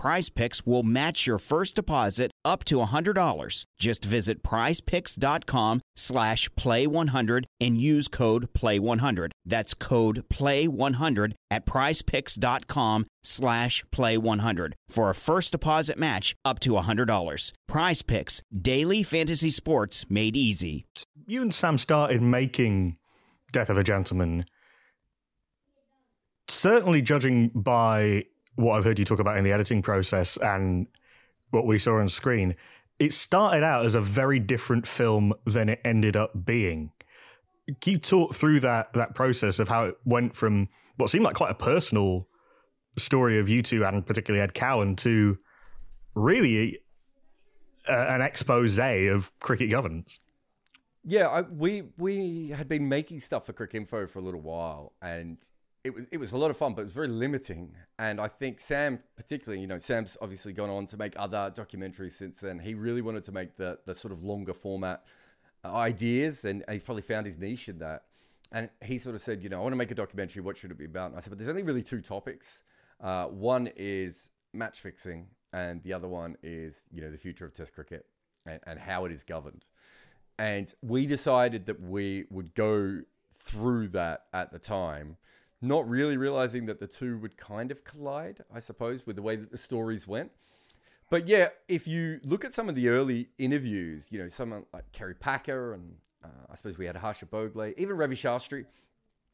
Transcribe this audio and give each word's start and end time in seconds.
Prize 0.00 0.30
Picks 0.30 0.64
will 0.64 0.82
match 0.82 1.26
your 1.26 1.36
first 1.36 1.76
deposit 1.76 2.30
up 2.42 2.64
to 2.64 2.76
$100. 2.76 3.66
Just 3.78 4.02
visit 4.02 4.42
prizepicks.com 4.42 5.82
slash 5.94 6.48
play100 6.52 7.44
and 7.60 7.76
use 7.76 8.08
code 8.08 8.50
play100. 8.54 9.32
That's 9.44 9.74
code 9.74 10.24
play100 10.30 11.34
at 11.50 11.66
prizepicks.com 11.66 13.08
slash 13.22 13.84
play100 13.92 14.72
for 14.88 15.10
a 15.10 15.14
first 15.14 15.52
deposit 15.52 15.98
match 15.98 16.34
up 16.46 16.60
to 16.60 16.70
$100. 16.70 17.52
Prize 17.68 18.00
Picks, 18.00 18.40
daily 18.58 19.02
fantasy 19.02 19.50
sports 19.50 20.06
made 20.08 20.34
easy. 20.34 20.86
You 21.26 21.42
and 21.42 21.54
Sam 21.54 21.76
started 21.76 22.22
making 22.22 22.96
Death 23.52 23.68
of 23.68 23.76
a 23.76 23.84
Gentleman. 23.84 24.46
Certainly 26.48 27.02
judging 27.02 27.48
by 27.48 28.24
what 28.60 28.76
I've 28.76 28.84
heard 28.84 28.98
you 28.98 29.04
talk 29.04 29.18
about 29.18 29.36
in 29.36 29.44
the 29.44 29.52
editing 29.52 29.82
process 29.82 30.36
and 30.36 30.86
what 31.50 31.66
we 31.66 31.78
saw 31.78 31.98
on 31.98 32.08
screen, 32.08 32.56
it 32.98 33.12
started 33.12 33.64
out 33.64 33.84
as 33.84 33.94
a 33.94 34.00
very 34.00 34.38
different 34.38 34.86
film 34.86 35.32
than 35.44 35.68
it 35.68 35.80
ended 35.84 36.16
up 36.16 36.44
being. 36.44 36.92
Can 37.80 37.92
you 37.94 37.98
talk 37.98 38.34
through 38.34 38.60
that 38.60 38.92
that 38.94 39.14
process 39.14 39.58
of 39.58 39.68
how 39.68 39.86
it 39.86 39.96
went 40.04 40.34
from 40.34 40.68
what 40.96 41.08
seemed 41.10 41.24
like 41.24 41.36
quite 41.36 41.50
a 41.50 41.54
personal 41.54 42.26
story 42.98 43.38
of 43.38 43.48
you 43.48 43.62
two 43.62 43.84
and 43.84 44.04
particularly 44.04 44.42
Ed 44.42 44.54
Cowan 44.54 44.96
to 44.96 45.38
really 46.14 46.80
a, 47.88 47.92
an 47.94 48.20
expose 48.20 48.78
of 48.78 49.32
cricket 49.40 49.70
governance? 49.70 50.18
Yeah, 51.04 51.28
I, 51.28 51.40
we 51.42 51.84
we 51.96 52.50
had 52.50 52.68
been 52.68 52.88
making 52.88 53.20
stuff 53.20 53.46
for 53.46 53.52
Cricinfo 53.52 54.08
for 54.08 54.18
a 54.18 54.22
little 54.22 54.42
while, 54.42 54.92
and 55.00 55.38
it 55.82 55.94
was 55.94 56.04
it 56.10 56.18
was 56.18 56.32
a 56.32 56.36
lot 56.36 56.50
of 56.50 56.56
fun, 56.56 56.74
but 56.74 56.82
it 56.82 56.84
was 56.84 56.92
very 56.92 57.08
limiting. 57.08 57.74
And 57.98 58.20
I 58.20 58.28
think 58.28 58.60
Sam, 58.60 59.00
particularly, 59.16 59.60
you 59.60 59.66
know, 59.66 59.78
Sam's 59.78 60.16
obviously 60.20 60.52
gone 60.52 60.70
on 60.70 60.86
to 60.86 60.96
make 60.96 61.14
other 61.16 61.52
documentaries 61.54 62.12
since 62.12 62.38
then. 62.40 62.58
He 62.58 62.74
really 62.74 63.02
wanted 63.02 63.24
to 63.24 63.32
make 63.32 63.56
the 63.56 63.78
the 63.86 63.94
sort 63.94 64.12
of 64.12 64.22
longer 64.22 64.52
format 64.54 65.04
uh, 65.64 65.72
ideas, 65.74 66.44
and, 66.44 66.64
he's 66.70 66.82
probably 66.82 67.02
found 67.02 67.26
his 67.26 67.38
niche 67.38 67.68
in 67.68 67.78
that. 67.78 68.04
And 68.52 68.68
he 68.82 68.98
sort 68.98 69.14
of 69.14 69.22
said, 69.22 69.42
you 69.42 69.48
know, 69.48 69.58
I 69.58 69.62
want 69.62 69.72
to 69.72 69.76
make 69.76 69.92
a 69.92 69.94
documentary. 69.94 70.42
What 70.42 70.56
should 70.56 70.70
it 70.70 70.78
be 70.78 70.84
about? 70.84 71.10
And 71.10 71.18
I 71.18 71.20
said, 71.20 71.30
but 71.30 71.38
there's 71.38 71.48
only 71.48 71.62
really 71.62 71.82
two 71.82 72.00
topics. 72.00 72.62
Uh, 73.00 73.26
one 73.26 73.70
is 73.76 74.30
match 74.52 74.80
fixing, 74.80 75.28
and 75.52 75.82
the 75.82 75.92
other 75.92 76.08
one 76.08 76.36
is, 76.42 76.74
you 76.90 77.00
know, 77.00 77.10
the 77.10 77.18
future 77.18 77.44
of 77.44 77.54
Test 77.54 77.72
cricket 77.72 78.06
and, 78.44 78.60
and 78.66 78.78
how 78.78 79.04
it 79.04 79.12
is 79.12 79.22
governed. 79.22 79.64
And 80.38 80.72
we 80.82 81.06
decided 81.06 81.66
that 81.66 81.80
we 81.80 82.24
would 82.30 82.54
go 82.54 83.02
through 83.30 83.88
that 83.88 84.24
at 84.32 84.52
the 84.52 84.58
time 84.58 85.16
not 85.62 85.88
really 85.88 86.16
realizing 86.16 86.66
that 86.66 86.80
the 86.80 86.86
two 86.86 87.18
would 87.18 87.36
kind 87.36 87.70
of 87.70 87.84
collide, 87.84 88.42
I 88.52 88.60
suppose, 88.60 89.06
with 89.06 89.16
the 89.16 89.22
way 89.22 89.36
that 89.36 89.50
the 89.50 89.58
stories 89.58 90.06
went. 90.06 90.32
But 91.10 91.28
yeah, 91.28 91.48
if 91.68 91.86
you 91.86 92.20
look 92.24 92.44
at 92.44 92.54
some 92.54 92.68
of 92.68 92.74
the 92.74 92.88
early 92.88 93.28
interviews, 93.38 94.06
you 94.10 94.18
know, 94.18 94.28
someone 94.28 94.64
like 94.72 94.90
Kerry 94.92 95.14
Packer 95.14 95.74
and 95.74 95.96
uh, 96.24 96.28
I 96.50 96.56
suppose 96.56 96.78
we 96.78 96.86
had 96.86 96.96
Harsha 96.96 97.26
Bhogle, 97.26 97.74
even 97.76 97.96
Ravi 97.96 98.14
Shastri, 98.14 98.64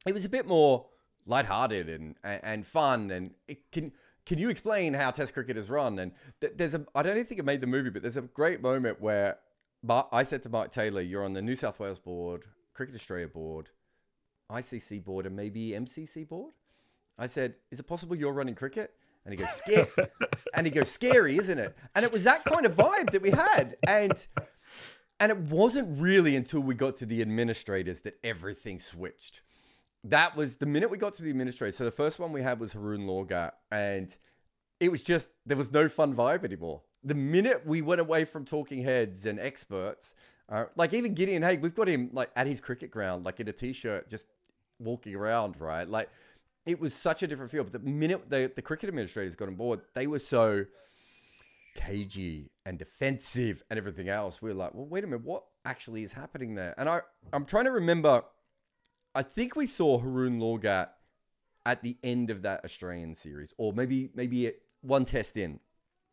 it 0.06 0.14
was 0.14 0.25
a 0.25 0.28
bit 0.28 0.47
more 0.47 0.87
lighthearted 1.26 1.88
and, 1.88 2.16
and, 2.25 2.41
and 2.43 2.66
fun. 2.66 3.10
And 3.10 3.34
it 3.47 3.70
can, 3.70 3.93
can 4.25 4.38
you 4.38 4.48
explain 4.48 4.94
how 4.94 5.10
Test 5.10 5.34
cricket 5.34 5.56
is 5.56 5.69
run? 5.69 5.98
And 5.98 6.12
th- 6.41 6.54
there's 6.56 6.75
a, 6.75 6.84
I 6.94 7.03
don't 7.03 7.16
even 7.16 7.26
think 7.26 7.41
it 7.41 7.44
made 7.44 7.60
the 7.60 7.66
movie, 7.66 7.91
but 7.91 8.03
there's 8.03 8.16
a 8.16 8.22
great 8.22 8.62
moment 8.62 9.00
where 9.00 9.38
I 10.10 10.25
said 10.25 10.43
to 10.44 10.48
Mark 10.48 10.72
Taylor, 10.72 11.00
you're 11.00 11.25
on 11.25 11.34
the 11.34 11.43
New 11.43 11.56
South 11.56 11.78
Wales 11.78 11.98
board, 11.98 12.44
Cricket 12.72 12.94
Australia 12.94 13.28
board 13.28 13.69
ICC 14.50 15.04
board 15.04 15.26
and 15.26 15.34
maybe 15.34 15.70
MCC 15.70 16.28
board. 16.28 16.52
I 17.18 17.26
said, 17.26 17.54
"Is 17.70 17.80
it 17.80 17.86
possible 17.86 18.14
you're 18.16 18.32
running 18.32 18.54
cricket?" 18.54 18.94
And 19.24 19.32
he 19.32 19.42
goes, 19.42 19.52
"Scary," 19.54 19.86
and 20.54 20.66
he 20.66 20.70
goes, 20.70 20.90
"Scary, 20.90 21.38
isn't 21.38 21.58
it?" 21.58 21.76
And 21.94 22.04
it 22.04 22.12
was 22.12 22.24
that 22.24 22.44
kind 22.44 22.66
of 22.66 22.76
vibe 22.76 23.10
that 23.10 23.22
we 23.22 23.30
had, 23.30 23.76
and 23.86 24.14
and 25.18 25.32
it 25.32 25.38
wasn't 25.38 26.00
really 26.00 26.36
until 26.36 26.60
we 26.60 26.74
got 26.74 26.96
to 26.98 27.06
the 27.06 27.22
administrators 27.22 28.00
that 28.00 28.18
everything 28.22 28.78
switched. 28.78 29.40
That 30.04 30.36
was 30.36 30.56
the 30.56 30.66
minute 30.66 30.90
we 30.90 30.98
got 30.98 31.14
to 31.14 31.22
the 31.22 31.30
administrators. 31.30 31.76
So 31.76 31.84
the 31.84 31.90
first 31.90 32.18
one 32.18 32.32
we 32.32 32.42
had 32.42 32.60
was 32.60 32.72
Haroon 32.72 33.06
Lorgat, 33.06 33.52
and 33.70 34.14
it 34.78 34.90
was 34.90 35.02
just 35.02 35.28
there 35.44 35.56
was 35.56 35.72
no 35.72 35.88
fun 35.88 36.14
vibe 36.14 36.44
anymore. 36.44 36.82
The 37.02 37.14
minute 37.14 37.66
we 37.66 37.82
went 37.82 38.00
away 38.00 38.24
from 38.24 38.44
talking 38.44 38.82
heads 38.82 39.26
and 39.26 39.40
experts, 39.40 40.14
uh, 40.48 40.66
like 40.76 40.92
even 40.92 41.14
Gideon 41.14 41.42
Haigh, 41.42 41.56
we've 41.56 41.74
got 41.74 41.88
him 41.88 42.10
like 42.12 42.30
at 42.36 42.46
his 42.46 42.60
cricket 42.60 42.90
ground, 42.90 43.24
like 43.24 43.40
in 43.40 43.48
a 43.48 43.52
t-shirt, 43.52 44.08
just 44.08 44.26
walking 44.78 45.14
around, 45.14 45.60
right? 45.60 45.88
Like 45.88 46.10
it 46.64 46.81
was 46.81 46.94
such 46.94 47.22
a 47.22 47.26
different 47.26 47.50
feel. 47.50 47.64
But 47.64 47.72
the 47.72 47.78
minute 47.78 48.28
the, 48.28 48.50
the 48.54 48.62
cricket 48.62 48.88
administrators 48.88 49.37
got 49.37 49.48
on 49.48 49.54
board, 49.54 49.81
they 49.94 50.06
were 50.06 50.19
so 50.19 50.66
cagey 51.76 52.50
and 52.64 52.78
defensive 52.78 53.62
and 53.70 53.78
everything 53.78 54.09
else. 54.09 54.42
We 54.42 54.50
were 54.50 54.56
like, 54.56 54.75
well, 54.75 54.87
wait 54.87 55.04
a 55.04 55.06
minute, 55.06 55.25
what 55.25 55.44
actually 55.64 56.03
is 56.03 56.12
happening 56.12 56.54
there? 56.54 56.75
And 56.76 56.88
I, 56.88 57.00
I'm 57.32 57.44
trying 57.44 57.66
to 57.66 57.72
remember. 57.72 58.22
I 59.14 59.22
think 59.22 59.56
we 59.56 59.66
saw 59.66 59.98
Haroon 59.98 60.41
Lorgat 60.41 60.88
at 61.64 61.82
the 61.82 61.97
end 62.03 62.31
of 62.31 62.43
that 62.43 62.64
Australian 62.64 63.14
series, 63.14 63.53
or 63.56 63.72
maybe 63.72 64.10
maybe 64.14 64.53
one 64.82 65.04
test 65.04 65.37
in. 65.37 65.60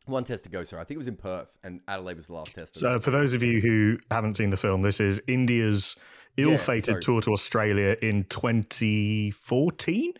One 0.06 0.25
test 0.25 0.44
to 0.44 0.50
go, 0.50 0.66
sorry. 0.66 0.81
I 0.81 0.85
think 0.85 0.95
it 0.95 0.97
was 0.97 1.07
in 1.07 1.16
Perth, 1.16 1.57
and 1.63 1.80
Adelaide 1.88 2.18
was 2.18 2.28
the 2.28 2.34
last 2.34 2.53
test. 2.53 2.78
So, 2.78 3.00
for 3.00 3.09
those 3.09 3.34
of 3.34 3.41
you 3.41 3.62
who 3.62 4.00
haven't 4.12 4.35
seen 4.35 4.50
the 4.50 4.57
film, 4.57 4.81
this 4.81 5.00
is 5.00 5.22
India's 5.28 5.95
ill-fated 6.38 6.95
yeah, 6.95 6.99
tour 7.01 7.21
to 7.21 7.31
Australia 7.31 7.95
in 8.01 8.23
2014. 8.25 10.13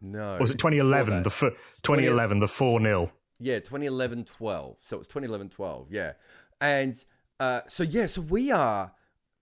No, 0.00 0.38
was 0.40 0.50
it 0.50 0.58
2011? 0.58 1.22
The 1.22 1.30
f- 1.30 1.40
2011, 1.82 2.38
the 2.38 2.48
four 2.48 2.80
0 2.80 3.10
Yeah, 3.40 3.58
2011, 3.58 4.24
12. 4.24 4.76
So 4.80 4.96
it 4.96 4.98
was 4.98 5.08
2011, 5.08 5.50
12. 5.50 5.88
Yeah, 5.90 6.12
and 6.60 7.02
uh, 7.40 7.62
so 7.66 7.82
yeah, 7.82 8.06
so 8.06 8.20
we 8.22 8.50
are 8.50 8.92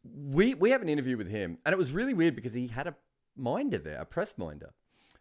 we 0.05 0.55
we 0.55 0.71
have 0.71 0.83
an 0.83 0.89
interview 0.89 1.17
with 1.17 1.29
him, 1.29 1.59
and 1.65 1.73
it 1.73 1.79
was 1.79 1.93
really 1.93 2.15
weird 2.15 2.35
because 2.35 2.53
he 2.53 2.69
had 2.69 2.87
a 2.87 2.95
minder 3.37 3.79
there, 3.79 3.99
a 3.99 4.05
press 4.07 4.35
minder, 4.39 4.73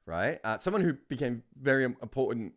right? 0.05 0.39
Uh, 0.43 0.57
someone 0.57 0.81
who 0.81 0.93
became 1.09 1.43
very 1.59 1.83
important 1.83 2.53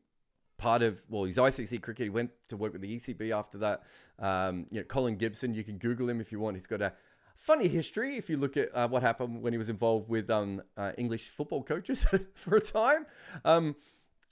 part 0.56 0.82
of 0.82 1.00
well, 1.08 1.24
he's 1.24 1.36
ICC 1.36 1.80
cricket. 1.82 2.04
He 2.04 2.10
went 2.10 2.30
to 2.48 2.56
work 2.56 2.72
with 2.72 2.82
the 2.82 2.96
ECB 2.96 3.30
after 3.36 3.58
that. 3.58 3.82
Um, 4.18 4.66
you 4.70 4.80
know, 4.80 4.84
Colin 4.84 5.16
Gibson. 5.16 5.54
You 5.54 5.64
can 5.64 5.78
Google 5.78 6.08
him 6.08 6.20
if 6.20 6.30
you 6.30 6.40
want. 6.40 6.56
He's 6.56 6.66
got 6.66 6.82
a 6.82 6.92
funny 7.38 7.68
history 7.68 8.16
if 8.16 8.28
you 8.28 8.36
look 8.36 8.56
at 8.56 8.68
uh, 8.74 8.88
what 8.88 9.02
happened 9.02 9.40
when 9.42 9.52
he 9.52 9.58
was 9.58 9.70
involved 9.70 10.08
with 10.08 10.28
um, 10.28 10.60
uh, 10.76 10.92
English 10.98 11.28
football 11.28 11.62
coaches 11.62 12.04
for 12.34 12.56
a 12.56 12.60
time. 12.60 13.06
Um, 13.44 13.76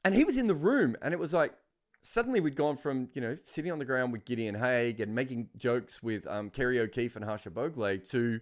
and 0.05 0.15
he 0.15 0.25
was 0.25 0.37
in 0.37 0.47
the 0.47 0.55
room, 0.55 0.97
and 1.00 1.15
it 1.15 1.19
was 1.19 1.33
like 1.33 1.55
suddenly 2.03 2.39
we'd 2.39 2.55
gone 2.55 2.77
from 2.77 3.09
you 3.15 3.21
know 3.21 3.37
sitting 3.47 3.72
on 3.72 3.78
the 3.78 3.84
ground 3.84 4.12
with 4.12 4.25
Gideon 4.25 4.55
Haigh 4.55 4.94
and 5.00 5.15
making 5.15 5.49
jokes 5.56 6.03
with 6.03 6.27
um, 6.27 6.50
Kerry 6.50 6.78
O'Keefe 6.78 7.17
and 7.17 7.25
Harsha 7.25 7.50
Bhogle 7.50 8.09
to 8.11 8.41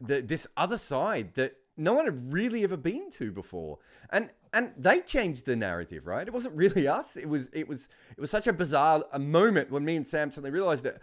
the, 0.00 0.20
this 0.20 0.46
other 0.56 0.78
side 0.78 1.34
that 1.34 1.56
no 1.76 1.94
one 1.94 2.04
had 2.04 2.32
really 2.32 2.64
ever 2.64 2.76
been 2.76 3.10
to 3.12 3.32
before, 3.32 3.78
and 4.10 4.30
and 4.52 4.72
they 4.78 5.00
changed 5.00 5.44
the 5.44 5.56
narrative, 5.56 6.06
right? 6.06 6.26
It 6.26 6.32
wasn't 6.32 6.54
really 6.54 6.88
us. 7.00 7.16
It 7.16 7.28
was 7.28 7.48
it 7.52 7.68
was 7.68 7.88
it 8.16 8.20
was 8.20 8.30
such 8.30 8.46
a 8.46 8.52
bizarre 8.52 9.04
a 9.12 9.18
moment 9.18 9.70
when 9.70 9.84
me 9.84 9.96
and 9.96 10.06
Sam 10.06 10.30
suddenly 10.30 10.50
realized 10.50 10.84
that 10.84 11.02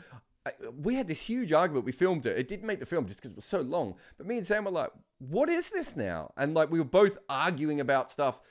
we 0.82 0.96
had 0.96 1.08
this 1.08 1.22
huge 1.22 1.54
argument. 1.54 1.86
We 1.86 1.92
filmed 1.92 2.26
it. 2.26 2.38
It 2.38 2.48
didn't 2.48 2.68
make 2.68 2.80
the 2.80 2.86
film 2.86 3.08
just 3.08 3.22
because 3.22 3.32
it 3.32 3.38
was 3.38 3.46
so 3.46 3.62
long. 3.62 3.96
But 4.18 4.28
me 4.28 4.38
and 4.38 4.46
Sam 4.46 4.66
were 4.66 4.72
like, 4.72 4.92
"What 5.20 5.50
is 5.50 5.70
this 5.70 5.96
now?" 5.96 6.32
And 6.38 6.54
like 6.54 6.70
we 6.70 6.80
were 6.80 6.86
both 6.86 7.18
arguing 7.30 7.80
about 7.80 8.12
stuff 8.12 8.42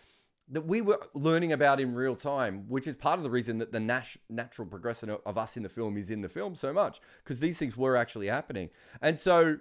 that 0.48 0.66
we 0.66 0.80
were 0.80 1.00
learning 1.14 1.52
about 1.52 1.80
in 1.80 1.94
real 1.94 2.16
time, 2.16 2.64
which 2.68 2.86
is 2.86 2.96
part 2.96 3.18
of 3.18 3.22
the 3.22 3.30
reason 3.30 3.58
that 3.58 3.72
the 3.72 3.80
nat- 3.80 4.16
natural 4.28 4.68
progression 4.68 5.10
of 5.10 5.38
us 5.38 5.56
in 5.56 5.62
the 5.62 5.68
film 5.68 5.96
is 5.96 6.10
in 6.10 6.20
the 6.20 6.28
film 6.28 6.54
so 6.54 6.72
much 6.72 7.00
because 7.22 7.40
these 7.40 7.58
things 7.58 7.76
were 7.76 7.96
actually 7.96 8.26
happening. 8.26 8.68
And 9.00 9.18
so 9.18 9.58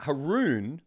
Haroon 0.00 0.82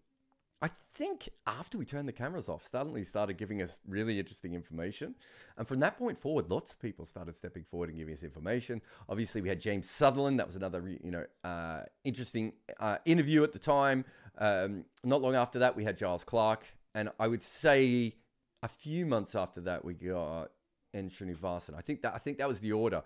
I 0.61 0.69
think 0.95 1.29
after 1.45 1.77
we 1.77 1.85
turned 1.85 2.07
the 2.07 2.13
cameras 2.13 2.47
off, 2.47 2.65
suddenly 2.65 3.03
started 3.03 3.37
giving 3.37 3.61
us 3.61 3.77
really 3.87 4.17
interesting 4.19 4.53
information. 4.53 5.15
And 5.57 5.67
from 5.67 5.79
that 5.81 5.97
point 5.97 6.17
forward, 6.17 6.49
lots 6.49 6.71
of 6.71 6.79
people 6.79 7.05
started 7.05 7.35
stepping 7.35 7.63
forward 7.63 7.89
and 7.89 7.97
giving 7.97 8.13
us 8.13 8.23
information. 8.23 8.81
Obviously, 9.09 9.41
we 9.41 9.49
had 9.49 9.59
James 9.59 9.89
Sutherland. 9.89 10.39
That 10.39 10.47
was 10.47 10.55
another, 10.55 10.87
you 10.87 11.11
know, 11.11 11.25
uh, 11.43 11.81
interesting 12.03 12.53
uh, 12.79 12.97
interview 13.05 13.43
at 13.43 13.51
the 13.51 13.59
time. 13.59 14.05
Um, 14.37 14.85
not 15.03 15.21
long 15.21 15.35
after 15.35 15.59
that, 15.59 15.75
we 15.75 15.83
had 15.83 15.97
Giles 15.97 16.23
Clarke. 16.23 16.65
And 16.93 17.09
I 17.19 17.27
would 17.27 17.43
say 17.43 18.15
a 18.63 18.67
few 18.67 19.05
months 19.05 19.35
after 19.35 19.61
that, 19.61 19.83
we 19.83 19.93
got 19.93 20.51
N. 20.93 21.09
Srinivasan. 21.09 21.75
I 21.77 21.81
think 21.81 22.01
that 22.01 22.15
I 22.15 22.17
think 22.17 22.37
that 22.37 22.47
was 22.47 22.61
the 22.61 22.71
order. 22.71 23.03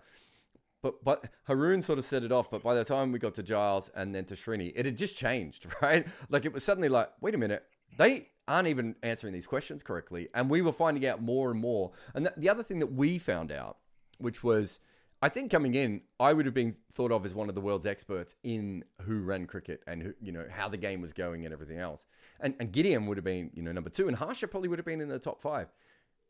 But 0.82 1.04
but 1.04 1.24
Haroon 1.44 1.82
sort 1.82 1.98
of 1.98 2.04
set 2.04 2.22
it 2.22 2.32
off. 2.32 2.50
But 2.50 2.62
by 2.62 2.74
the 2.74 2.84
time 2.84 3.12
we 3.12 3.18
got 3.18 3.34
to 3.34 3.42
Giles 3.42 3.90
and 3.94 4.14
then 4.14 4.24
to 4.26 4.34
Srini, 4.34 4.72
it 4.74 4.86
had 4.86 4.96
just 4.96 5.16
changed, 5.16 5.66
right? 5.82 6.06
Like 6.28 6.44
it 6.44 6.52
was 6.52 6.64
suddenly 6.64 6.88
like, 6.88 7.10
wait 7.20 7.34
a 7.34 7.38
minute, 7.38 7.64
they 7.96 8.28
aren't 8.48 8.68
even 8.68 8.96
answering 9.02 9.32
these 9.32 9.46
questions 9.46 9.82
correctly, 9.82 10.28
and 10.34 10.50
we 10.50 10.62
were 10.62 10.72
finding 10.72 11.06
out 11.06 11.22
more 11.22 11.50
and 11.50 11.60
more. 11.60 11.92
And 12.14 12.26
th- 12.26 12.34
the 12.36 12.48
other 12.48 12.62
thing 12.62 12.80
that 12.80 12.92
we 12.92 13.18
found 13.18 13.52
out, 13.52 13.76
which 14.18 14.42
was, 14.42 14.80
I 15.22 15.28
think 15.28 15.50
coming 15.50 15.74
in, 15.74 16.02
I 16.18 16.32
would 16.32 16.46
have 16.46 16.54
been 16.54 16.76
thought 16.92 17.12
of 17.12 17.24
as 17.24 17.34
one 17.34 17.48
of 17.48 17.54
the 17.54 17.60
world's 17.60 17.86
experts 17.86 18.34
in 18.42 18.84
who 19.02 19.20
ran 19.20 19.46
cricket 19.46 19.82
and 19.86 20.02
who, 20.02 20.14
you 20.20 20.32
know 20.32 20.46
how 20.50 20.68
the 20.68 20.78
game 20.78 21.00
was 21.00 21.12
going 21.12 21.44
and 21.44 21.52
everything 21.52 21.78
else. 21.78 22.06
And 22.40 22.54
and 22.58 22.72
Gideon 22.72 23.06
would 23.06 23.18
have 23.18 23.24
been 23.24 23.50
you 23.54 23.62
know 23.62 23.72
number 23.72 23.90
two, 23.90 24.08
and 24.08 24.16
Harsha 24.16 24.48
probably 24.48 24.68
would 24.68 24.78
have 24.78 24.86
been 24.86 25.00
in 25.00 25.08
the 25.08 25.18
top 25.18 25.40
five 25.42 25.68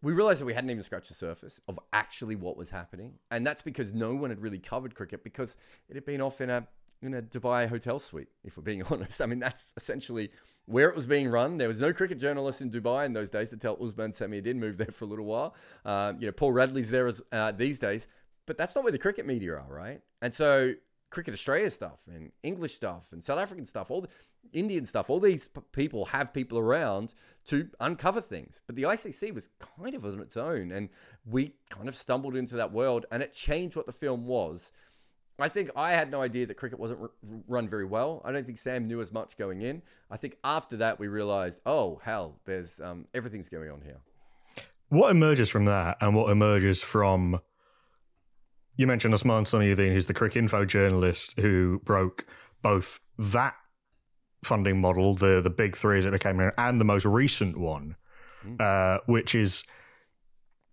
we 0.03 0.13
realized 0.13 0.41
that 0.41 0.47
we 0.47 0.55
hadn't 0.55 0.71
even 0.71 0.83
scratched 0.83 1.09
the 1.09 1.15
surface 1.15 1.61
of 1.69 1.79
actually 1.93 2.37
what 2.37 2.57
was 2.57 2.71
happening. 2.71 3.15
And 3.31 3.47
that's 3.47 3.63
because 3.63 3.93
no 3.93 4.15
one 4.15 4.31
had 4.31 4.41
really 4.41 4.59
covered 4.59 4.95
cricket 4.95 5.23
because 5.23 5.57
it 5.89 5.95
had 5.95 6.05
been 6.05 6.21
off 6.21 6.41
in 6.41 6.51
a 6.51 6.67
in 7.03 7.15
a 7.15 7.23
Dubai 7.23 7.67
hotel 7.67 7.99
suite, 7.99 8.29
if 8.45 8.57
we're 8.57 8.63
being 8.63 8.83
honest. 8.91 9.21
I 9.23 9.27
mean, 9.27 9.39
that's 9.39 9.73
essentially 9.77 10.31
where 10.67 10.89
it 10.89 10.97
was 10.97 11.07
being 11.07 11.29
run. 11.29 11.57
There 11.57 11.69
was 11.69 11.81
no 11.81 11.93
cricket 11.93 12.19
journalist 12.19 12.61
in 12.61 12.71
Dubai 12.71 13.07
in 13.07 13.15
those 13.15 13.31
days 13.31 13.51
to 13.51 13.57
tell 13.57 13.79
Usman 13.83 14.13
Sami 14.13 14.41
did 14.41 14.57
move 14.57 14.77
there 14.77 14.91
for 14.93 15.07
a 15.07 15.09
little 15.09 15.25
while. 15.25 15.55
Um, 15.85 16.19
you 16.21 16.27
know, 16.27 16.33
Paul 16.33 16.53
Radley's 16.53 16.91
there 16.91 17.07
as, 17.07 17.23
uh, 17.33 17.53
these 17.53 17.79
days, 17.79 18.07
but 18.47 18.59
that's 18.59 18.75
not 18.75 18.85
where 18.85 18.93
the 18.93 18.99
cricket 18.99 19.27
media 19.27 19.55
are, 19.55 19.67
right? 19.69 20.03
And 20.21 20.35
so 20.35 20.75
Cricket 21.11 21.35
Australia 21.35 21.71
stuff 21.71 22.01
and 22.07 22.31
English 22.43 22.75
stuff 22.75 23.09
and 23.13 23.23
South 23.23 23.39
African 23.39 23.67
stuff, 23.67 23.91
all 23.91 24.03
the 24.03 24.09
Indian 24.53 24.85
stuff, 24.85 25.11
all 25.11 25.21
these 25.21 25.49
p- 25.49 25.61
people 25.73 26.07
have 26.07 26.33
people 26.33 26.59
around 26.59 27.15
to 27.47 27.69
uncover 27.81 28.21
things. 28.21 28.61
But 28.67 28.77
the 28.77 28.83
ICC 28.83 29.35
was 29.35 29.49
kind 29.77 29.95
of 29.95 30.05
on 30.05 30.21
its 30.21 30.37
own, 30.37 30.73
and 30.73 30.89
we 31.25 31.55
kind 31.71 31.89
of 31.89 31.95
stumbled 31.95 32.37
into 32.37 32.57
that 32.57 32.73
world, 32.73 33.07
and 33.11 33.23
it 33.23 33.33
changed 33.33 33.77
what 33.77 33.87
the 33.87 33.93
film 33.93 34.27
was. 34.27 34.73
I 35.39 35.49
think 35.49 35.71
I 35.75 35.93
had 35.93 36.11
no 36.11 36.21
idea 36.21 36.47
that 36.47 36.55
cricket 36.55 36.79
wasn't 36.79 37.01
r- 37.01 37.11
run 37.49 37.69
very 37.69 37.87
well. 37.87 38.21
I 38.25 38.33
don't 38.33 38.45
think 38.45 38.59
Sam 38.59 38.87
knew 38.87 39.01
as 39.01 39.11
much 39.11 39.37
going 39.37 39.63
in. 39.63 39.83
I 40.11 40.17
think 40.17 40.37
after 40.45 40.77
that 40.79 40.99
we 40.99 41.09
realised, 41.09 41.61
oh 41.65 42.01
hell, 42.05 42.41
there's 42.45 42.79
um, 42.81 43.07
everything's 43.15 43.49
going 43.49 43.71
on 43.71 43.81
here. 43.81 44.01
What 44.91 45.11
emerges 45.11 45.49
from 45.49 45.67
that, 45.67 45.97
and 46.01 46.15
what 46.15 46.31
emerges 46.31 46.83
from 46.83 47.41
you 48.77 48.87
mentioned 48.87 49.15
Usman 49.15 49.45
Samiuddin, 49.45 49.93
who's 49.93 50.07
the 50.07 50.15
Cricinfo 50.15 50.67
journalist 50.67 51.39
who 51.39 51.81
broke 51.85 52.27
both 52.63 52.99
that 53.19 53.55
funding 54.45 54.81
model, 54.81 55.15
the 55.15 55.41
the 55.41 55.51
big 55.51 55.77
three 55.77 55.99
as 55.99 56.05
it 56.05 56.13
became, 56.13 56.41
and 56.57 56.81
the 56.81 56.85
most 56.85 57.05
recent 57.05 57.59
one, 57.59 57.97
mm. 58.45 58.61
uh, 58.61 59.01
which 59.07 59.35
is 59.35 59.65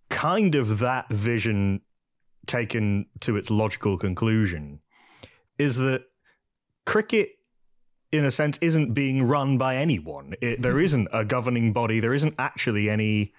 kind 0.08 0.54
of 0.54 0.78
that 0.78 1.08
vision 1.10 1.80
taken 2.46 3.06
to 3.20 3.36
its 3.36 3.50
logical 3.50 3.98
conclusion, 3.98 4.80
is 5.58 5.76
that 5.76 6.04
cricket, 6.86 7.30
in 8.10 8.24
a 8.24 8.30
sense, 8.30 8.58
isn't 8.62 8.94
being 8.94 9.22
run 9.22 9.58
by 9.58 9.76
anyone. 9.76 10.34
It, 10.40 10.62
there 10.62 10.80
isn't 10.86 11.08
a 11.12 11.24
governing 11.24 11.72
body. 11.72 12.00
There 12.00 12.14
isn't 12.14 12.34
actually 12.38 12.88
any 12.88 13.34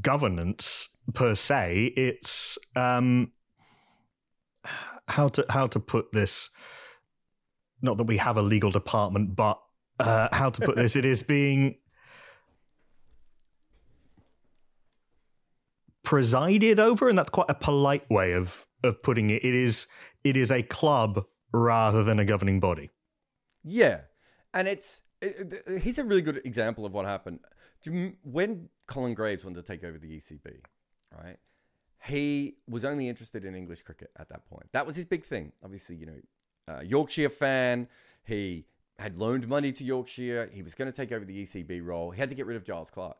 governance 0.00 0.88
per 1.12 1.34
se. 1.34 1.92
It's 1.96 2.58
um, 2.74 3.32
how 5.08 5.28
to 5.28 5.44
how 5.50 5.66
to 5.68 5.80
put 5.80 6.12
this. 6.12 6.50
Not 7.84 7.98
that 7.98 8.04
we 8.04 8.16
have 8.16 8.36
a 8.36 8.42
legal 8.42 8.70
department, 8.70 9.36
but 9.36 9.60
uh, 10.00 10.28
how 10.32 10.50
to 10.50 10.60
put 10.60 10.76
this. 10.76 10.96
it 10.96 11.04
is 11.04 11.22
being 11.22 11.76
presided 16.02 16.80
over, 16.80 17.08
and 17.08 17.16
that's 17.16 17.30
quite 17.30 17.48
a 17.48 17.54
polite 17.54 18.08
way 18.10 18.32
of 18.32 18.66
of 18.82 19.02
putting 19.02 19.30
it. 19.30 19.44
It 19.44 19.54
is 19.54 19.86
it 20.24 20.36
is 20.36 20.50
a 20.50 20.62
club 20.62 21.24
rather 21.52 22.02
than 22.02 22.18
a 22.18 22.24
governing 22.24 22.58
body. 22.58 22.90
Yeah, 23.62 24.00
and 24.52 24.66
it's 24.66 25.02
uh, 25.22 25.26
uh, 25.26 25.30
it, 25.30 25.52
it, 25.52 25.62
uh, 25.68 25.78
here's 25.78 25.98
a 25.98 26.04
really 26.04 26.22
good 26.22 26.40
example 26.44 26.84
of 26.84 26.92
what 26.92 27.04
happened 27.04 27.40
when 28.22 28.70
Colin 28.86 29.12
Graves 29.12 29.44
wanted 29.44 29.56
to 29.56 29.62
take 29.62 29.84
over 29.84 29.98
the 29.98 30.16
ECB 30.16 30.62
right? 31.22 31.36
He 32.06 32.56
was 32.68 32.84
only 32.84 33.08
interested 33.08 33.44
in 33.44 33.54
English 33.54 33.82
cricket 33.82 34.10
at 34.18 34.28
that 34.28 34.46
point. 34.48 34.66
That 34.72 34.86
was 34.86 34.96
his 34.96 35.04
big 35.04 35.24
thing. 35.24 35.52
Obviously, 35.62 35.96
you 35.96 36.06
know, 36.06 36.18
uh, 36.68 36.80
Yorkshire 36.84 37.30
fan. 37.30 37.88
He 38.24 38.66
had 38.98 39.18
loaned 39.18 39.48
money 39.48 39.72
to 39.72 39.84
Yorkshire. 39.84 40.50
He 40.52 40.62
was 40.62 40.74
going 40.74 40.90
to 40.90 40.96
take 40.96 41.12
over 41.12 41.24
the 41.24 41.44
ECB 41.44 41.84
role. 41.84 42.10
He 42.10 42.20
had 42.20 42.28
to 42.28 42.34
get 42.34 42.46
rid 42.46 42.56
of 42.56 42.64
Giles 42.64 42.90
Clarke. 42.90 43.18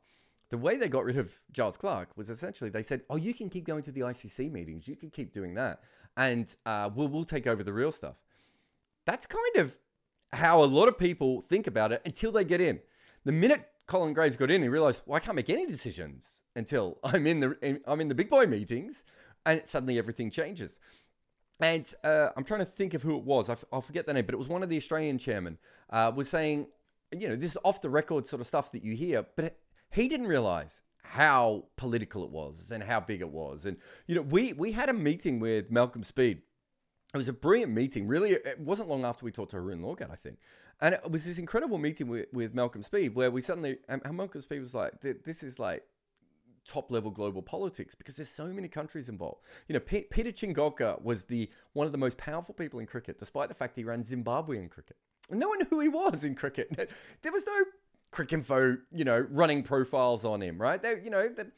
The 0.50 0.58
way 0.58 0.76
they 0.76 0.88
got 0.88 1.04
rid 1.04 1.18
of 1.18 1.32
Giles 1.52 1.76
Clarke 1.76 2.16
was 2.16 2.30
essentially 2.30 2.70
they 2.70 2.82
said, 2.82 3.02
"Oh, 3.10 3.16
you 3.16 3.34
can 3.34 3.48
keep 3.48 3.64
going 3.64 3.82
to 3.84 3.92
the 3.92 4.02
ICC 4.02 4.52
meetings. 4.52 4.86
You 4.86 4.94
can 4.94 5.10
keep 5.10 5.32
doing 5.32 5.54
that, 5.54 5.80
and 6.16 6.54
uh, 6.64 6.90
we'll 6.94 7.08
we'll 7.08 7.24
take 7.24 7.46
over 7.46 7.64
the 7.64 7.72
real 7.72 7.90
stuff." 7.90 8.16
That's 9.04 9.26
kind 9.26 9.56
of 9.56 9.76
how 10.32 10.62
a 10.62 10.66
lot 10.66 10.88
of 10.88 10.98
people 10.98 11.42
think 11.42 11.66
about 11.66 11.92
it 11.92 12.02
until 12.04 12.30
they 12.30 12.44
get 12.44 12.60
in. 12.60 12.80
The 13.24 13.32
minute 13.32 13.66
Colin 13.86 14.12
Graves 14.12 14.36
got 14.36 14.50
in, 14.50 14.62
he 14.62 14.68
realized, 14.68 15.02
"Well, 15.06 15.16
I 15.16 15.20
can't 15.20 15.34
make 15.34 15.50
any 15.50 15.66
decisions 15.66 16.42
until 16.54 16.98
I'm 17.02 17.26
in 17.26 17.40
the 17.40 17.80
I'm 17.86 18.00
in 18.00 18.08
the 18.08 18.14
big 18.14 18.30
boy 18.30 18.46
meetings, 18.46 19.02
and 19.44 19.62
suddenly 19.64 19.98
everything 19.98 20.30
changes. 20.30 20.78
And 21.60 21.92
uh, 22.02 22.30
I'm 22.36 22.44
trying 22.44 22.60
to 22.60 22.66
think 22.66 22.94
of 22.94 23.02
who 23.02 23.16
it 23.16 23.24
was. 23.24 23.48
I 23.48 23.52
f- 23.52 23.64
I'll 23.72 23.80
forget 23.80 24.06
the 24.06 24.14
name, 24.14 24.26
but 24.26 24.34
it 24.34 24.38
was 24.38 24.48
one 24.48 24.62
of 24.62 24.68
the 24.68 24.76
Australian 24.76 25.18
chairmen 25.18 25.58
uh, 25.90 26.12
was 26.14 26.28
saying, 26.28 26.66
you 27.12 27.28
know, 27.28 27.36
this 27.36 27.52
is 27.52 27.58
off 27.64 27.80
the 27.80 27.90
record 27.90 28.26
sort 28.26 28.40
of 28.40 28.46
stuff 28.46 28.72
that 28.72 28.82
you 28.82 28.94
hear, 28.94 29.24
but 29.36 29.56
he 29.90 30.08
didn't 30.08 30.26
realize 30.26 30.82
how 31.02 31.66
political 31.76 32.24
it 32.24 32.30
was 32.30 32.70
and 32.72 32.82
how 32.82 32.98
big 32.98 33.20
it 33.20 33.28
was. 33.28 33.64
And 33.64 33.76
you 34.06 34.16
know, 34.16 34.22
we 34.22 34.52
we 34.52 34.72
had 34.72 34.88
a 34.88 34.92
meeting 34.92 35.38
with 35.38 35.70
Malcolm 35.70 36.02
Speed. 36.02 36.42
It 37.14 37.18
was 37.18 37.28
a 37.28 37.32
brilliant 37.32 37.72
meeting. 37.72 38.08
Really, 38.08 38.32
it 38.32 38.58
wasn't 38.58 38.88
long 38.88 39.04
after 39.04 39.24
we 39.24 39.30
talked 39.30 39.52
to 39.52 39.56
Haroon 39.56 39.80
Lorgat, 39.80 40.10
I 40.10 40.16
think. 40.16 40.38
And 40.80 40.94
it 40.94 41.08
was 41.08 41.24
this 41.24 41.38
incredible 41.38 41.78
meeting 41.78 42.08
with, 42.08 42.26
with 42.32 42.52
Malcolm 42.52 42.82
Speed 42.82 43.14
where 43.14 43.30
we 43.30 43.40
suddenly, 43.40 43.78
and 43.88 44.02
Malcolm 44.12 44.40
Speed 44.40 44.60
was 44.60 44.74
like, 44.74 45.00
this 45.00 45.44
is 45.44 45.60
like 45.60 45.84
top 46.66 46.90
level 46.90 47.10
global 47.10 47.42
politics 47.42 47.94
because 47.94 48.16
there's 48.16 48.28
so 48.28 48.46
many 48.46 48.68
countries 48.68 49.08
involved. 49.08 49.42
You 49.68 49.74
know, 49.74 49.80
P- 49.80 50.06
Peter 50.10 50.32
Chingoka 50.32 51.00
was 51.02 51.24
the 51.24 51.50
one 51.72 51.86
of 51.86 51.92
the 51.92 51.98
most 51.98 52.16
powerful 52.16 52.54
people 52.54 52.80
in 52.80 52.86
cricket, 52.86 53.18
despite 53.18 53.48
the 53.48 53.54
fact 53.54 53.76
he 53.76 53.84
ran 53.84 54.04
Zimbabwean 54.04 54.70
cricket. 54.70 54.96
And 55.30 55.40
no 55.40 55.48
one 55.48 55.58
knew 55.58 55.66
who 55.70 55.80
he 55.80 55.88
was 55.88 56.24
in 56.24 56.34
cricket. 56.34 56.90
There 57.22 57.32
was 57.32 57.46
no 57.46 57.64
Cricinfo, 58.12 58.78
you 58.92 59.04
know, 59.04 59.26
running 59.30 59.62
profiles 59.62 60.24
on 60.24 60.40
him, 60.40 60.60
right? 60.60 60.80
They, 60.80 61.00
you 61.02 61.10
know, 61.10 61.28
the 61.28 61.48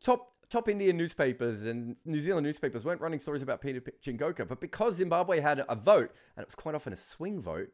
top 0.00 0.30
top 0.50 0.68
Indian 0.68 0.96
newspapers 0.96 1.62
and 1.62 1.96
New 2.04 2.20
Zealand 2.20 2.46
newspapers 2.46 2.84
weren't 2.84 3.00
running 3.00 3.18
stories 3.18 3.42
about 3.42 3.60
Peter 3.60 3.80
Chingoka, 3.80 4.46
but 4.46 4.60
because 4.60 4.96
Zimbabwe 4.96 5.40
had 5.40 5.64
a 5.68 5.74
vote, 5.74 6.12
and 6.36 6.42
it 6.42 6.46
was 6.46 6.54
quite 6.54 6.74
often 6.74 6.92
a 6.92 6.96
swing 6.96 7.40
vote, 7.40 7.70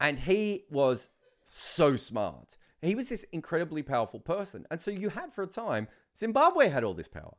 and 0.00 0.20
he 0.20 0.64
was 0.70 1.08
so 1.48 1.96
smart. 1.96 2.56
He 2.82 2.94
was 2.94 3.08
this 3.08 3.24
incredibly 3.32 3.82
powerful 3.82 4.20
person. 4.20 4.66
And 4.70 4.80
so 4.80 4.90
you 4.90 5.08
had 5.08 5.32
for 5.32 5.42
a 5.42 5.46
time 5.46 5.88
Zimbabwe 6.18 6.68
had 6.68 6.84
all 6.84 6.94
this 6.94 7.08
power. 7.08 7.34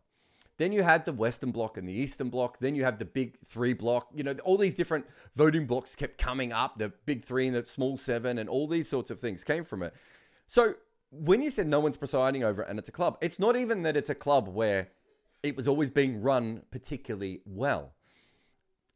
Then 0.57 0.71
you 0.71 0.83
had 0.83 1.05
the 1.05 1.11
Western 1.11 1.51
Bloc 1.51 1.77
and 1.77 1.87
the 1.87 1.93
Eastern 1.93 2.29
Bloc. 2.29 2.59
Then 2.59 2.75
you 2.75 2.85
have 2.85 2.97
the 2.97 3.05
Big 3.05 3.37
Three 3.45 3.73
Bloc. 3.73 4.07
You 4.15 4.23
know, 4.23 4.35
all 4.43 4.57
these 4.57 4.75
different 4.75 5.05
voting 5.35 5.65
blocks 5.65 5.95
kept 5.95 6.17
coming 6.17 6.53
up 6.53 6.77
the 6.77 6.93
Big 7.05 7.25
Three 7.25 7.47
and 7.47 7.55
the 7.55 7.65
Small 7.65 7.97
Seven, 7.97 8.37
and 8.37 8.47
all 8.47 8.67
these 8.67 8.87
sorts 8.87 9.11
of 9.11 9.19
things 9.19 9.43
came 9.43 9.65
from 9.65 9.83
it. 9.83 9.93
So 10.47 10.75
when 11.11 11.41
you 11.41 11.49
said 11.49 11.67
no 11.67 11.79
one's 11.79 11.97
presiding 11.97 12.43
over 12.43 12.61
it 12.61 12.69
and 12.69 12.79
it's 12.79 12.89
a 12.89 12.91
club, 12.91 13.17
it's 13.21 13.39
not 13.39 13.55
even 13.55 13.83
that 13.83 13.97
it's 13.97 14.09
a 14.09 14.15
club 14.15 14.47
where 14.47 14.89
it 15.43 15.55
was 15.55 15.67
always 15.67 15.89
being 15.89 16.21
run 16.21 16.61
particularly 16.71 17.41
well. 17.45 17.93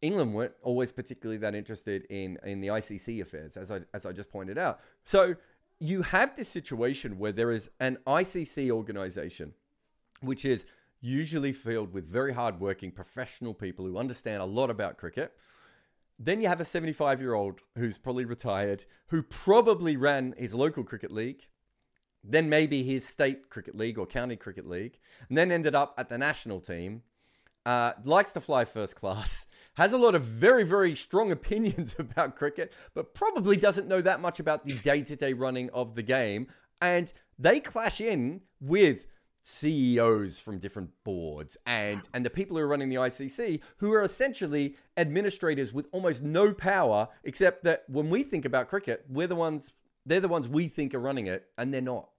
England 0.01 0.33
weren't 0.33 0.53
always 0.63 0.91
particularly 0.93 1.37
that 1.39 1.55
interested 1.55 2.05
in 2.09 2.37
in 2.43 2.61
the 2.61 2.69
ICC 2.69 3.21
affairs, 3.21 3.57
as 3.57 3.69
I 3.69 3.81
as 3.93 4.05
I 4.05 4.13
just 4.13 4.29
pointed 4.29 4.57
out. 4.57 4.79
So 5.03 5.35
you 5.79 6.01
have 6.03 6.35
this 6.35 6.47
situation 6.47 7.19
where 7.19 7.33
there 7.33 7.51
is 7.51 7.69
an 7.79 7.97
ICC 8.07 8.69
organization 8.71 9.53
which 10.21 10.45
is 10.45 10.65
usually 11.01 11.53
filled 11.53 11.93
with 11.93 12.05
very 12.05 12.33
hardworking 12.33 12.91
professional 12.91 13.53
people 13.53 13.85
who 13.85 13.97
understand 13.97 14.41
a 14.41 14.45
lot 14.45 14.69
about 14.69 14.97
cricket. 14.97 15.33
Then 16.17 16.41
you 16.41 16.49
have 16.49 16.59
a 16.59 16.65
75 16.65 17.21
year 17.21 17.33
old 17.33 17.61
who's 17.77 17.97
probably 17.97 18.25
retired, 18.25 18.85
who 19.07 19.23
probably 19.23 19.95
ran 19.95 20.35
his 20.37 20.53
local 20.53 20.83
cricket 20.83 21.11
league, 21.11 21.43
then 22.23 22.49
maybe 22.49 22.83
his 22.83 23.07
state 23.07 23.49
cricket 23.49 23.75
league 23.75 23.97
or 23.97 24.05
county 24.05 24.35
cricket 24.35 24.67
league, 24.67 24.99
and 25.29 25.37
then 25.37 25.51
ended 25.51 25.75
up 25.75 25.93
at 25.97 26.09
the 26.09 26.17
national 26.17 26.59
team. 26.59 27.03
Uh, 27.65 27.91
likes 28.03 28.33
to 28.33 28.41
fly 28.41 28.65
first 28.65 28.95
class, 28.95 29.45
has 29.75 29.93
a 29.93 29.97
lot 29.97 30.15
of 30.15 30.23
very, 30.23 30.63
very 30.63 30.95
strong 30.95 31.31
opinions 31.39 31.95
about 31.99 32.35
cricket, 32.35 32.73
but 32.93 33.13
probably 33.13 33.55
doesn't 33.55 33.87
know 33.87 34.01
that 34.01 34.21
much 34.21 34.39
about 34.39 34.65
the 34.65 34.73
day 34.75 35.01
to 35.03 35.15
day 35.15 35.33
running 35.33 35.69
of 35.69 35.95
the 35.95 36.03
game. 36.03 36.47
And 36.81 37.11
they 37.37 37.59
clash 37.59 38.01
in 38.01 38.41
with 38.59 39.05
CEOs 39.43 40.39
from 40.39 40.59
different 40.59 40.89
boards 41.03 41.57
and 41.65 42.01
and 42.13 42.25
the 42.25 42.29
people 42.29 42.57
who 42.57 42.63
are 42.63 42.67
running 42.67 42.89
the 42.89 42.97
ICC 42.97 43.61
who 43.77 43.91
are 43.93 44.03
essentially 44.03 44.75
administrators 44.97 45.73
with 45.73 45.87
almost 45.91 46.21
no 46.21 46.53
power 46.53 47.07
except 47.23 47.63
that 47.63 47.83
when 47.87 48.09
we 48.09 48.23
think 48.23 48.45
about 48.45 48.69
cricket 48.69 49.05
we're 49.09 49.27
the 49.27 49.35
ones 49.35 49.73
they're 50.05 50.19
the 50.19 50.27
ones 50.27 50.47
we 50.47 50.67
think 50.67 50.93
are 50.93 50.99
running 50.99 51.27
it 51.27 51.47
and 51.57 51.73
they're 51.73 51.81
not. 51.81 52.09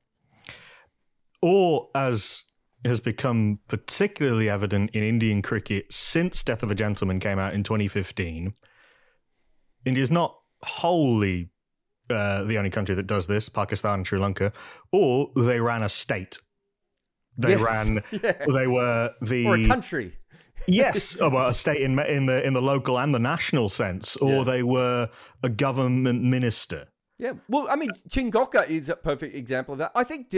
Or 1.42 1.88
as 1.94 2.44
has 2.84 3.00
become 3.00 3.58
particularly 3.68 4.48
evident 4.48 4.90
in 4.94 5.02
Indian 5.02 5.42
cricket 5.42 5.92
since 5.92 6.42
Death 6.42 6.62
of 6.62 6.70
a 6.70 6.74
Gentleman 6.74 7.20
came 7.20 7.38
out 7.38 7.54
in 7.54 7.62
2015 7.62 8.54
India's 9.84 10.10
not 10.10 10.36
wholly 10.62 11.50
uh, 12.10 12.42
the 12.44 12.58
only 12.58 12.70
country 12.70 12.94
that 12.94 13.06
does 13.06 13.26
this 13.26 13.48
Pakistan 13.48 13.94
and 13.94 14.06
Sri 14.06 14.18
Lanka 14.18 14.52
or 14.92 15.30
they 15.36 15.60
ran 15.60 15.82
a 15.82 15.88
state 15.88 16.38
they 17.40 17.50
yes. 17.50 17.60
ran. 17.60 18.02
Yeah. 18.10 18.32
They 18.46 18.66
were 18.66 19.14
the 19.22 19.46
or 19.46 19.56
a 19.56 19.66
country. 19.66 20.14
yes, 20.66 21.16
oh, 21.20 21.26
about 21.26 21.50
a 21.50 21.54
state 21.54 21.80
in 21.82 21.98
in 22.00 22.26
the 22.26 22.44
in 22.46 22.52
the 22.52 22.62
local 22.62 22.98
and 22.98 23.14
the 23.14 23.18
national 23.18 23.68
sense, 23.68 24.16
or 24.16 24.38
yeah. 24.38 24.44
they 24.44 24.62
were 24.62 25.08
a 25.42 25.48
government 25.48 26.22
minister. 26.22 26.88
Yeah, 27.18 27.34
well, 27.48 27.66
I 27.68 27.76
mean, 27.76 27.90
Chingoka 28.08 28.68
is 28.68 28.88
a 28.88 28.96
perfect 28.96 29.36
example 29.36 29.74
of 29.74 29.78
that. 29.78 29.92
I 29.94 30.04
think. 30.04 30.34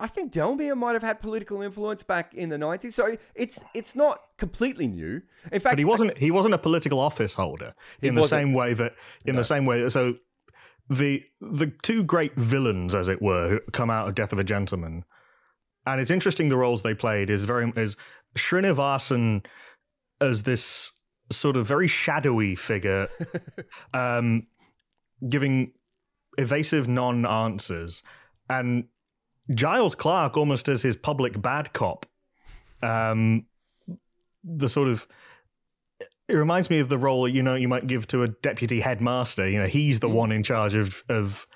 I 0.00 0.08
think 0.08 0.32
Dalmia 0.32 0.76
might 0.76 0.92
have 0.92 1.02
had 1.02 1.20
political 1.20 1.62
influence 1.62 2.02
back 2.02 2.34
in 2.34 2.48
the 2.48 2.58
nineties, 2.58 2.96
so 2.96 3.16
it's 3.34 3.62
it's 3.72 3.94
not 3.94 4.20
completely 4.36 4.88
new. 4.88 5.22
In 5.52 5.60
fact, 5.60 5.72
but 5.72 5.78
he 5.78 5.84
wasn't 5.84 6.18
he 6.18 6.30
wasn't 6.30 6.54
a 6.54 6.58
political 6.58 6.98
office 6.98 7.34
holder 7.34 7.72
in 8.02 8.14
the 8.14 8.22
wasn't. 8.22 8.40
same 8.40 8.52
way 8.52 8.74
that 8.74 8.94
in 9.24 9.36
no. 9.36 9.40
the 9.40 9.44
same 9.44 9.64
way. 9.64 9.88
So 9.88 10.16
the 10.90 11.24
the 11.40 11.72
two 11.82 12.04
great 12.04 12.34
villains, 12.34 12.94
as 12.94 13.08
it 13.08 13.22
were, 13.22 13.48
who 13.48 13.60
come 13.72 13.90
out 13.90 14.08
of 14.08 14.14
Death 14.14 14.32
of 14.32 14.38
a 14.38 14.44
Gentleman 14.44 15.04
and 15.86 16.00
it's 16.00 16.10
interesting 16.10 16.48
the 16.48 16.56
roles 16.56 16.82
they 16.82 16.94
played 16.94 17.30
is 17.30 17.44
very 17.44 17.72
is 17.76 17.96
Srinivasan 18.36 19.44
as 20.20 20.42
this 20.42 20.90
sort 21.30 21.56
of 21.56 21.66
very 21.66 21.88
shadowy 21.88 22.54
figure, 22.54 23.08
um, 23.94 24.46
giving 25.28 25.72
evasive 26.38 26.88
non-answers, 26.88 28.02
and 28.48 28.84
Giles 29.52 29.94
Clarke 29.94 30.36
almost 30.36 30.68
as 30.68 30.82
his 30.82 30.96
public 30.96 31.40
bad 31.40 31.72
cop. 31.72 32.06
Um, 32.82 33.46
the 34.42 34.68
sort 34.68 34.88
of 34.88 35.06
it 36.28 36.34
reminds 36.34 36.70
me 36.70 36.78
of 36.78 36.88
the 36.88 36.98
role 36.98 37.28
you 37.28 37.42
know 37.42 37.54
you 37.54 37.68
might 37.68 37.86
give 37.86 38.06
to 38.08 38.22
a 38.22 38.28
deputy 38.28 38.80
headmaster. 38.80 39.48
You 39.48 39.60
know, 39.60 39.66
he's 39.66 40.00
the 40.00 40.08
mm. 40.08 40.14
one 40.14 40.32
in 40.32 40.42
charge 40.42 40.74
of 40.74 41.02
of 41.08 41.46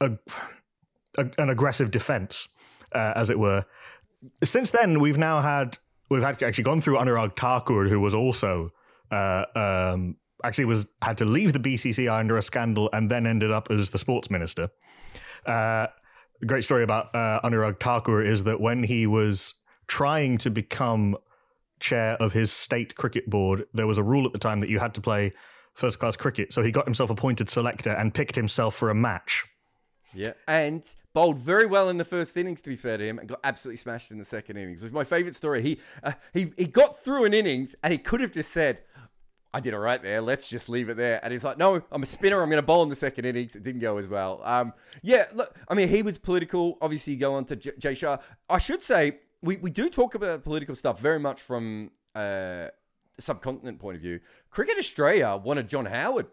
a, 0.00 0.12
a, 1.18 1.26
an 1.38 1.50
aggressive 1.50 1.90
defense 1.90 2.48
uh, 2.96 3.12
as 3.14 3.30
it 3.30 3.38
were. 3.38 3.64
Since 4.42 4.70
then, 4.70 5.00
we've 5.00 5.18
now 5.18 5.40
had 5.40 5.78
we've 6.08 6.22
had 6.22 6.42
actually 6.42 6.64
gone 6.64 6.80
through 6.80 6.96
Anurag 6.96 7.36
Thakur, 7.36 7.88
who 7.88 8.00
was 8.00 8.14
also 8.14 8.72
uh, 9.10 9.44
um, 9.54 10.16
actually 10.42 10.64
was 10.64 10.86
had 11.02 11.18
to 11.18 11.24
leave 11.24 11.52
the 11.52 11.58
BCCI 11.58 12.12
under 12.18 12.36
a 12.36 12.42
scandal 12.42 12.88
and 12.92 13.10
then 13.10 13.26
ended 13.26 13.50
up 13.50 13.70
as 13.70 13.90
the 13.90 13.98
sports 13.98 14.30
minister. 14.30 14.70
Uh, 15.44 15.86
great 16.46 16.64
story 16.64 16.82
about 16.82 17.14
uh, 17.14 17.40
Anurag 17.44 17.78
Thakur 17.80 18.22
is 18.22 18.44
that 18.44 18.60
when 18.60 18.82
he 18.82 19.06
was 19.06 19.54
trying 19.86 20.38
to 20.38 20.50
become 20.50 21.16
chair 21.78 22.16
of 22.20 22.32
his 22.32 22.52
state 22.52 22.94
cricket 22.96 23.28
board, 23.28 23.66
there 23.74 23.86
was 23.86 23.98
a 23.98 24.02
rule 24.02 24.26
at 24.26 24.32
the 24.32 24.38
time 24.38 24.60
that 24.60 24.68
you 24.68 24.78
had 24.78 24.94
to 24.94 25.00
play 25.00 25.32
first 25.74 25.98
class 25.98 26.16
cricket. 26.16 26.52
So 26.52 26.62
he 26.62 26.72
got 26.72 26.86
himself 26.86 27.10
appointed 27.10 27.50
selector 27.50 27.90
and 27.90 28.14
picked 28.14 28.34
himself 28.34 28.74
for 28.74 28.88
a 28.88 28.94
match. 28.94 29.44
Yeah, 30.16 30.32
and 30.48 30.82
bowled 31.12 31.38
very 31.38 31.66
well 31.66 31.88
in 31.88 31.98
the 31.98 32.04
first 32.04 32.36
innings, 32.36 32.60
to 32.62 32.70
be 32.70 32.76
fair 32.76 32.96
to 32.96 33.04
him, 33.06 33.18
and 33.18 33.28
got 33.28 33.40
absolutely 33.44 33.78
smashed 33.78 34.10
in 34.10 34.18
the 34.18 34.24
second 34.24 34.56
innings. 34.56 34.82
Which 34.82 34.92
was 34.92 34.94
my 34.94 35.04
favourite 35.04 35.34
story. 35.34 35.62
He, 35.62 35.78
uh, 36.02 36.12
he, 36.32 36.52
he 36.56 36.66
got 36.66 37.02
through 37.02 37.24
an 37.24 37.34
innings 37.34 37.74
and 37.82 37.92
he 37.92 37.98
could 37.98 38.20
have 38.20 38.32
just 38.32 38.52
said, 38.52 38.80
I 39.54 39.60
did 39.60 39.72
all 39.72 39.80
right 39.80 40.02
there. 40.02 40.20
Let's 40.20 40.48
just 40.48 40.68
leave 40.68 40.90
it 40.90 40.98
there. 40.98 41.18
And 41.22 41.32
he's 41.32 41.42
like, 41.42 41.56
no, 41.56 41.82
I'm 41.90 42.02
a 42.02 42.06
spinner. 42.06 42.42
I'm 42.42 42.50
going 42.50 42.60
to 42.60 42.66
bowl 42.66 42.82
in 42.82 42.90
the 42.90 42.96
second 42.96 43.24
innings. 43.24 43.56
It 43.56 43.62
didn't 43.62 43.80
go 43.80 43.96
as 43.96 44.06
well. 44.06 44.42
Um, 44.44 44.74
yeah, 45.02 45.26
look, 45.34 45.56
I 45.68 45.74
mean, 45.74 45.88
he 45.88 46.02
was 46.02 46.18
political. 46.18 46.76
Obviously, 46.82 47.14
you 47.14 47.18
go 47.18 47.34
on 47.34 47.46
to 47.46 47.56
J- 47.56 47.72
Jay 47.78 47.94
Shah. 47.94 48.18
I 48.50 48.58
should 48.58 48.82
say, 48.82 49.20
we, 49.40 49.56
we 49.56 49.70
do 49.70 49.88
talk 49.88 50.14
about 50.14 50.44
political 50.44 50.74
stuff 50.74 51.00
very 51.00 51.20
much 51.20 51.40
from 51.40 51.90
uh, 52.14 52.66
subcontinent 53.18 53.78
point 53.78 53.96
of 53.96 54.02
view. 54.02 54.20
Cricket 54.50 54.76
Australia 54.78 55.40
wanted 55.42 55.68
John 55.68 55.86
Howard 55.86 56.26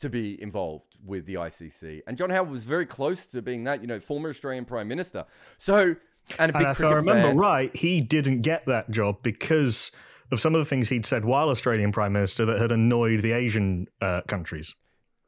to 0.00 0.08
be 0.08 0.40
involved 0.42 0.96
with 1.04 1.26
the 1.26 1.34
ICC. 1.34 2.02
And 2.06 2.16
John 2.16 2.30
Howard 2.30 2.50
was 2.50 2.64
very 2.64 2.86
close 2.86 3.26
to 3.26 3.42
being 3.42 3.64
that, 3.64 3.80
you 3.80 3.86
know, 3.86 4.00
former 4.00 4.30
Australian 4.30 4.64
Prime 4.64 4.88
Minister. 4.88 5.24
So, 5.58 5.96
and, 6.38 6.54
and 6.54 6.66
if 6.66 6.82
I 6.82 6.92
remember 6.92 7.28
fan, 7.28 7.36
right, 7.36 7.74
he 7.76 8.00
didn't 8.00 8.42
get 8.42 8.66
that 8.66 8.90
job 8.90 9.22
because 9.22 9.90
of 10.32 10.40
some 10.40 10.54
of 10.54 10.60
the 10.60 10.64
things 10.64 10.88
he'd 10.88 11.06
said 11.06 11.24
while 11.24 11.48
Australian 11.48 11.92
Prime 11.92 12.12
Minister 12.12 12.44
that 12.46 12.60
had 12.60 12.72
annoyed 12.72 13.22
the 13.22 13.32
Asian 13.32 13.88
uh, 14.00 14.22
countries. 14.22 14.74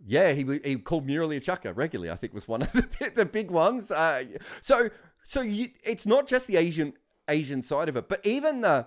Yeah, 0.05 0.33
he 0.33 0.61
he 0.65 0.77
called 0.77 1.07
Murali 1.07 1.41
chucker 1.41 1.73
regularly. 1.73 2.11
I 2.11 2.17
think 2.17 2.35
was 2.35 2.49
one 2.49 2.63
of 2.63 2.73
the, 2.73 3.13
the 3.15 3.25
big 3.25 3.51
ones. 3.51 3.91
Uh, 3.91 4.25
so 4.61 4.91
so 5.25 5.43
you, 5.43 5.69
it's 5.85 6.07
not 6.07 6.27
just 6.27 6.47
the 6.47 6.57
Asian 6.57 6.95
Asian 7.29 7.63
side 7.63 7.89
of 7.89 7.97
it, 7.97 8.09
but 8.09 8.21
even 8.25 8.65
uh, 8.65 8.85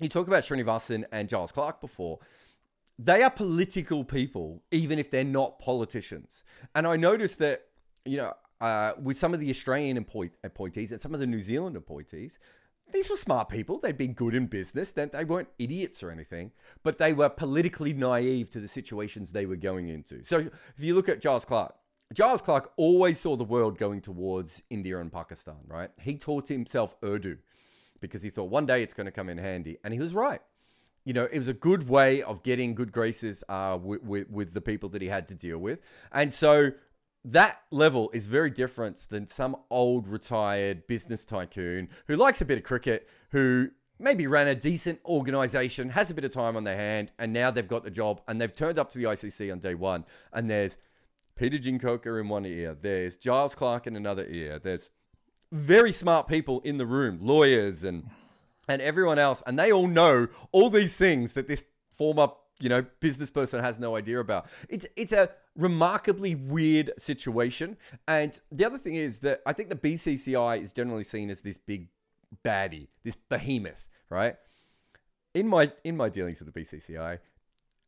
you 0.00 0.08
talk 0.08 0.26
about 0.26 0.42
Srinivasan 0.42 1.04
and 1.12 1.28
Giles 1.28 1.52
Clarke 1.52 1.80
before 1.80 2.18
they 3.02 3.22
are 3.22 3.30
political 3.30 4.04
people, 4.04 4.62
even 4.70 4.98
if 4.98 5.10
they're 5.10 5.24
not 5.24 5.58
politicians. 5.58 6.44
And 6.74 6.86
I 6.86 6.96
noticed 6.96 7.38
that, 7.38 7.62
you 8.04 8.18
know, 8.18 8.34
uh, 8.60 8.92
with 9.02 9.16
some 9.16 9.32
of 9.32 9.40
the 9.40 9.48
Australian 9.48 9.96
appoint- 9.96 10.36
appointees 10.44 10.92
and 10.92 11.00
some 11.00 11.14
of 11.14 11.20
the 11.20 11.26
New 11.26 11.40
Zealand 11.40 11.76
appointees, 11.76 12.38
these 12.92 13.08
were 13.08 13.16
smart 13.16 13.48
people. 13.48 13.78
They'd 13.78 13.96
been 13.96 14.12
good 14.12 14.34
in 14.34 14.46
business. 14.46 14.92
They, 14.92 15.06
they 15.06 15.24
weren't 15.24 15.48
idiots 15.58 16.02
or 16.02 16.10
anything, 16.10 16.50
but 16.82 16.98
they 16.98 17.14
were 17.14 17.30
politically 17.30 17.94
naive 17.94 18.50
to 18.50 18.60
the 18.60 18.68
situations 18.68 19.32
they 19.32 19.46
were 19.46 19.56
going 19.56 19.88
into. 19.88 20.22
So 20.24 20.38
if 20.38 20.84
you 20.84 20.94
look 20.94 21.08
at 21.08 21.22
Giles 21.22 21.46
Clarke, 21.46 21.74
Giles 22.12 22.42
Clarke 22.42 22.72
always 22.76 23.18
saw 23.18 23.36
the 23.36 23.44
world 23.44 23.78
going 23.78 24.02
towards 24.02 24.60
India 24.68 24.98
and 24.98 25.10
Pakistan, 25.10 25.60
right? 25.66 25.90
He 26.00 26.16
taught 26.16 26.48
himself 26.48 26.96
Urdu 27.02 27.38
because 28.00 28.22
he 28.22 28.30
thought 28.30 28.50
one 28.50 28.66
day 28.66 28.82
it's 28.82 28.94
going 28.94 29.06
to 29.06 29.12
come 29.12 29.28
in 29.28 29.38
handy. 29.38 29.78
And 29.84 29.94
he 29.94 30.00
was 30.00 30.12
right 30.12 30.42
you 31.04 31.12
know, 31.12 31.28
it 31.30 31.38
was 31.38 31.48
a 31.48 31.54
good 31.54 31.88
way 31.88 32.22
of 32.22 32.42
getting 32.42 32.74
good 32.74 32.92
graces 32.92 33.42
uh, 33.48 33.78
with, 33.82 34.02
with, 34.02 34.30
with 34.30 34.54
the 34.54 34.60
people 34.60 34.88
that 34.90 35.02
he 35.02 35.08
had 35.08 35.26
to 35.28 35.34
deal 35.34 35.58
with. 35.58 35.80
And 36.12 36.32
so 36.32 36.72
that 37.24 37.62
level 37.70 38.10
is 38.12 38.26
very 38.26 38.50
different 38.50 39.08
than 39.08 39.28
some 39.28 39.56
old 39.70 40.08
retired 40.08 40.86
business 40.86 41.24
tycoon 41.24 41.88
who 42.06 42.16
likes 42.16 42.40
a 42.40 42.44
bit 42.44 42.58
of 42.58 42.64
cricket, 42.64 43.08
who 43.30 43.70
maybe 43.98 44.26
ran 44.26 44.48
a 44.48 44.54
decent 44.54 44.98
organization, 45.04 45.90
has 45.90 46.10
a 46.10 46.14
bit 46.14 46.24
of 46.24 46.32
time 46.32 46.56
on 46.56 46.64
their 46.64 46.76
hand, 46.76 47.12
and 47.18 47.32
now 47.32 47.50
they've 47.50 47.68
got 47.68 47.84
the 47.84 47.90
job 47.90 48.20
and 48.26 48.40
they've 48.40 48.54
turned 48.54 48.78
up 48.78 48.90
to 48.90 48.98
the 48.98 49.04
ICC 49.04 49.52
on 49.52 49.58
day 49.58 49.74
one. 49.74 50.04
And 50.32 50.50
there's 50.50 50.76
Peter 51.36 51.58
Chingoka 51.58 52.20
in 52.20 52.28
one 52.28 52.46
ear, 52.46 52.76
there's 52.80 53.16
Giles 53.16 53.54
Clarke 53.54 53.86
in 53.86 53.96
another 53.96 54.26
ear, 54.26 54.58
there's 54.58 54.88
very 55.52 55.92
smart 55.92 56.28
people 56.28 56.60
in 56.60 56.78
the 56.78 56.86
room, 56.86 57.18
lawyers 57.20 57.84
and 57.84 58.08
and 58.70 58.80
everyone 58.80 59.18
else, 59.18 59.42
and 59.46 59.58
they 59.58 59.72
all 59.72 59.88
know 59.88 60.28
all 60.52 60.70
these 60.70 60.94
things 60.94 61.32
that 61.34 61.48
this 61.48 61.64
former 61.90 62.28
you 62.60 62.68
know 62.68 62.84
business 63.00 63.30
person 63.30 63.62
has 63.62 63.78
no 63.78 63.96
idea 63.96 64.20
about. 64.20 64.46
It's 64.68 64.86
it's 64.96 65.12
a 65.12 65.30
remarkably 65.56 66.36
weird 66.36 66.92
situation. 66.96 67.76
And 68.06 68.38
the 68.52 68.64
other 68.64 68.78
thing 68.78 68.94
is 68.94 69.18
that 69.20 69.42
I 69.44 69.52
think 69.52 69.70
the 69.70 69.76
BCCI 69.76 70.62
is 70.62 70.72
generally 70.72 71.04
seen 71.04 71.30
as 71.30 71.40
this 71.40 71.58
big 71.58 71.88
baddie, 72.44 72.86
this 73.02 73.16
behemoth, 73.28 73.88
right? 74.08 74.36
In 75.34 75.48
my 75.48 75.72
in 75.82 75.96
my 75.96 76.08
dealings 76.08 76.40
with 76.40 76.52
the 76.52 76.60
BCCI, 76.60 77.18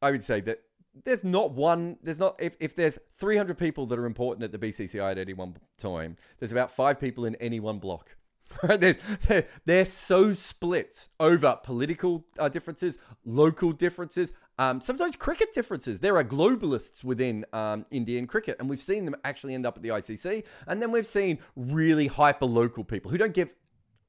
I 0.03 0.11
would 0.11 0.25
say 0.25 0.41
that 0.41 0.63
there's 1.05 1.23
not 1.23 1.53
one 1.53 1.97
there's 2.03 2.19
not 2.19 2.35
if, 2.41 2.57
if 2.59 2.75
there's 2.75 2.99
300 3.19 3.57
people 3.57 3.87
that 3.87 3.99
are 3.99 4.07
important 4.07 4.43
at 4.43 4.51
the 4.53 4.59
BCCI 4.59 5.13
at 5.13 5.19
any 5.19 5.33
one 5.33 5.57
time, 5.79 6.17
there's 6.39 6.53
about 6.53 6.73
5 6.73 6.99
people 6.99 7.25
in 7.25 7.37
any 7.37 7.61
one 7.61 7.79
block 7.79 8.17
they're, 8.79 8.97
they're, 9.27 9.47
they're, 9.65 9.85
so 9.85 10.33
split 10.33 11.09
over 11.21 11.59
political 11.63 12.25
uh, 12.39 12.49
differences, 12.49 12.99
local 13.25 13.73
differences, 13.73 14.33
um, 14.59 14.81
sometimes 14.81 15.17
cricket 15.17 15.53
differences. 15.53 16.01
There 16.01 16.17
are 16.17 16.25
globalists 16.25 17.03
within 17.03 17.45
um, 17.53 17.87
Indian 17.91 18.27
cricket, 18.27 18.57
and 18.61 18.69
we've 18.69 18.81
seen 18.81 19.05
them 19.05 19.17
actually 19.25 19.55
end 19.55 19.67
up 19.67 19.77
at 19.77 19.83
the 19.83 19.89
ICC. 19.91 20.45
And 20.67 20.81
then 20.81 20.93
we've 20.93 21.07
seen 21.07 21.39
really 21.57 22.07
hyper 22.07 22.47
local 22.47 22.85
people 22.85 23.11
who 23.11 23.19
don't 23.19 23.35
give 23.35 23.51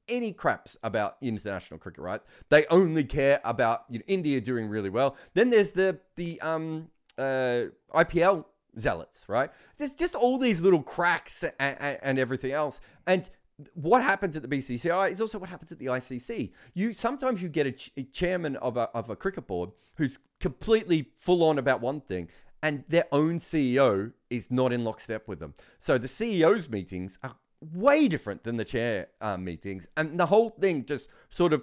any 0.08 0.32
craps 0.32 0.76
about 0.82 1.16
international 1.20 1.78
cricket, 1.78 2.02
right? 2.02 2.20
They 2.50 2.66
only 2.66 3.04
care 3.04 3.40
about 3.44 3.84
you 3.88 3.98
know, 3.98 4.04
India 4.06 4.40
doing 4.40 4.68
really 4.68 4.90
well. 4.90 5.16
Then 5.34 5.50
there's 5.50 5.70
the 5.70 5.98
the 6.16 6.40
um, 6.40 6.88
uh, 7.18 7.64
IPL 7.94 8.44
zealots, 8.78 9.24
right? 9.28 9.50
There's 9.78 9.94
just 9.94 10.14
all 10.14 10.38
these 10.38 10.60
little 10.60 10.82
cracks 10.82 11.42
and, 11.42 11.54
and, 11.58 11.98
and 12.02 12.18
everything 12.18 12.52
else, 12.52 12.80
and 13.06 13.28
what 13.74 14.02
happens 14.02 14.36
at 14.36 14.42
the 14.42 14.48
BCCI 14.48 15.12
is 15.12 15.20
also 15.20 15.38
what 15.38 15.48
happens 15.48 15.70
at 15.70 15.78
the 15.78 15.86
ICC. 15.86 16.52
You 16.74 16.92
sometimes 16.92 17.42
you 17.42 17.48
get 17.48 17.66
a, 17.66 17.72
ch- 17.72 17.92
a 17.96 18.02
chairman 18.02 18.56
of 18.56 18.76
a 18.76 18.88
of 18.94 19.10
a 19.10 19.16
cricket 19.16 19.46
board 19.46 19.70
who's 19.96 20.18
completely 20.40 21.10
full 21.16 21.44
on 21.44 21.58
about 21.58 21.80
one 21.80 22.00
thing, 22.00 22.28
and 22.62 22.84
their 22.88 23.06
own 23.12 23.38
CEO 23.38 24.12
is 24.30 24.50
not 24.50 24.72
in 24.72 24.82
lockstep 24.82 25.28
with 25.28 25.38
them. 25.38 25.54
So 25.78 25.98
the 25.98 26.08
CEO's 26.08 26.68
meetings 26.68 27.18
are 27.22 27.36
way 27.60 28.08
different 28.08 28.42
than 28.42 28.56
the 28.56 28.64
chair 28.64 29.08
uh, 29.20 29.36
meetings, 29.36 29.86
and 29.96 30.18
the 30.18 30.26
whole 30.26 30.50
thing 30.50 30.84
just 30.84 31.08
sort 31.30 31.52
of 31.52 31.62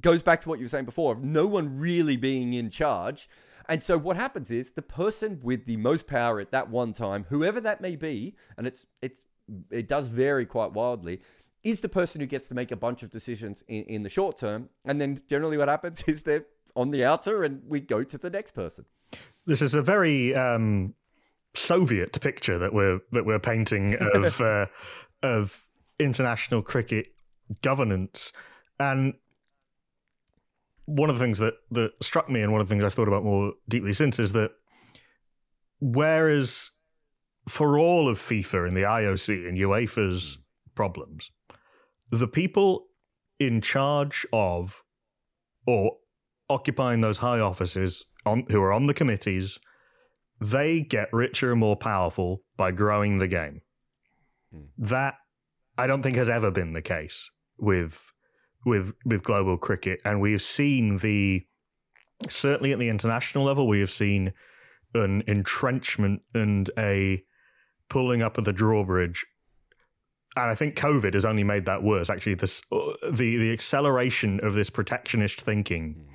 goes 0.00 0.22
back 0.22 0.40
to 0.40 0.48
what 0.48 0.58
you 0.58 0.64
were 0.64 0.70
saying 0.70 0.86
before 0.86 1.12
of 1.12 1.22
no 1.22 1.46
one 1.46 1.78
really 1.78 2.16
being 2.16 2.54
in 2.54 2.70
charge. 2.70 3.28
And 3.68 3.82
so 3.82 3.96
what 3.96 4.16
happens 4.16 4.50
is 4.50 4.72
the 4.72 4.82
person 4.82 5.40
with 5.42 5.64
the 5.64 5.76
most 5.78 6.06
power 6.06 6.38
at 6.40 6.50
that 6.50 6.68
one 6.68 6.92
time, 6.92 7.26
whoever 7.30 7.60
that 7.60 7.80
may 7.80 7.96
be, 7.96 8.34
and 8.58 8.66
it's 8.66 8.86
it's 9.00 9.20
it 9.70 9.88
does 9.88 10.08
vary 10.08 10.46
quite 10.46 10.72
wildly, 10.72 11.20
is 11.62 11.80
the 11.80 11.88
person 11.88 12.20
who 12.20 12.26
gets 12.26 12.48
to 12.48 12.54
make 12.54 12.70
a 12.70 12.76
bunch 12.76 13.02
of 13.02 13.10
decisions 13.10 13.62
in, 13.68 13.84
in 13.84 14.02
the 14.02 14.08
short 14.08 14.38
term. 14.38 14.68
And 14.84 15.00
then 15.00 15.22
generally 15.28 15.56
what 15.56 15.68
happens 15.68 16.02
is 16.06 16.22
they're 16.22 16.46
on 16.76 16.90
the 16.90 17.04
outer 17.04 17.44
and 17.44 17.62
we 17.66 17.80
go 17.80 18.02
to 18.02 18.18
the 18.18 18.30
next 18.30 18.52
person. 18.52 18.84
This 19.46 19.62
is 19.62 19.74
a 19.74 19.82
very 19.82 20.34
um, 20.34 20.94
Soviet 21.54 22.20
picture 22.20 22.58
that 22.58 22.72
we're 22.72 23.00
that 23.12 23.24
we're 23.24 23.38
painting 23.38 23.94
of 23.94 24.40
uh, 24.40 24.66
of 25.22 25.66
international 25.98 26.62
cricket 26.62 27.08
governance, 27.62 28.32
and 28.80 29.14
one 30.86 31.10
of 31.10 31.18
the 31.18 31.24
things 31.24 31.38
that 31.38 31.54
that 31.70 31.92
struck 32.02 32.28
me, 32.28 32.42
and 32.42 32.52
one 32.52 32.60
of 32.60 32.68
the 32.68 32.74
things 32.74 32.84
I've 32.84 32.94
thought 32.94 33.08
about 33.08 33.24
more 33.24 33.52
deeply 33.68 33.92
since, 33.92 34.18
is 34.18 34.32
that 34.32 34.52
whereas 35.80 36.70
for 37.48 37.78
all 37.78 38.08
of 38.08 38.18
FIFA 38.18 38.68
and 38.68 38.76
the 38.76 38.82
IOC 38.82 39.48
and 39.48 39.58
UEFA's 39.58 40.38
problems, 40.74 41.30
the 42.10 42.28
people 42.28 42.86
in 43.38 43.60
charge 43.60 44.26
of 44.32 44.82
or 45.66 45.98
occupying 46.48 47.00
those 47.00 47.18
high 47.18 47.40
offices 47.40 48.04
on, 48.26 48.44
who 48.50 48.62
are 48.62 48.72
on 48.72 48.86
the 48.86 48.94
committees, 48.94 49.58
they 50.40 50.80
get 50.80 51.12
richer 51.12 51.52
and 51.52 51.60
more 51.60 51.76
powerful 51.76 52.42
by 52.56 52.70
growing 52.70 53.18
the 53.18 53.28
game. 53.28 53.60
Mm. 54.54 54.68
That 54.78 55.14
I 55.76 55.86
don't 55.86 56.02
think 56.02 56.16
has 56.16 56.28
ever 56.28 56.50
been 56.50 56.72
the 56.72 56.82
case 56.82 57.30
with 57.58 58.12
with 58.64 58.94
with 59.04 59.22
global 59.22 59.58
cricket, 59.58 60.00
and 60.04 60.20
we 60.20 60.32
have 60.32 60.42
seen 60.42 60.98
the 60.98 61.46
certainly 62.28 62.72
at 62.72 62.78
the 62.78 62.88
international 62.88 63.44
level, 63.44 63.66
we 63.66 63.80
have 63.80 63.90
seen 63.90 64.32
an 64.94 65.22
entrenchment 65.26 66.22
and 66.34 66.70
a 66.78 67.22
pulling 67.94 68.22
up 68.22 68.36
at 68.36 68.44
the 68.44 68.52
drawbridge. 68.52 69.24
And 70.34 70.50
I 70.50 70.56
think 70.56 70.74
COVID 70.74 71.14
has 71.14 71.24
only 71.24 71.44
made 71.44 71.64
that 71.66 71.84
worse. 71.84 72.10
Actually, 72.10 72.34
this 72.34 72.60
uh, 72.72 72.94
the 73.08 73.36
the 73.36 73.52
acceleration 73.52 74.40
of 74.42 74.54
this 74.54 74.68
protectionist 74.68 75.40
thinking 75.40 76.08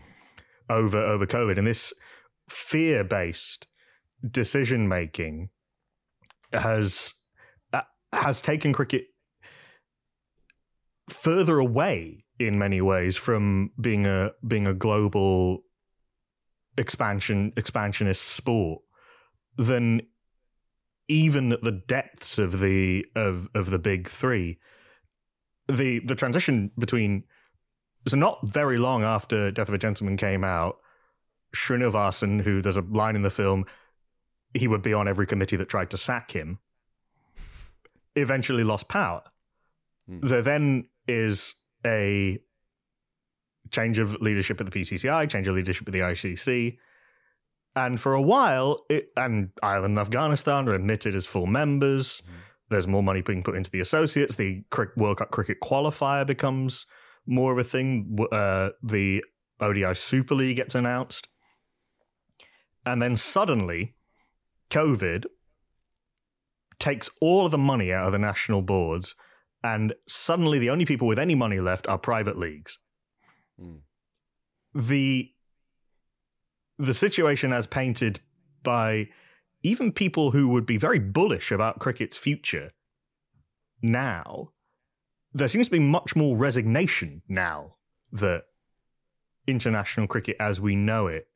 over 0.70 0.98
over 0.98 1.26
COVID, 1.26 1.58
and 1.58 1.66
this 1.66 1.94
fear 2.50 3.06
based 3.06 3.68
decision 4.30 4.90
making 4.90 5.52
has 6.52 7.14
uh, 7.72 7.88
has 8.12 8.42
taken 8.42 8.74
cricket 8.74 9.06
further 11.08 11.60
away 11.60 12.26
in 12.40 12.60
many 12.60 12.82
ways 12.82 13.16
from 13.16 13.72
being 13.80 14.06
a 14.06 14.32
being 14.46 14.68
a 14.68 14.74
global 14.74 15.62
expansion 16.78 17.54
expansionist 17.56 18.24
sport 18.24 18.82
than 19.56 20.02
even 21.10 21.52
at 21.52 21.62
the 21.64 21.72
depths 21.72 22.38
of 22.38 22.60
the 22.60 23.06
of 23.16 23.50
of 23.54 23.70
the 23.72 23.80
big 23.80 24.08
three 24.08 24.58
the 25.68 26.00
the 26.00 26.16
transition 26.16 26.72
between 26.78 27.24
so 28.08 28.18
not 28.18 28.40
very 28.48 28.78
long 28.78 29.04
after 29.04 29.52
Death 29.52 29.68
of 29.68 29.74
a 29.74 29.78
Gentleman 29.78 30.18
came 30.18 30.44
out, 30.44 30.78
Srinivasan, 31.56 32.42
who 32.42 32.62
there's 32.62 32.78
a 32.78 32.82
line 32.82 33.16
in 33.16 33.24
the 33.24 33.30
film, 33.30 33.66
he 34.54 34.68
would 34.68 34.82
be 34.82 34.94
on 34.94 35.08
every 35.08 35.28
committee 35.28 35.58
that 35.58 35.70
tried 35.70 35.90
to 35.92 35.98
sack 35.98 36.32
him, 36.32 36.60
eventually 38.16 38.64
lost 38.64 38.88
power. 38.88 39.24
Mm. 40.10 40.22
There 40.28 40.42
then 40.42 40.88
is 41.08 41.56
a 41.86 42.40
change 43.70 44.00
of 44.00 44.16
leadership 44.22 44.60
at 44.60 44.66
the 44.66 44.80
BCCI, 44.80 45.30
change 45.30 45.48
of 45.48 45.56
leadership 45.56 45.88
at 45.88 45.94
the 45.94 46.00
ICC. 46.00 46.78
And 47.80 47.98
for 47.98 48.14
a 48.14 48.22
while, 48.22 48.78
it, 48.90 49.14
and 49.16 49.52
Ireland 49.64 49.98
and 49.98 50.00
Afghanistan 50.00 50.68
are 50.68 50.74
admitted 50.74 51.16
as 51.16 51.26
full 51.26 51.46
members. 51.46 52.22
Mm. 52.22 52.34
There's 52.70 52.88
more 52.90 53.02
money 53.02 53.22
being 53.22 53.42
put 53.42 53.56
into 53.56 53.72
the 53.72 53.80
associates. 53.80 54.36
The 54.36 54.66
World 54.98 55.20
Cup 55.20 55.32
cricket 55.32 55.60
qualifier 55.64 56.28
becomes 56.28 56.86
more 57.26 57.54
of 57.54 57.58
a 57.58 57.64
thing. 57.64 58.18
Uh, 58.34 58.72
the 58.84 59.24
ODI 59.62 59.94
Super 59.94 60.36
League 60.36 60.58
gets 60.58 60.76
announced. 60.76 61.30
And 62.86 63.02
then 63.02 63.16
suddenly, 63.16 63.96
COVID 64.70 65.28
takes 66.80 67.10
all 67.22 67.46
of 67.46 67.52
the 67.52 67.58
money 67.58 67.94
out 67.94 68.08
of 68.08 68.12
the 68.12 68.20
national 68.20 68.62
boards, 68.62 69.16
and 69.64 69.94
suddenly 70.06 70.60
the 70.60 70.70
only 70.70 70.86
people 70.86 71.08
with 71.08 71.20
any 71.20 71.36
money 71.36 71.62
left 71.62 71.88
are 71.88 71.98
private 71.98 72.38
leagues. 72.38 72.78
Mm. 73.58 73.84
The 74.76 75.32
the 76.80 76.94
situation 76.94 77.54
as 77.54 77.68
painted 77.68 78.20
by 78.64 79.08
even 79.62 79.92
people 79.92 80.32
who 80.32 80.50
would 80.50 80.66
be 80.66 80.78
very 80.78 80.98
bullish 80.98 81.52
about 81.52 81.80
cricket's 81.80 82.18
future 82.18 82.72
now 83.82 84.50
there 85.34 85.48
seems 85.48 85.68
to 85.68 85.72
be 85.72 85.80
much 85.80 86.16
more 86.16 86.36
resignation 86.36 87.22
now 87.28 87.76
that 88.12 88.46
international 89.46 90.08
cricket 90.08 90.36
as 90.40 90.60
we 90.60 90.76
know 90.76 91.08
it 91.08 91.28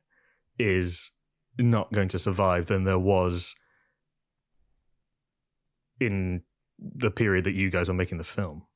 is 0.58 1.10
not 1.58 1.92
going 1.92 2.08
to 2.08 2.18
survive 2.18 2.66
than 2.66 2.84
there 2.84 2.98
was 2.98 3.54
in 6.00 6.42
the 6.78 7.10
period 7.10 7.44
that 7.44 7.52
you 7.52 7.70
guys 7.70 7.88
were 7.88 7.94
making 7.94 8.18
the 8.18 8.24
film. 8.24 8.66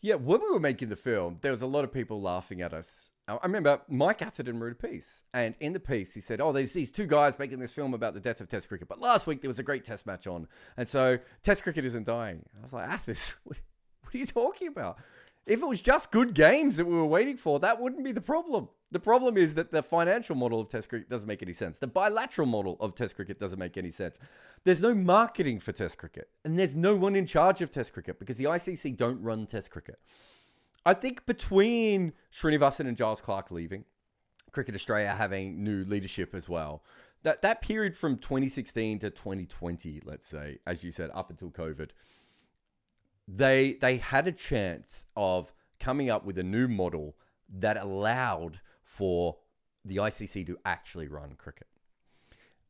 Yeah, 0.00 0.14
when 0.14 0.40
we 0.40 0.50
were 0.50 0.60
making 0.60 0.88
the 0.88 0.96
film, 0.96 1.38
there 1.42 1.52
was 1.52 1.60
a 1.60 1.66
lot 1.66 1.84
of 1.84 1.92
people 1.92 2.20
laughing 2.20 2.62
at 2.62 2.72
us. 2.72 3.09
I 3.38 3.46
remember 3.46 3.80
Mike 3.88 4.22
Atherton 4.22 4.58
wrote 4.58 4.72
a 4.72 4.88
piece, 4.88 5.24
and 5.34 5.54
in 5.60 5.72
the 5.72 5.80
piece 5.80 6.14
he 6.14 6.20
said, 6.20 6.40
"Oh, 6.40 6.52
there's 6.52 6.72
these 6.72 6.90
two 6.90 7.06
guys 7.06 7.38
making 7.38 7.60
this 7.60 7.72
film 7.72 7.94
about 7.94 8.14
the 8.14 8.20
death 8.20 8.40
of 8.40 8.48
Test 8.48 8.68
cricket, 8.68 8.88
but 8.88 9.00
last 9.00 9.26
week 9.26 9.40
there 9.42 9.48
was 9.50 9.58
a 9.58 9.62
great 9.62 9.84
Test 9.84 10.06
match 10.06 10.26
on, 10.26 10.48
and 10.76 10.88
so 10.88 11.18
Test 11.42 11.62
cricket 11.62 11.84
isn't 11.84 12.06
dying." 12.06 12.44
I 12.58 12.62
was 12.62 12.72
like, 12.72 12.88
"Athers, 12.88 13.34
What 14.10 14.14
are 14.16 14.18
you 14.18 14.26
talking 14.26 14.66
about? 14.68 14.98
If 15.46 15.62
it 15.62 15.66
was 15.66 15.80
just 15.80 16.10
good 16.10 16.34
games 16.34 16.76
that 16.76 16.84
we 16.84 16.96
were 16.96 17.06
waiting 17.06 17.36
for, 17.36 17.60
that 17.60 17.80
wouldn't 17.80 18.04
be 18.04 18.12
the 18.12 18.20
problem. 18.20 18.68
The 18.90 18.98
problem 18.98 19.36
is 19.36 19.54
that 19.54 19.70
the 19.70 19.84
financial 19.84 20.34
model 20.34 20.60
of 20.60 20.68
Test 20.68 20.88
cricket 20.88 21.08
doesn't 21.08 21.28
make 21.28 21.42
any 21.42 21.52
sense. 21.52 21.78
The 21.78 21.86
bilateral 21.86 22.48
model 22.48 22.76
of 22.80 22.96
Test 22.96 23.14
cricket 23.14 23.38
doesn't 23.38 23.58
make 23.58 23.76
any 23.76 23.92
sense. 23.92 24.18
There's 24.64 24.82
no 24.82 24.94
marketing 24.94 25.60
for 25.60 25.70
Test 25.70 25.96
cricket, 25.96 26.28
and 26.44 26.58
there's 26.58 26.74
no 26.74 26.96
one 26.96 27.14
in 27.14 27.24
charge 27.24 27.62
of 27.62 27.70
Test 27.70 27.92
cricket 27.92 28.18
because 28.18 28.36
the 28.36 28.44
ICC 28.44 28.96
don't 28.96 29.22
run 29.22 29.46
Test 29.46 29.70
cricket. 29.70 30.00
I 30.86 30.94
think 30.94 31.26
between 31.26 32.12
Srinivasan 32.32 32.88
and 32.88 32.96
Giles 32.96 33.20
Clarke 33.20 33.50
leaving, 33.50 33.84
Cricket 34.52 34.74
Australia 34.74 35.10
having 35.10 35.62
new 35.62 35.84
leadership 35.84 36.34
as 36.34 36.48
well, 36.48 36.82
that 37.22 37.42
that 37.42 37.60
period 37.60 37.96
from 37.96 38.16
2016 38.16 39.00
to 39.00 39.10
2020, 39.10 40.00
let's 40.04 40.26
say, 40.26 40.58
as 40.66 40.82
you 40.82 40.90
said, 40.90 41.10
up 41.12 41.30
until 41.30 41.50
COVID 41.50 41.90
they 43.36 43.74
they 43.74 43.96
had 43.96 44.26
a 44.26 44.32
chance 44.32 45.06
of 45.16 45.52
coming 45.78 46.10
up 46.10 46.24
with 46.24 46.38
a 46.38 46.42
new 46.42 46.68
model 46.68 47.16
that 47.48 47.76
allowed 47.76 48.60
for 48.82 49.36
the 49.84 49.96
ICC 49.96 50.46
to 50.46 50.58
actually 50.64 51.08
run 51.08 51.34
cricket. 51.36 51.68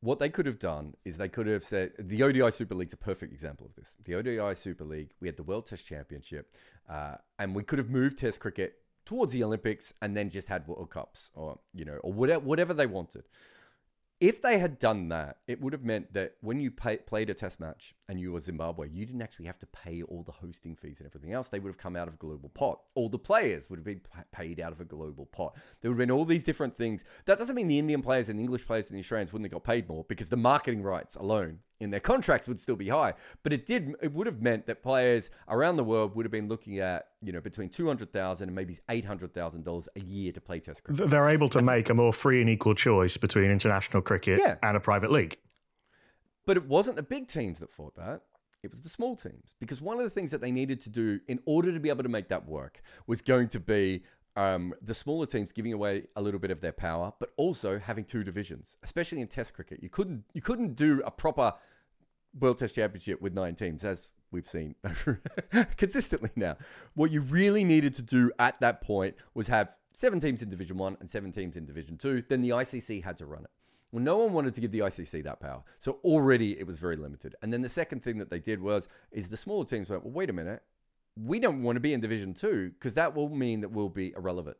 What 0.00 0.18
they 0.18 0.30
could 0.30 0.46
have 0.46 0.58
done 0.58 0.94
is 1.04 1.16
they 1.16 1.28
could 1.28 1.46
have 1.46 1.64
said 1.64 1.92
the 1.98 2.22
ODI 2.22 2.50
Super 2.50 2.74
League's 2.74 2.92
a 2.92 2.98
perfect 2.98 3.32
example 3.32 3.66
of 3.66 3.74
this. 3.74 3.96
The 4.04 4.14
ODI 4.14 4.54
Super 4.54 4.84
League, 4.84 5.10
we 5.20 5.28
had 5.28 5.36
the 5.36 5.42
World 5.42 5.66
Test 5.66 5.86
Championship, 5.86 6.54
uh, 6.88 7.16
and 7.38 7.54
we 7.54 7.62
could 7.62 7.78
have 7.78 7.90
moved 7.90 8.18
Test 8.18 8.40
cricket 8.40 8.74
towards 9.04 9.32
the 9.32 9.42
Olympics 9.42 9.92
and 10.02 10.16
then 10.16 10.30
just 10.30 10.48
had 10.48 10.66
World 10.66 10.90
Cups 10.90 11.30
or 11.34 11.58
you 11.74 11.84
know 11.84 11.98
or 12.02 12.12
whatever 12.12 12.44
whatever 12.44 12.74
they 12.74 12.86
wanted 12.86 13.24
if 14.20 14.42
they 14.42 14.58
had 14.58 14.78
done 14.78 15.08
that, 15.08 15.38
it 15.48 15.62
would 15.62 15.72
have 15.72 15.82
meant 15.82 16.12
that 16.12 16.34
when 16.42 16.60
you 16.60 16.70
pay, 16.70 16.98
played 16.98 17.30
a 17.30 17.34
test 17.34 17.58
match 17.58 17.94
and 18.06 18.20
you 18.20 18.32
were 18.32 18.40
Zimbabwe, 18.40 18.90
you 18.90 19.06
didn't 19.06 19.22
actually 19.22 19.46
have 19.46 19.58
to 19.60 19.66
pay 19.66 20.02
all 20.02 20.22
the 20.22 20.32
hosting 20.32 20.76
fees 20.76 20.98
and 20.98 21.06
everything 21.06 21.32
else. 21.32 21.48
They 21.48 21.58
would 21.58 21.70
have 21.70 21.78
come 21.78 21.96
out 21.96 22.06
of 22.06 22.14
a 22.14 22.18
global 22.18 22.50
pot. 22.50 22.80
All 22.94 23.08
the 23.08 23.18
players 23.18 23.70
would 23.70 23.78
have 23.78 23.86
been 23.86 24.02
paid 24.30 24.60
out 24.60 24.72
of 24.72 24.80
a 24.80 24.84
global 24.84 25.24
pot. 25.24 25.56
There 25.80 25.90
would 25.90 25.98
have 25.98 26.06
been 26.06 26.14
all 26.14 26.26
these 26.26 26.44
different 26.44 26.76
things. 26.76 27.02
That 27.24 27.38
doesn't 27.38 27.56
mean 27.56 27.68
the 27.68 27.78
Indian 27.78 28.02
players 28.02 28.28
and 28.28 28.38
the 28.38 28.42
English 28.42 28.66
players 28.66 28.90
and 28.90 28.96
the 28.96 29.00
Australians 29.00 29.32
wouldn't 29.32 29.50
have 29.50 29.62
got 29.62 29.64
paid 29.64 29.88
more 29.88 30.04
because 30.06 30.28
the 30.28 30.36
marketing 30.36 30.82
rights 30.82 31.14
alone 31.14 31.60
in 31.80 31.90
their 31.90 32.00
contracts 32.00 32.46
would 32.46 32.60
still 32.60 32.76
be 32.76 32.88
high. 32.88 33.14
But 33.42 33.52
it 33.52 33.66
did 33.66 33.94
it 34.02 34.12
would 34.12 34.26
have 34.26 34.40
meant 34.40 34.66
that 34.66 34.82
players 34.82 35.30
around 35.48 35.76
the 35.76 35.84
world 35.84 36.14
would 36.14 36.24
have 36.24 36.32
been 36.32 36.48
looking 36.48 36.78
at, 36.78 37.08
you 37.22 37.32
know, 37.32 37.40
between 37.40 37.68
two 37.68 37.86
hundred 37.86 38.12
thousand 38.12 38.48
and 38.48 38.54
maybe 38.54 38.78
eight 38.90 39.04
hundred 39.04 39.34
thousand 39.34 39.64
dollars 39.64 39.88
a 39.96 40.00
year 40.00 40.30
to 40.32 40.40
play 40.40 40.60
test 40.60 40.84
cricket. 40.84 41.10
They're 41.10 41.28
able 41.28 41.48
to 41.48 41.58
That's 41.58 41.66
make 41.66 41.90
a 41.90 41.94
more 41.94 42.12
free 42.12 42.40
and 42.40 42.48
equal 42.48 42.74
choice 42.74 43.16
between 43.16 43.50
international 43.50 44.02
cricket 44.02 44.40
yeah. 44.40 44.56
and 44.62 44.76
a 44.76 44.80
private 44.80 45.10
league. 45.10 45.38
But 46.46 46.56
it 46.56 46.66
wasn't 46.66 46.96
the 46.96 47.02
big 47.02 47.28
teams 47.28 47.58
that 47.60 47.70
fought 47.70 47.96
that. 47.96 48.22
It 48.62 48.70
was 48.70 48.82
the 48.82 48.90
small 48.90 49.16
teams 49.16 49.54
because 49.58 49.80
one 49.80 49.96
of 49.96 50.04
the 50.04 50.10
things 50.10 50.30
that 50.32 50.42
they 50.42 50.50
needed 50.50 50.82
to 50.82 50.90
do 50.90 51.20
in 51.28 51.40
order 51.46 51.72
to 51.72 51.80
be 51.80 51.88
able 51.88 52.02
to 52.02 52.10
make 52.10 52.28
that 52.28 52.46
work 52.46 52.82
was 53.06 53.22
going 53.22 53.48
to 53.48 53.60
be 53.60 54.02
um, 54.36 54.74
the 54.80 54.94
smaller 54.94 55.26
teams 55.26 55.52
giving 55.52 55.72
away 55.72 56.06
a 56.16 56.22
little 56.22 56.40
bit 56.40 56.50
of 56.50 56.60
their 56.60 56.72
power, 56.72 57.12
but 57.18 57.30
also 57.36 57.78
having 57.78 58.04
two 58.04 58.22
divisions, 58.24 58.76
especially 58.82 59.20
in 59.20 59.28
Test 59.28 59.54
cricket. 59.54 59.82
You 59.82 59.88
couldn't 59.88 60.24
you 60.32 60.40
couldn't 60.40 60.76
do 60.76 61.02
a 61.04 61.10
proper 61.10 61.54
World 62.38 62.58
Test 62.58 62.74
Championship 62.74 63.20
with 63.20 63.34
nine 63.34 63.54
teams, 63.54 63.84
as 63.84 64.10
we've 64.30 64.46
seen 64.46 64.76
consistently 65.76 66.30
now. 66.36 66.56
What 66.94 67.10
you 67.10 67.22
really 67.22 67.64
needed 67.64 67.94
to 67.94 68.02
do 68.02 68.30
at 68.38 68.60
that 68.60 68.80
point 68.80 69.16
was 69.34 69.48
have 69.48 69.72
seven 69.92 70.20
teams 70.20 70.42
in 70.42 70.48
Division 70.48 70.78
One 70.78 70.96
and 71.00 71.10
seven 71.10 71.32
teams 71.32 71.56
in 71.56 71.66
Division 71.66 71.96
Two. 71.96 72.22
Then 72.28 72.42
the 72.42 72.50
ICC 72.50 73.02
had 73.02 73.16
to 73.18 73.26
run 73.26 73.42
it. 73.42 73.50
Well, 73.92 74.04
no 74.04 74.18
one 74.18 74.32
wanted 74.32 74.54
to 74.54 74.60
give 74.60 74.70
the 74.70 74.78
ICC 74.80 75.24
that 75.24 75.40
power, 75.40 75.64
so 75.80 75.98
already 76.04 76.56
it 76.58 76.66
was 76.66 76.76
very 76.76 76.94
limited. 76.94 77.34
And 77.42 77.52
then 77.52 77.62
the 77.62 77.68
second 77.68 78.04
thing 78.04 78.18
that 78.18 78.30
they 78.30 78.38
did 78.38 78.60
was 78.60 78.86
is 79.10 79.28
the 79.28 79.36
smaller 79.36 79.64
teams 79.64 79.90
went, 79.90 80.04
well, 80.04 80.12
wait 80.12 80.30
a 80.30 80.32
minute, 80.32 80.62
we 81.16 81.38
don't 81.38 81.62
want 81.62 81.76
to 81.76 81.80
be 81.80 81.92
in 81.92 82.00
Division 82.00 82.34
Two 82.34 82.70
because 82.70 82.94
that 82.94 83.14
will 83.14 83.28
mean 83.28 83.60
that 83.60 83.70
we'll 83.70 83.88
be 83.88 84.12
irrelevant. 84.16 84.56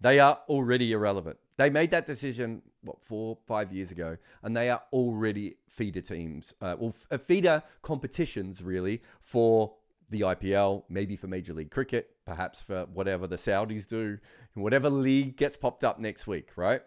They 0.00 0.18
are 0.18 0.40
already 0.48 0.92
irrelevant. 0.92 1.38
They 1.56 1.70
made 1.70 1.92
that 1.92 2.06
decision 2.06 2.62
what 2.82 3.00
four, 3.00 3.38
five 3.46 3.72
years 3.72 3.92
ago, 3.92 4.16
and 4.42 4.56
they 4.56 4.68
are 4.68 4.82
already 4.92 5.56
feeder 5.68 6.00
teams, 6.00 6.54
uh, 6.60 6.74
well, 6.78 6.94
f- 7.10 7.22
feeder 7.22 7.62
competitions 7.82 8.62
really 8.62 9.00
for 9.20 9.74
the 10.10 10.22
IPL, 10.22 10.82
maybe 10.88 11.16
for 11.16 11.28
Major 11.28 11.54
League 11.54 11.70
Cricket, 11.70 12.16
perhaps 12.26 12.60
for 12.60 12.86
whatever 12.92 13.26
the 13.26 13.36
Saudis 13.36 13.86
do, 13.86 14.18
whatever 14.54 14.90
league 14.90 15.36
gets 15.36 15.56
popped 15.56 15.84
up 15.84 15.98
next 15.98 16.26
week, 16.26 16.50
right? 16.56 16.82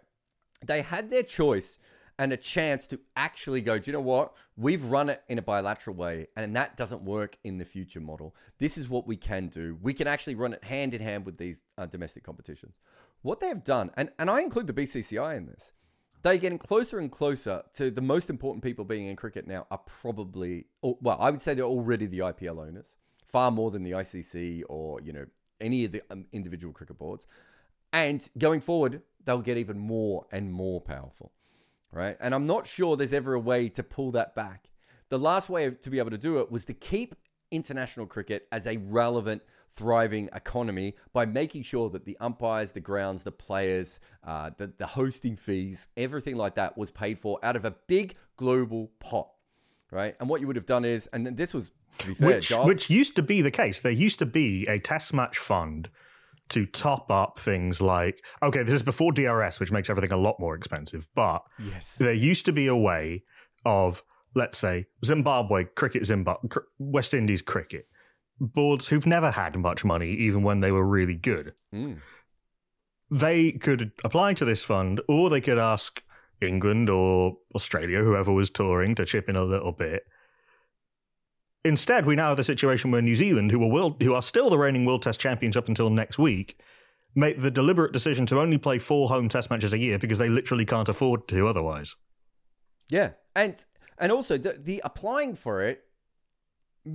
They 0.65 0.81
had 0.81 1.09
their 1.09 1.23
choice 1.23 1.79
and 2.17 2.31
a 2.31 2.37
chance 2.37 2.87
to 2.87 2.99
actually 3.15 3.61
go, 3.61 3.77
do 3.77 3.91
you 3.91 3.93
know 3.93 4.01
what? 4.01 4.33
We've 4.55 4.83
run 4.85 5.09
it 5.09 5.23
in 5.27 5.37
a 5.37 5.41
bilateral 5.41 5.95
way, 5.95 6.27
and 6.35 6.55
that 6.55 6.77
doesn't 6.77 7.03
work 7.03 7.37
in 7.43 7.57
the 7.57 7.65
future 7.65 7.99
model. 7.99 8.35
This 8.57 8.77
is 8.77 8.87
what 8.87 9.05
we 9.05 9.17
can 9.17 9.47
do. 9.47 9.77
We 9.81 9.93
can 9.93 10.07
actually 10.07 10.35
run 10.35 10.53
it 10.53 10.63
hand 10.63 10.93
in 10.93 11.01
hand 11.01 11.25
with 11.25 11.37
these 11.37 11.61
uh, 11.77 11.85
domestic 11.85 12.23
competitions. 12.23 12.75
What 13.21 13.39
they 13.39 13.47
have 13.47 13.63
done, 13.63 13.91
and, 13.97 14.09
and 14.19 14.29
I 14.29 14.41
include 14.41 14.67
the 14.67 14.73
BCCI 14.73 15.37
in 15.37 15.47
this, 15.47 15.73
they're 16.25 16.37
getting 16.37 16.57
closer 16.57 16.97
and 16.97 17.11
closer 17.11 17.61
to 17.75 17.91
the 17.91 18.01
most 18.01 18.29
important 18.29 18.63
people 18.63 18.83
being 18.83 19.07
in 19.07 19.15
cricket 19.15 19.45
now 19.45 19.67
are 19.69 19.81
probably, 19.85 20.65
well, 20.81 21.17
I 21.19 21.29
would 21.29 21.41
say 21.41 21.53
they're 21.53 21.65
already 21.65 22.07
the 22.07 22.19
IPL 22.19 22.67
owners, 22.67 22.95
far 23.27 23.51
more 23.51 23.69
than 23.69 23.83
the 23.83 23.91
ICC 23.91 24.63
or, 24.67 24.99
you 25.01 25.13
know, 25.13 25.25
any 25.61 25.85
of 25.85 25.91
the 25.91 26.01
um, 26.09 26.25
individual 26.31 26.73
cricket 26.73 26.97
boards. 26.97 27.27
And 27.93 28.27
going 28.37 28.61
forward, 28.61 29.01
they'll 29.23 29.41
get 29.41 29.57
even 29.57 29.77
more 29.77 30.25
and 30.31 30.51
more 30.51 30.81
powerful, 30.81 31.31
right? 31.91 32.17
And 32.19 32.35
I'm 32.35 32.47
not 32.47 32.67
sure 32.67 32.95
there's 32.95 33.13
ever 33.13 33.33
a 33.33 33.39
way 33.39 33.69
to 33.69 33.83
pull 33.83 34.11
that 34.11 34.35
back. 34.35 34.69
The 35.09 35.19
last 35.19 35.49
way 35.49 35.69
to 35.69 35.89
be 35.89 35.99
able 35.99 36.11
to 36.11 36.17
do 36.17 36.39
it 36.39 36.51
was 36.51 36.65
to 36.65 36.73
keep 36.73 37.15
international 37.51 38.05
cricket 38.05 38.47
as 38.51 38.65
a 38.67 38.77
relevant, 38.77 39.41
thriving 39.71 40.29
economy 40.33 40.95
by 41.13 41.25
making 41.25 41.63
sure 41.63 41.89
that 41.89 42.05
the 42.05 42.17
umpires, 42.19 42.71
the 42.71 42.79
grounds, 42.79 43.23
the 43.23 43.31
players, 43.31 43.99
uh, 44.23 44.49
the, 44.57 44.71
the 44.77 44.87
hosting 44.87 45.35
fees, 45.35 45.87
everything 45.97 46.35
like 46.35 46.55
that 46.55 46.77
was 46.77 46.91
paid 46.91 47.19
for 47.19 47.39
out 47.43 47.55
of 47.55 47.65
a 47.65 47.71
big 47.87 48.15
global 48.37 48.91
pot, 48.99 49.29
right? 49.91 50.15
And 50.19 50.29
what 50.29 50.41
you 50.41 50.47
would 50.47 50.55
have 50.55 50.65
done 50.65 50.85
is, 50.85 51.07
and 51.07 51.37
this 51.37 51.53
was, 51.53 51.71
to 51.99 52.07
be 52.07 52.13
fair, 52.15 52.27
which, 52.27 52.51
which 52.51 52.89
used 52.89 53.15
to 53.17 53.21
be 53.21 53.41
the 53.41 53.51
case. 53.51 53.81
There 53.81 53.91
used 53.91 54.19
to 54.19 54.25
be 54.25 54.65
a 54.67 54.79
test 54.79 55.13
match 55.13 55.37
fund 55.37 55.89
to 56.49 56.65
top 56.65 57.11
up 57.11 57.39
things 57.39 57.81
like 57.81 58.23
okay 58.43 58.63
this 58.63 58.73
is 58.73 58.83
before 58.83 59.11
DRS 59.11 59.59
which 59.59 59.71
makes 59.71 59.89
everything 59.89 60.11
a 60.11 60.17
lot 60.17 60.39
more 60.39 60.55
expensive 60.55 61.07
but 61.15 61.43
yes. 61.59 61.95
there 61.95 62.13
used 62.13 62.45
to 62.45 62.51
be 62.51 62.67
a 62.67 62.75
way 62.75 63.23
of 63.65 64.03
let's 64.35 64.57
say 64.57 64.85
Zimbabwe 65.03 65.65
cricket 65.75 66.05
Zimbabwe 66.05 66.49
West 66.77 67.13
Indies 67.13 67.41
cricket 67.41 67.87
boards 68.39 68.87
who've 68.87 69.07
never 69.07 69.31
had 69.31 69.57
much 69.57 69.83
money 69.83 70.11
even 70.11 70.43
when 70.43 70.59
they 70.59 70.71
were 70.71 70.85
really 70.85 71.15
good 71.15 71.53
mm. 71.73 71.97
they 73.09 73.51
could 73.51 73.91
apply 74.03 74.33
to 74.33 74.45
this 74.45 74.63
fund 74.63 75.01
or 75.07 75.29
they 75.29 75.41
could 75.41 75.57
ask 75.57 76.03
England 76.41 76.89
or 76.89 77.37
Australia 77.55 78.03
whoever 78.03 78.31
was 78.31 78.49
touring 78.49 78.93
to 78.95 79.05
chip 79.05 79.29
in 79.29 79.35
a 79.35 79.43
little 79.43 79.71
bit 79.71 80.03
Instead, 81.65 82.05
we 82.05 82.15
now 82.15 82.27
have 82.27 82.37
the 82.37 82.43
situation 82.43 82.91
where 82.91 83.01
New 83.01 83.15
Zealand, 83.15 83.49
who 83.49 83.61
are 83.63 83.67
world, 83.67 84.01
who 84.03 84.13
are 84.13 84.21
still 84.21 84.51
the 84.51 84.57
reigning 84.57 84.85
World 84.85 85.01
Test 85.01 85.19
champions 85.19 85.57
up 85.57 85.67
until 85.67 85.89
next 85.89 86.19
week, 86.19 86.59
make 87.15 87.41
the 87.41 87.49
deliberate 87.49 87.91
decision 87.91 88.27
to 88.27 88.39
only 88.39 88.59
play 88.59 88.77
four 88.77 89.09
home 89.09 89.29
Test 89.29 89.49
matches 89.49 89.73
a 89.73 89.79
year 89.79 89.97
because 89.97 90.19
they 90.19 90.29
literally 90.29 90.63
can't 90.63 90.87
afford 90.87 91.27
to 91.29 91.47
otherwise. 91.47 91.95
Yeah, 92.87 93.13
and 93.35 93.55
and 93.97 94.11
also 94.11 94.37
the, 94.37 94.59
the 94.61 94.79
applying 94.85 95.33
for 95.33 95.63
it 95.63 95.85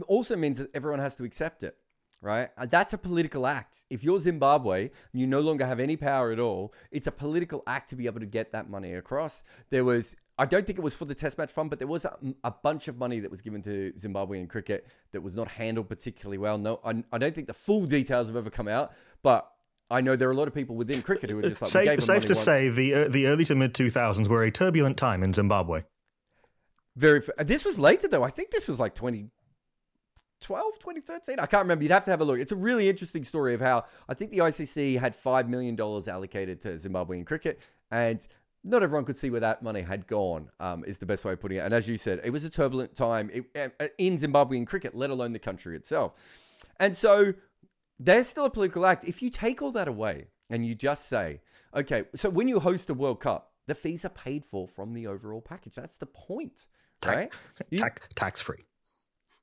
also 0.07 0.37
means 0.37 0.59
that 0.59 0.71
everyone 0.73 1.01
has 1.01 1.17
to 1.17 1.25
accept 1.25 1.65
it, 1.65 1.77
right? 2.23 2.51
Uh, 2.57 2.67
that's 2.67 2.95
a 2.95 2.99
political 2.99 3.49
act. 3.49 3.79
If 3.91 4.05
you're 4.05 4.21
Zimbabwe 4.21 4.83
and 4.83 5.21
you 5.21 5.27
no 5.27 5.41
longer 5.41 5.67
have 5.67 5.81
any 5.81 5.97
power 5.97 6.31
at 6.31 6.39
all, 6.39 6.73
it's 6.93 7.09
a 7.09 7.13
political 7.13 7.65
act 7.67 7.91
to 7.91 7.97
be 7.97 8.07
able 8.07 8.21
to 8.21 8.27
get 8.27 8.53
that 8.53 8.71
money 8.71 8.95
across. 8.95 9.43
There 9.71 9.85
was 9.85 10.15
I 10.41 10.47
don't 10.47 10.67
think 10.67 10.79
it 10.79 10.83
was 10.83 10.95
for 10.95 11.05
the 11.05 11.15
Test 11.15 11.37
match 11.37 11.53
fund, 11.53 11.69
but 11.69 11.79
there 11.79 11.87
was 11.87 12.07
a, 12.07 12.17
a, 12.45 12.51
bunch 12.51 12.89
of 12.89 12.97
money 12.97 13.21
that 13.21 13.31
was 13.31 13.43
given 13.43 13.63
to 13.65 13.93
Zimbabwean 13.99 14.49
cricket 14.49 14.87
that 15.13 15.21
was 15.21 15.35
not 15.35 15.49
handled 15.49 15.91
particularly 15.91 16.39
well. 16.39 16.57
No, 16.57 16.81
I, 16.83 17.05
I, 17.13 17.19
don't 17.19 17.35
think 17.35 17.47
the 17.47 17.53
full 17.53 17.85
details 17.85 18.27
have 18.27 18.37
ever 18.37 18.49
come 18.49 18.67
out, 18.67 18.91
but 19.23 19.53
I 19.91 20.01
know 20.01 20.17
there 20.17 20.31
are 20.31 20.33
a 20.33 20.37
lot 20.37 20.49
of 20.49 20.55
people 20.55 20.77
within 20.77 21.03
cricket 21.03 21.29
who 21.29 21.41
are 21.41 21.43
just 21.43 21.61
like, 21.61 21.71
safe, 21.71 22.03
safe 22.03 22.25
to 22.25 22.33
once. 22.33 22.43
say 22.43 22.71
the 22.71 22.95
uh, 22.95 23.09
the 23.09 23.27
early 23.27 23.45
to 23.45 23.55
mid 23.55 23.75
2000s 23.75 24.29
were 24.29 24.43
a 24.43 24.51
turbulent 24.51 24.97
time 24.97 25.23
in 25.23 25.35
Zimbabwe. 25.35 25.83
Very. 26.97 27.23
This 27.41 27.67
was 27.67 27.79
later 27.79 28.09
though. 28.09 28.23
I 28.23 28.31
think 28.31 28.51
this 28.51 28.67
was 28.67 28.81
like 28.81 28.95
2012, 28.95 30.79
2013. 30.79 31.39
I 31.39 31.45
can't 31.45 31.65
remember. 31.65 31.83
You'd 31.83 31.93
have 31.93 32.07
to 32.07 32.11
have 32.13 32.23
a 32.23 32.25
look. 32.25 32.39
It's 32.39 32.53
a 32.53 32.57
really 32.57 32.89
interesting 32.89 33.25
story 33.25 33.53
of 33.53 33.61
how 33.61 33.85
I 34.09 34.15
think 34.15 34.31
the 34.31 34.39
ICC 34.39 34.99
had 34.99 35.15
five 35.15 35.51
million 35.51 35.77
dollars 35.77 36.09
allocated 36.09 36.63
to 36.63 36.77
Zimbabwean 36.77 37.27
cricket, 37.27 37.61
and 37.91 38.27
not 38.63 38.83
everyone 38.83 39.05
could 39.05 39.17
see 39.17 39.31
where 39.31 39.41
that 39.41 39.63
money 39.63 39.83
had 39.83 40.07
gone, 40.07 40.51
um, 40.61 40.85
is 40.85 40.99
the 40.99 41.07
best 41.07 41.25
way 41.25 41.33
of 41.33 41.41
putting 41.41 41.59
it. 41.59 41.63
And 41.63 41.73
as 41.73 41.89
you 41.89 41.97
said, 41.97 42.21
it 42.23 42.31
was 42.31 42.45
a 42.45 42.51
turbulent 42.51 42.95
time 42.95 43.31
in 43.31 44.19
Zimbabwean 44.19 44.67
cricket, 44.67 44.95
let 44.95 45.11
alone 45.11 45.33
the 45.33 45.39
country 45.39 45.77
itself. 45.77 46.13
And 46.79 46.97
so 46.97 47.35
there's 47.99 48.27
still 48.27 48.45
a 48.45 48.51
political 48.51 48.87
act. 48.87 49.05
If 49.05 49.23
you 49.23 49.31
take 49.31 49.63
all 49.63 49.73
that 49.73 49.89
away 49.89 50.29
and 50.49 50.67
you 50.67 50.75
just 50.75 51.09
say, 51.09 51.41
okay, 51.75 52.05
so 52.15 52.29
when 52.29 52.49
you 52.49 52.61
host 52.61 52.91
a 52.91 52.95
World 52.95 53.21
Cup, 53.21 53.53
the 53.67 53.75
fees 53.75 54.05
are 54.05 54.11
paid 54.11 54.45
for 54.45 54.67
from 54.67 54.95
the 54.95 55.07
overall 55.07 55.41
package. 55.41 55.75
That's 55.75 55.99
the 55.99 56.07
point, 56.07 56.67
right? 57.07 57.33
Tax, 57.73 58.09
tax 58.15 58.41
free. 58.41 58.65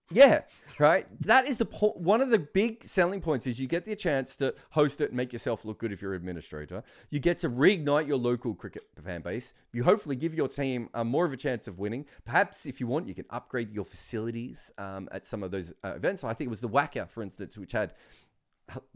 Yeah, 0.10 0.42
right. 0.80 1.06
That 1.22 1.48
is 1.48 1.58
the 1.58 1.66
po- 1.66 1.94
one 1.98 2.22
of 2.22 2.30
the 2.30 2.40
big 2.40 2.84
selling 2.84 3.20
points 3.20 3.46
is 3.46 3.60
you 3.60 3.68
get 3.68 3.84
the 3.84 3.96
chance 3.96 4.38
to 4.38 4.56
host 4.70 5.02
it 5.02 5.10
and 5.10 5.18
make 5.18 5.34
yourself 5.34 5.66
look 5.66 5.80
good 5.80 5.92
if 5.92 6.02
you're 6.02 6.14
an 6.14 6.18
administrator. 6.18 6.84
You 7.10 7.20
get 7.20 7.40
to 7.40 7.50
reignite 7.50 8.08
your 8.08 8.18
local 8.18 8.54
cricket 8.56 8.84
fan 9.04 9.22
base. 9.22 9.54
You 9.74 9.84
hopefully 9.84 10.16
give 10.16 10.34
your 10.34 10.48
team 10.48 10.90
uh, 10.94 11.04
more 11.04 11.26
of 11.26 11.34
a 11.34 11.38
chance 11.38 11.68
of 11.68 11.78
winning. 11.80 12.06
Perhaps 12.24 12.66
if 12.66 12.80
you 12.80 12.88
want, 12.88 13.08
you 13.08 13.16
can 13.16 13.26
upgrade 13.32 13.74
your 13.74 13.84
facilities 13.84 14.72
um, 14.78 15.10
at 15.12 15.26
some 15.26 15.44
of 15.44 15.52
those 15.52 15.74
uh, 15.84 15.94
events. 15.96 16.24
I 16.24 16.34
think 16.34 16.48
it 16.48 16.52
was 16.52 16.62
the 16.62 16.70
WACA, 16.70 17.10
for 17.10 17.22
instance, 17.22 17.58
which 17.58 17.74
had 17.74 17.94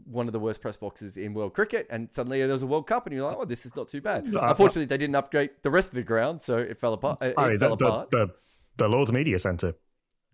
one 0.04 0.26
of 0.26 0.32
the 0.32 0.40
worst 0.40 0.62
press 0.62 0.78
boxes 0.78 1.16
in 1.18 1.34
world 1.34 1.54
cricket, 1.54 1.86
and 1.90 2.08
suddenly 2.12 2.40
there 2.40 2.48
was 2.48 2.62
a 2.62 2.66
World 2.66 2.86
Cup, 2.86 3.06
and 3.06 3.14
you're 3.14 3.26
like, 3.26 3.38
"Oh, 3.38 3.44
this 3.44 3.64
is 3.64 3.74
not 3.74 3.88
too 3.88 4.02
bad." 4.02 4.24
Unfortunately, 4.24 4.84
they 4.84 4.98
didn't 4.98 5.16
upgrade 5.16 5.50
the 5.62 5.70
rest 5.70 5.88
of 5.88 5.94
the 5.94 6.02
ground, 6.02 6.42
so 6.42 6.58
it 6.58 6.78
fell 6.78 6.92
apart. 6.92 7.22
It, 7.22 7.34
oh, 7.36 7.58
fell 7.58 7.76
the, 7.76 7.86
apart. 7.86 8.10
The, 8.10 8.26
the, 8.26 8.34
the 8.76 8.88
Lords 8.88 9.12
Media 9.12 9.38
Centre 9.38 9.74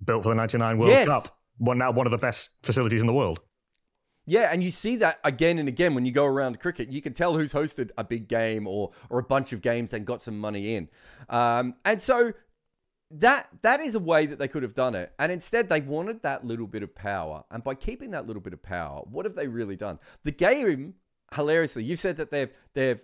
built 0.05 0.23
for 0.23 0.31
the 0.31 0.35
99 0.35 0.79
World 0.79 0.91
yes. 0.91 1.07
Cup. 1.07 1.39
One 1.59 1.79
now 1.79 1.91
one 1.91 2.07
of 2.07 2.13
the 2.13 2.19
best 2.19 2.51
facilities 2.63 3.01
in 3.01 3.07
the 3.07 3.13
world. 3.13 3.41
Yeah, 4.27 4.51
and 4.53 4.63
you 4.63 4.71
see 4.71 4.97
that 4.97 5.21
again 5.25 5.59
and 5.59 5.69
again 5.69 5.95
when 5.95 6.05
you 6.05 6.13
go 6.13 6.27
around 6.27 6.61
cricket. 6.61 6.93
You 6.93 7.01
can 7.01 7.15
tell 7.15 7.35
who's 7.35 7.55
hosted 7.55 7.91
a 7.97 8.05
big 8.05 8.29
game 8.29 8.67
or 8.67 8.93
or 9.09 9.19
a 9.19 9.23
bunch 9.23 9.53
of 9.53 9.63
games 9.63 9.93
and 9.93 10.05
got 10.05 10.21
some 10.21 10.39
money 10.39 10.75
in. 10.77 10.89
Um, 11.31 11.77
and 11.85 12.03
so 12.03 12.35
that 13.11 13.49
that 13.63 13.81
is 13.81 13.95
a 13.95 13.99
way 13.99 14.27
that 14.27 14.39
they 14.39 14.47
could 14.47 14.63
have 14.63 14.75
done 14.75 14.95
it. 14.95 15.13
And 15.19 15.33
instead 15.33 15.69
they 15.69 15.81
wanted 15.81 16.23
that 16.23 16.45
little 16.45 16.67
bit 16.67 16.83
of 16.83 16.95
power. 16.95 17.45
And 17.51 17.65
by 17.65 17.75
keeping 17.75 18.11
that 18.11 18.27
little 18.27 18.43
bit 18.43 18.53
of 18.53 18.63
power, 18.63 19.01
what 19.11 19.25
have 19.25 19.35
they 19.35 19.49
really 19.49 19.77
done? 19.77 19.99
The 20.25 20.33
game, 20.33 20.95
hilariously, 21.35 21.85
you've 21.85 22.01
said 22.01 22.19
that 22.19 22.31
they've 22.31 22.51
they've 22.75 23.01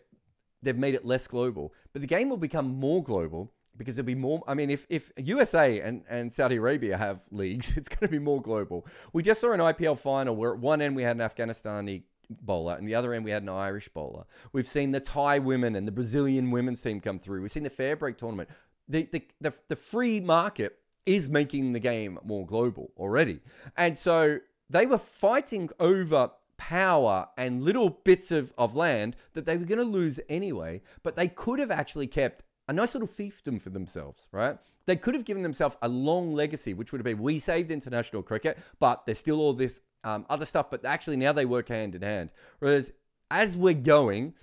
they've 0.63 0.77
made 0.77 0.95
it 0.95 1.07
less 1.07 1.27
global, 1.27 1.73
but 1.93 2.03
the 2.03 2.09
game 2.09 2.29
will 2.29 2.37
become 2.37 2.67
more 2.67 3.03
global 3.03 3.53
because 3.77 3.97
there'll 3.97 4.07
be 4.07 4.15
more. 4.15 4.43
I 4.47 4.55
mean, 4.55 4.71
if, 4.71 4.87
if 4.89 5.13
USA 5.17 5.81
and, 5.81 6.03
and 6.09 6.33
Saudi 6.33 6.57
Arabia 6.57 6.97
have 6.97 7.21
leagues, 7.31 7.73
it's 7.77 7.89
going 7.89 8.01
to 8.01 8.09
be 8.09 8.19
more 8.19 8.41
global. 8.41 8.87
We 9.13 9.23
just 9.23 9.41
saw 9.41 9.53
an 9.53 9.61
IPL 9.61 9.99
final 9.99 10.37
where 10.37 10.53
at 10.53 10.59
one 10.59 10.81
end 10.81 10.97
we 10.97 11.03
had 11.03 11.17
an 11.17 11.29
Afghanistani 11.29 12.03
bowler 12.31 12.75
and 12.77 12.89
the 12.89 12.95
other 12.95 13.13
end 13.13 13.25
we 13.25 13.31
had 13.31 13.43
an 13.43 13.49
Irish 13.49 13.89
bowler. 13.89 14.25
We've 14.53 14.67
seen 14.67 14.93
the 14.93 15.01
Thai 15.01 15.39
women 15.39 15.77
and 15.77 15.87
the 15.87 15.93
Brazilian 15.93 16.51
women's 16.51 16.81
team 16.81 17.01
come 17.01 17.19
through. 17.19 17.43
We've 17.43 17.53
seen 17.53 17.65
the 17.65 17.71
fair 17.71 17.97
break 17.97 18.17
tournament. 18.17 18.49
The, 18.89 19.09
the, 19.11 19.23
the, 19.41 19.55
the 19.69 19.77
free 19.77 20.21
market 20.21 20.79
is 21.07 21.29
making 21.29 21.73
the 21.73 21.81
game 21.81 22.19
more 22.25 22.47
global 22.47 22.91
already. 22.97 23.41
And 23.77 23.99
so 23.99 24.39
they 24.71 24.87
were 24.87 24.99
fighting 24.99 25.71
over 25.79 26.31
power 26.57 27.29
and 27.37 27.63
little 27.63 27.91
bits 27.91 28.31
of, 28.31 28.53
of 28.57 28.75
land 28.75 29.17
that 29.35 29.45
they 29.45 29.57
were 29.57 29.67
going 29.67 29.79
to 29.79 29.85
lose 29.85 30.21
anyway, 30.29 30.81
but 31.03 31.17
they 31.17 31.29
could 31.29 31.59
have 31.59 31.71
actually 31.71 32.07
kept 32.07 32.45
a 32.69 32.73
nice 32.73 32.95
little 32.95 33.09
fiefdom 33.09 33.61
for 33.61 33.71
themselves, 33.71 34.29
right? 34.33 34.59
They 34.87 34.97
could 34.97 35.15
have 35.15 35.25
given 35.25 35.43
themselves 35.43 35.77
a 35.83 35.89
long 35.89 36.35
legacy, 36.35 36.75
which 36.75 36.93
would 36.93 36.99
have 36.99 37.05
been 37.05 37.23
we 37.23 37.39
saved 37.39 37.71
international 37.71 38.23
cricket, 38.23 38.59
but 38.79 39.05
there's 39.07 39.19
still 39.19 39.41
all 39.41 39.53
this 39.53 39.81
um, 40.03 40.27
other 40.29 40.47
stuff. 40.47 40.71
But 40.71 40.85
actually, 40.85 41.17
now 41.17 41.33
they 41.33 41.47
work 41.47 41.69
hand 41.69 41.95
in 41.95 42.03
hand. 42.03 42.31
Whereas 42.59 42.93
as 43.31 43.57
we're 43.57 43.75
going, 43.75 44.35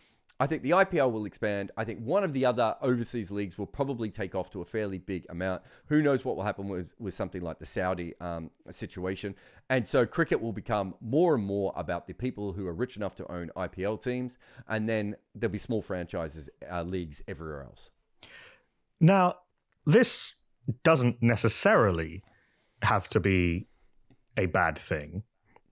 I 0.41 0.47
think 0.47 0.63
the 0.63 0.71
IPL 0.71 1.11
will 1.11 1.25
expand. 1.25 1.69
I 1.77 1.83
think 1.83 1.99
one 1.99 2.23
of 2.23 2.33
the 2.33 2.45
other 2.47 2.75
overseas 2.81 3.29
leagues 3.29 3.59
will 3.59 3.67
probably 3.67 4.09
take 4.09 4.33
off 4.33 4.49
to 4.51 4.61
a 4.61 4.65
fairly 4.65 4.97
big 4.97 5.27
amount. 5.29 5.61
Who 5.85 6.01
knows 6.01 6.25
what 6.25 6.35
will 6.35 6.43
happen 6.43 6.67
with, 6.67 6.95
with 6.99 7.13
something 7.13 7.43
like 7.43 7.59
the 7.59 7.67
Saudi 7.67 8.15
um, 8.19 8.49
situation. 8.71 9.35
And 9.69 9.85
so 9.85 10.03
cricket 10.07 10.41
will 10.41 10.51
become 10.51 10.95
more 10.99 11.35
and 11.35 11.43
more 11.43 11.73
about 11.75 12.07
the 12.07 12.13
people 12.13 12.53
who 12.53 12.65
are 12.65 12.73
rich 12.73 12.97
enough 12.97 13.13
to 13.17 13.31
own 13.31 13.51
IPL 13.55 14.01
teams. 14.01 14.39
And 14.67 14.89
then 14.89 15.15
there'll 15.35 15.51
be 15.51 15.59
small 15.59 15.83
franchises, 15.83 16.49
uh, 16.71 16.81
leagues 16.81 17.21
everywhere 17.27 17.61
else. 17.61 17.91
Now, 19.01 19.35
this 19.85 20.35
doesn't 20.83 21.17
necessarily 21.21 22.23
have 22.83 23.09
to 23.09 23.19
be 23.19 23.67
a 24.37 24.45
bad 24.45 24.77
thing. 24.77 25.23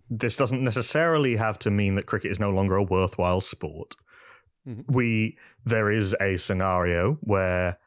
This 0.10 0.36
doesn't 0.36 0.64
necessarily 0.64 1.38
have 1.38 1.58
to 1.60 1.72
mean 1.72 1.96
that 1.96 2.08
cricket 2.08 2.32
is 2.32 2.40
no 2.40 2.50
longer 2.50 2.76
a 2.76 2.84
worthwhile 2.84 3.42
sport 3.42 3.96
Mm-hmm. 4.68 4.92
We 4.92 5.38
there 5.66 5.92
is 5.92 6.16
a 6.20 6.38
scenario 6.38 7.16
where 7.22 7.78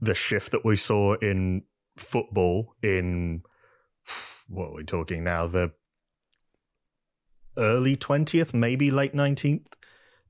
the 0.00 0.14
shift 0.14 0.52
that 0.52 0.64
we 0.64 0.76
saw 0.76 1.14
in 1.14 1.62
football 1.96 2.74
in 2.82 3.42
what 4.48 4.68
are 4.68 4.74
we 4.74 4.84
talking 4.84 5.24
now 5.24 5.46
the 5.46 5.72
early 7.56 7.96
20th 7.96 8.52
maybe 8.52 8.90
late 8.90 9.14
19th 9.14 9.64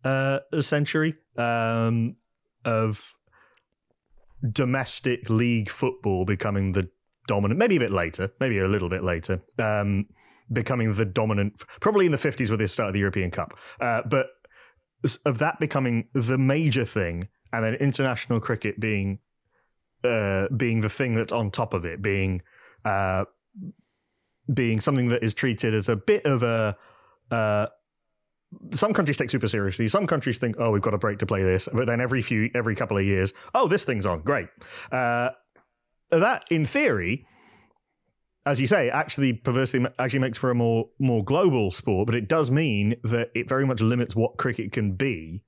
uh, 0.04 0.38
century 0.60 1.16
um, 1.36 2.14
of 2.64 3.14
domestic 4.52 5.28
league 5.30 5.70
football 5.70 6.24
becoming 6.24 6.72
the 6.72 6.88
dominant 7.26 7.58
maybe 7.58 7.76
a 7.76 7.80
bit 7.80 7.92
later 7.92 8.30
maybe 8.40 8.58
a 8.58 8.68
little 8.68 8.88
bit 8.88 9.02
later 9.02 9.42
um, 9.58 10.06
becoming 10.52 10.94
the 10.94 11.04
dominant 11.04 11.62
probably 11.80 12.06
in 12.06 12.12
the 12.12 12.18
50s 12.18 12.50
with 12.50 12.60
the 12.60 12.68
start 12.68 12.88
of 12.88 12.92
the 12.92 13.00
european 13.00 13.30
cup 13.30 13.52
uh, 13.80 14.02
but 14.08 14.28
of 15.24 15.38
that 15.38 15.58
becoming 15.58 16.08
the 16.12 16.38
major 16.38 16.84
thing, 16.84 17.28
and 17.52 17.64
then 17.64 17.74
international 17.74 18.40
cricket 18.40 18.80
being 18.80 19.18
uh, 20.04 20.48
being 20.56 20.80
the 20.80 20.88
thing 20.88 21.14
that's 21.14 21.32
on 21.32 21.50
top 21.50 21.74
of 21.74 21.84
it, 21.84 22.02
being 22.02 22.42
uh, 22.84 23.24
being 24.52 24.80
something 24.80 25.08
that 25.08 25.22
is 25.22 25.34
treated 25.34 25.74
as 25.74 25.88
a 25.88 25.96
bit 25.96 26.24
of 26.24 26.42
a. 26.42 26.76
Uh, 27.30 27.66
some 28.72 28.92
countries 28.92 29.16
take 29.16 29.30
super 29.30 29.48
seriously. 29.48 29.88
Some 29.88 30.06
countries 30.06 30.38
think, 30.38 30.56
"Oh, 30.58 30.70
we've 30.70 30.82
got 30.82 30.94
a 30.94 30.98
break 30.98 31.18
to 31.20 31.26
play 31.26 31.42
this," 31.42 31.68
but 31.72 31.86
then 31.86 32.00
every 32.00 32.22
few, 32.22 32.50
every 32.54 32.74
couple 32.74 32.96
of 32.98 33.04
years, 33.04 33.32
"Oh, 33.54 33.68
this 33.68 33.84
thing's 33.84 34.06
on, 34.06 34.20
great." 34.22 34.48
Uh, 34.90 35.30
that, 36.10 36.44
in 36.50 36.66
theory, 36.66 37.26
as 38.44 38.60
you 38.60 38.66
say, 38.66 38.88
actually 38.90 39.32
perversely 39.32 39.84
actually 39.98 40.20
makes 40.20 40.38
for 40.38 40.50
a 40.50 40.54
more 40.54 40.88
more 40.98 41.24
global 41.24 41.70
sport, 41.70 42.06
but 42.06 42.14
it 42.14 42.28
does 42.28 42.50
mean 42.50 42.94
that 43.02 43.30
it 43.34 43.48
very 43.48 43.66
much 43.66 43.80
limits 43.80 44.14
what 44.14 44.36
cricket 44.36 44.72
can 44.72 44.92
be 44.92 45.42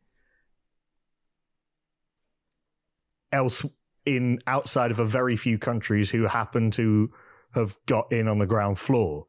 else 3.31 3.64
in 4.05 4.40
outside 4.47 4.90
of 4.90 4.99
a 4.99 5.05
very 5.05 5.37
few 5.37 5.59
countries 5.59 6.11
who 6.11 6.25
happen 6.27 6.71
to 6.73 7.12
have 7.55 7.77
got 7.87 8.11
in 8.11 8.27
on 8.27 8.38
the 8.38 8.47
ground 8.47 8.79
floor. 8.79 9.27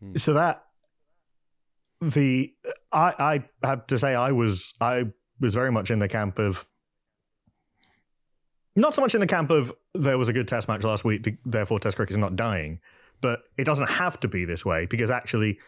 Hmm. 0.00 0.16
So 0.16 0.32
that 0.34 0.64
the 2.00 2.54
I 2.92 3.44
I 3.62 3.66
have 3.66 3.86
to 3.88 3.98
say 3.98 4.14
I 4.14 4.32
was 4.32 4.74
I 4.80 5.06
was 5.38 5.54
very 5.54 5.72
much 5.72 5.90
in 5.90 5.98
the 5.98 6.08
camp 6.08 6.38
of 6.38 6.66
not 8.76 8.94
so 8.94 9.00
much 9.00 9.14
in 9.14 9.20
the 9.20 9.26
camp 9.26 9.50
of 9.50 9.72
there 9.94 10.16
was 10.16 10.28
a 10.28 10.32
good 10.32 10.48
test 10.48 10.68
match 10.68 10.82
last 10.82 11.04
week, 11.04 11.38
therefore 11.44 11.80
test 11.80 11.96
cricket 11.96 12.12
is 12.12 12.18
not 12.18 12.36
dying, 12.36 12.80
but 13.20 13.40
it 13.58 13.64
doesn't 13.64 13.90
have 13.90 14.18
to 14.20 14.28
be 14.28 14.44
this 14.44 14.64
way 14.64 14.86
because 14.86 15.10
actually 15.10 15.58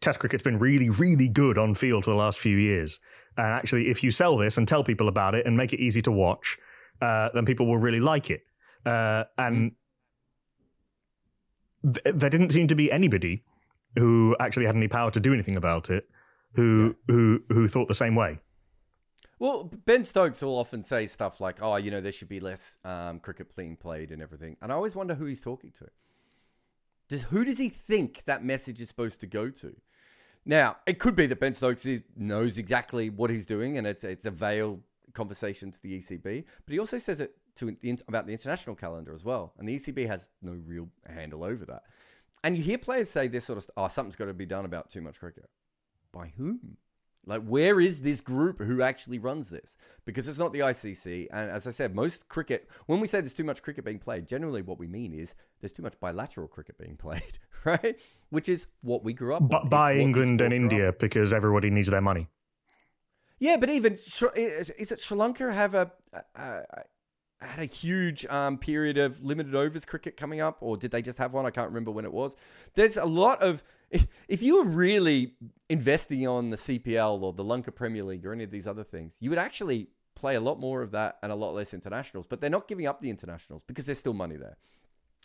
test 0.00 0.18
cricket's 0.18 0.42
been 0.42 0.58
really, 0.58 0.90
really 0.90 1.28
good 1.28 1.56
on 1.56 1.74
field 1.74 2.04
for 2.04 2.10
the 2.10 2.16
last 2.16 2.38
few 2.38 2.56
years. 2.56 2.98
And 3.36 3.46
actually, 3.46 3.88
if 3.88 4.02
you 4.02 4.10
sell 4.10 4.36
this 4.36 4.56
and 4.56 4.66
tell 4.66 4.82
people 4.84 5.08
about 5.08 5.34
it 5.34 5.46
and 5.46 5.56
make 5.56 5.72
it 5.72 5.80
easy 5.80 6.02
to 6.02 6.12
watch, 6.12 6.58
uh, 7.00 7.28
then 7.34 7.44
people 7.44 7.66
will 7.66 7.78
really 7.78 8.00
like 8.00 8.30
it. 8.30 8.42
Uh, 8.84 9.24
and 9.38 9.72
th- 11.82 12.14
there 12.16 12.30
didn't 12.30 12.50
seem 12.50 12.68
to 12.68 12.74
be 12.74 12.90
anybody 12.90 13.44
who 13.96 14.36
actually 14.40 14.66
had 14.66 14.76
any 14.76 14.88
power 14.88 15.10
to 15.10 15.20
do 15.20 15.32
anything 15.32 15.56
about 15.56 15.90
it 15.90 16.08
who 16.54 16.96
yeah. 17.08 17.14
who 17.14 17.42
who 17.48 17.68
thought 17.68 17.88
the 17.88 17.94
same 17.94 18.14
way. 18.14 18.40
Well, 19.38 19.70
Ben 19.84 20.04
Stokes 20.04 20.40
will 20.40 20.58
often 20.58 20.82
say 20.82 21.06
stuff 21.06 21.40
like, 21.40 21.62
"Oh, 21.62 21.76
you 21.76 21.90
know, 21.90 22.00
there 22.00 22.12
should 22.12 22.28
be 22.28 22.40
less 22.40 22.76
um, 22.84 23.20
cricket 23.20 23.54
being 23.54 23.76
played 23.76 24.10
and 24.10 24.22
everything," 24.22 24.56
and 24.62 24.72
I 24.72 24.74
always 24.74 24.94
wonder 24.94 25.14
who 25.14 25.26
he's 25.26 25.42
talking 25.42 25.72
to. 25.78 25.88
Does 27.08 27.22
who 27.22 27.44
does 27.44 27.58
he 27.58 27.68
think 27.68 28.24
that 28.24 28.44
message 28.44 28.80
is 28.80 28.88
supposed 28.88 29.20
to 29.20 29.26
go 29.26 29.50
to? 29.50 29.76
Now, 30.44 30.76
it 30.86 30.98
could 30.98 31.16
be 31.16 31.26
that 31.26 31.40
Ben 31.40 31.54
Stokes 31.54 31.84
is, 31.84 32.02
knows 32.16 32.56
exactly 32.56 33.10
what 33.10 33.30
he's 33.30 33.46
doing, 33.46 33.78
and 33.78 33.86
it's 33.86 34.04
it's 34.04 34.24
a 34.24 34.30
veiled 34.30 34.82
conversation 35.12 35.70
to 35.70 35.82
the 35.82 35.98
ECB. 35.98 36.44
But 36.64 36.72
he 36.72 36.78
also 36.78 36.98
says 36.98 37.20
it 37.20 37.36
to 37.56 37.76
the, 37.82 37.98
about 38.08 38.26
the 38.26 38.32
international 38.32 38.76
calendar 38.76 39.14
as 39.14 39.24
well, 39.24 39.52
and 39.58 39.68
the 39.68 39.78
ECB 39.78 40.06
has 40.06 40.26
no 40.40 40.52
real 40.66 40.88
handle 41.06 41.44
over 41.44 41.64
that. 41.66 41.82
And 42.46 42.56
you 42.56 42.62
hear 42.62 42.78
players 42.78 43.10
say 43.10 43.26
this 43.26 43.44
sort 43.44 43.58
of, 43.58 43.68
"Oh, 43.76 43.88
something's 43.88 44.14
got 44.14 44.26
to 44.26 44.34
be 44.34 44.46
done 44.46 44.64
about 44.64 44.88
too 44.88 45.00
much 45.00 45.18
cricket." 45.18 45.50
By 46.12 46.32
whom? 46.36 46.76
Like, 47.26 47.42
where 47.42 47.80
is 47.80 48.02
this 48.02 48.20
group 48.20 48.60
who 48.60 48.82
actually 48.82 49.18
runs 49.18 49.50
this? 49.50 49.76
Because 50.04 50.28
it's 50.28 50.38
not 50.38 50.52
the 50.52 50.60
ICC. 50.60 51.26
And 51.32 51.50
as 51.50 51.66
I 51.66 51.72
said, 51.72 51.92
most 51.92 52.28
cricket, 52.28 52.70
when 52.86 53.00
we 53.00 53.08
say 53.08 53.20
there's 53.20 53.34
too 53.34 53.42
much 53.42 53.62
cricket 53.62 53.84
being 53.84 53.98
played, 53.98 54.28
generally 54.28 54.62
what 54.62 54.78
we 54.78 54.86
mean 54.86 55.12
is 55.12 55.34
there's 55.60 55.72
too 55.72 55.82
much 55.82 55.98
bilateral 55.98 56.46
cricket 56.46 56.78
being 56.78 56.96
played, 56.96 57.40
right? 57.64 58.00
Which 58.30 58.48
is 58.48 58.68
what 58.82 59.02
we 59.02 59.12
grew 59.12 59.34
up 59.34 59.48
But 59.48 59.68
by 59.68 59.96
England 59.96 60.40
and 60.40 60.54
India 60.54 60.94
because 60.96 61.32
everybody 61.32 61.68
needs 61.68 61.88
their 61.88 62.00
money. 62.00 62.28
Yeah, 63.40 63.56
but 63.56 63.70
even 63.70 63.94
is 63.94 64.70
it 64.92 65.00
Sri 65.00 65.18
Lanka 65.18 65.52
have 65.52 65.74
a, 65.74 65.90
a, 66.14 66.42
a 66.42 66.82
had 67.40 67.60
a 67.60 67.66
huge 67.66 68.24
um, 68.26 68.58
period 68.58 68.98
of 68.98 69.22
limited 69.22 69.54
overs 69.54 69.84
cricket 69.84 70.16
coming 70.16 70.40
up, 70.40 70.58
or 70.60 70.76
did 70.76 70.90
they 70.90 71.02
just 71.02 71.18
have 71.18 71.32
one? 71.32 71.46
I 71.46 71.50
can't 71.50 71.68
remember 71.68 71.90
when 71.90 72.04
it 72.04 72.12
was. 72.12 72.34
There's 72.74 72.96
a 72.96 73.04
lot 73.04 73.42
of 73.42 73.62
if, 73.90 74.42
you 74.42 74.56
were 74.56 74.70
really 74.70 75.34
investing 75.68 76.26
on 76.26 76.50
the 76.50 76.56
CPL 76.56 77.22
or 77.22 77.32
the 77.32 77.44
Lanka 77.44 77.70
Premier 77.70 78.02
League 78.02 78.26
or 78.26 78.32
any 78.32 78.44
of 78.44 78.50
these 78.50 78.66
other 78.66 78.84
things, 78.84 79.16
you 79.20 79.30
would 79.30 79.38
actually 79.38 79.88
play 80.14 80.34
a 80.34 80.40
lot 80.40 80.58
more 80.58 80.82
of 80.82 80.90
that 80.92 81.18
and 81.22 81.30
a 81.30 81.34
lot 81.34 81.54
less 81.54 81.72
internationals. 81.72 82.26
But 82.26 82.40
they're 82.40 82.50
not 82.50 82.68
giving 82.68 82.86
up 82.86 83.00
the 83.00 83.10
internationals 83.10 83.62
because 83.62 83.86
there's 83.86 83.98
still 83.98 84.14
money 84.14 84.36
there. 84.36 84.56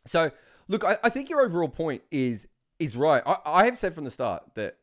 So, 0.05 0.31
look, 0.67 0.83
I, 0.83 0.97
I 1.03 1.09
think 1.09 1.29
your 1.29 1.41
overall 1.41 1.69
point 1.69 2.03
is 2.11 2.47
is 2.79 2.95
right. 2.95 3.23
I, 3.25 3.37
I 3.45 3.65
have 3.65 3.77
said 3.77 3.93
from 3.93 4.03
the 4.03 4.11
start 4.11 4.43
that 4.55 4.77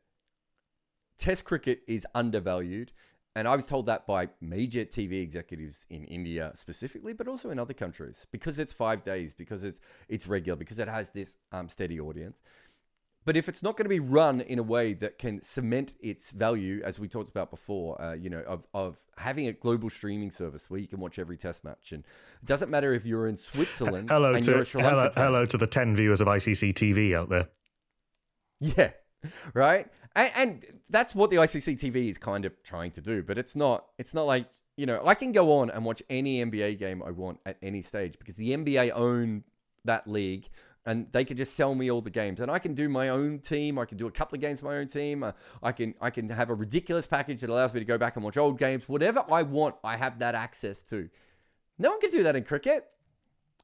Test 1.18 1.44
cricket 1.44 1.82
is 1.88 2.06
undervalued. 2.14 2.92
And 3.36 3.46
I 3.46 3.54
was 3.54 3.66
told 3.66 3.86
that 3.86 4.06
by 4.06 4.28
major 4.40 4.84
TV 4.84 5.22
executives 5.22 5.86
in 5.90 6.04
India 6.04 6.52
specifically, 6.56 7.12
but 7.12 7.28
also 7.28 7.50
in 7.50 7.58
other 7.58 7.74
countries, 7.74 8.26
because 8.32 8.58
it's 8.58 8.72
five 8.72 9.04
days, 9.04 9.32
because 9.32 9.62
it's 9.62 9.80
it's 10.08 10.26
regular, 10.26 10.56
because 10.56 10.78
it 10.78 10.88
has 10.88 11.10
this 11.10 11.36
um, 11.52 11.68
steady 11.68 12.00
audience. 12.00 12.38
But 13.24 13.36
if 13.36 13.46
it's 13.46 13.62
not 13.62 13.76
going 13.76 13.84
to 13.84 13.90
be 13.90 14.00
run 14.00 14.40
in 14.40 14.58
a 14.58 14.62
way 14.62 14.94
that 14.94 15.18
can 15.18 15.42
cement 15.42 15.92
its 16.00 16.30
value, 16.30 16.80
as 16.82 16.98
we 16.98 17.08
talked 17.08 17.28
about 17.28 17.50
before, 17.50 18.00
uh, 18.00 18.14
you 18.14 18.30
know, 18.30 18.40
of, 18.40 18.66
of 18.72 18.96
having 19.18 19.48
a 19.48 19.52
global 19.52 19.90
streaming 19.90 20.30
service 20.30 20.70
where 20.70 20.80
you 20.80 20.88
can 20.88 20.98
watch 20.98 21.18
every 21.18 21.36
test 21.36 21.62
match, 21.62 21.92
and 21.92 22.04
it 22.42 22.48
doesn't 22.48 22.70
matter 22.70 22.94
if 22.94 23.04
you're 23.04 23.28
in 23.28 23.36
Switzerland. 23.36 24.08
hello 24.08 24.40
to 24.40 24.64
hello, 24.64 25.10
hello 25.14 25.44
to 25.44 25.58
the 25.58 25.66
ten 25.66 25.94
viewers 25.94 26.22
of 26.22 26.26
ICC 26.26 26.72
TV 26.72 27.14
out 27.14 27.28
there. 27.28 27.48
Yeah, 28.60 28.92
right. 29.54 29.88
And, 30.18 30.32
and 30.34 30.80
that's 30.90 31.14
what 31.14 31.30
the 31.30 31.36
ICC 31.36 31.78
TV 31.78 32.10
is 32.10 32.18
kind 32.18 32.44
of 32.44 32.60
trying 32.62 32.90
to 32.92 33.00
do, 33.00 33.22
but 33.22 33.38
it's 33.38 33.54
not. 33.54 33.86
It's 33.98 34.12
not 34.12 34.26
like 34.26 34.46
you 34.76 34.86
know, 34.86 35.04
I 35.04 35.14
can 35.14 35.32
go 35.32 35.58
on 35.58 35.70
and 35.70 35.84
watch 35.84 36.04
any 36.08 36.44
NBA 36.44 36.78
game 36.78 37.02
I 37.04 37.10
want 37.10 37.40
at 37.44 37.56
any 37.60 37.82
stage 37.82 38.16
because 38.16 38.36
the 38.36 38.50
NBA 38.50 38.92
own 38.94 39.42
that 39.84 40.06
league 40.06 40.48
and 40.86 41.06
they 41.12 41.24
can 41.24 41.36
just 41.36 41.54
sell 41.54 41.74
me 41.74 41.90
all 41.90 42.00
the 42.00 42.10
games. 42.10 42.40
And 42.40 42.50
i 42.50 42.58
can 42.58 42.74
do 42.74 42.88
my 42.88 43.08
own 43.08 43.40
team. 43.40 43.78
I 43.78 43.84
can 43.84 43.98
do 43.98 44.06
a 44.06 44.10
couple 44.10 44.36
of 44.36 44.40
games 44.40 44.62
my 44.62 44.76
own 44.76 44.88
team. 44.88 45.22
Uh, 45.22 45.32
i 45.62 45.72
can 45.72 45.94
i 46.00 46.10
can 46.10 46.28
have 46.30 46.48
a 46.48 46.54
ridiculous 46.54 47.06
package 47.06 47.40
that 47.40 47.50
allows 47.50 47.74
me 47.74 47.80
to 47.80 47.84
go 47.84 47.98
back 47.98 48.16
and 48.16 48.24
watch 48.24 48.36
old 48.36 48.58
games 48.58 48.88
whatever 48.88 49.24
i 49.30 49.42
want 49.42 49.74
i 49.84 49.96
have 49.96 50.20
that 50.20 50.34
access 50.34 50.82
to. 50.84 51.10
No 51.78 51.90
one 51.90 52.00
can 52.00 52.10
do 52.10 52.22
that 52.22 52.36
in 52.36 52.44
cricket. 52.44 52.86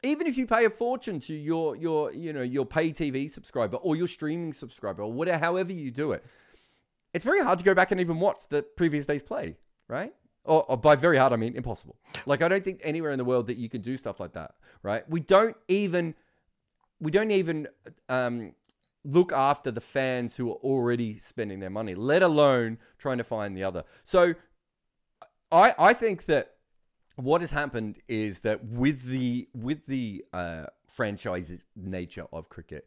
Even 0.02 0.26
if 0.26 0.36
you 0.36 0.46
pay 0.46 0.64
a 0.66 0.70
fortune 0.70 1.20
to 1.20 1.32
your 1.32 1.76
your 1.76 2.12
you 2.12 2.32
know 2.32 2.42
your 2.42 2.66
pay 2.66 2.92
tv 2.92 3.30
subscriber 3.30 3.76
or 3.76 3.94
your 3.94 4.08
streaming 4.08 4.52
subscriber 4.52 5.02
or 5.02 5.12
whatever 5.12 5.38
however 5.38 5.72
you 5.72 5.90
do 5.92 6.10
it 6.10 6.24
it's 7.14 7.24
very 7.24 7.40
hard 7.42 7.58
to 7.58 7.64
go 7.64 7.74
back 7.74 7.90
and 7.92 8.00
even 8.00 8.20
watch 8.20 8.48
the 8.48 8.62
previous 8.62 9.06
day's 9.06 9.22
play 9.22 9.56
right 9.88 10.12
or, 10.44 10.62
or, 10.70 10.76
by 10.76 10.94
very 10.94 11.16
hard, 11.16 11.32
I 11.32 11.36
mean 11.36 11.56
impossible. 11.56 11.96
Like, 12.26 12.42
I 12.42 12.48
don't 12.48 12.62
think 12.62 12.80
anywhere 12.84 13.10
in 13.10 13.18
the 13.18 13.24
world 13.24 13.46
that 13.46 13.56
you 13.56 13.68
can 13.70 13.80
do 13.80 13.96
stuff 13.96 14.20
like 14.20 14.34
that, 14.34 14.54
right? 14.82 15.08
We 15.08 15.20
don't 15.20 15.56
even 15.68 16.14
we 17.00 17.10
don't 17.10 17.30
even 17.30 17.68
um, 18.08 18.54
look 19.04 19.32
after 19.32 19.70
the 19.70 19.80
fans 19.80 20.36
who 20.36 20.50
are 20.50 20.56
already 20.56 21.18
spending 21.18 21.60
their 21.60 21.70
money, 21.70 21.94
let 21.94 22.22
alone 22.22 22.78
trying 22.98 23.18
to 23.18 23.24
find 23.24 23.56
the 23.56 23.64
other. 23.64 23.84
So 24.04 24.34
I, 25.50 25.74
I 25.78 25.94
think 25.94 26.26
that 26.26 26.54
what 27.16 27.40
has 27.40 27.50
happened 27.50 27.98
is 28.08 28.40
that 28.40 28.64
with 28.64 29.04
the 29.04 29.48
with 29.54 29.86
the 29.86 30.24
uh, 30.32 30.66
franchise 30.86 31.52
nature 31.76 32.26
of 32.32 32.48
cricket, 32.48 32.86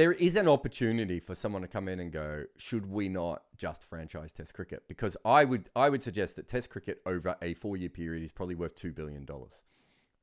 there 0.00 0.12
is 0.12 0.34
an 0.34 0.48
opportunity 0.48 1.20
for 1.20 1.34
someone 1.34 1.60
to 1.60 1.68
come 1.68 1.86
in 1.86 2.00
and 2.00 2.10
go, 2.10 2.44
should 2.56 2.86
we 2.86 3.06
not 3.06 3.42
just 3.58 3.82
franchise 3.82 4.32
Test 4.32 4.54
cricket? 4.54 4.82
Because 4.88 5.14
I 5.26 5.44
would 5.44 5.68
I 5.76 5.90
would 5.90 6.02
suggest 6.02 6.36
that 6.36 6.48
Test 6.48 6.70
cricket 6.70 7.02
over 7.04 7.36
a 7.42 7.52
four 7.52 7.76
year 7.76 7.90
period 7.90 8.22
is 8.22 8.32
probably 8.32 8.54
worth 8.54 8.74
two 8.74 8.92
billion 8.92 9.26
dollars, 9.26 9.62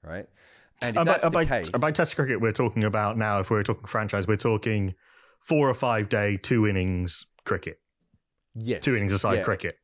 right? 0.02 0.28
And 0.82 0.98
if 0.98 1.06
that's 1.06 1.30
by, 1.30 1.44
the 1.44 1.50
case, 1.50 1.70
by 1.70 1.92
Test 1.92 2.16
cricket, 2.16 2.42
we're 2.42 2.54
talking 2.54 2.84
about 2.86 3.20
now. 3.20 3.40
If 3.40 3.52
we're 3.52 3.62
talking 3.62 3.86
franchise, 3.86 4.28
we're 4.28 4.38
talking 4.38 4.96
four 5.40 5.70
or 5.70 5.76
five 5.76 6.10
day, 6.10 6.38
two 6.38 6.66
innings 6.66 7.28
cricket. 7.46 7.80
Yes, 8.56 8.84
two 8.84 8.96
innings 8.96 9.14
aside 9.14 9.36
yeah. 9.36 9.44
cricket. 9.44 9.78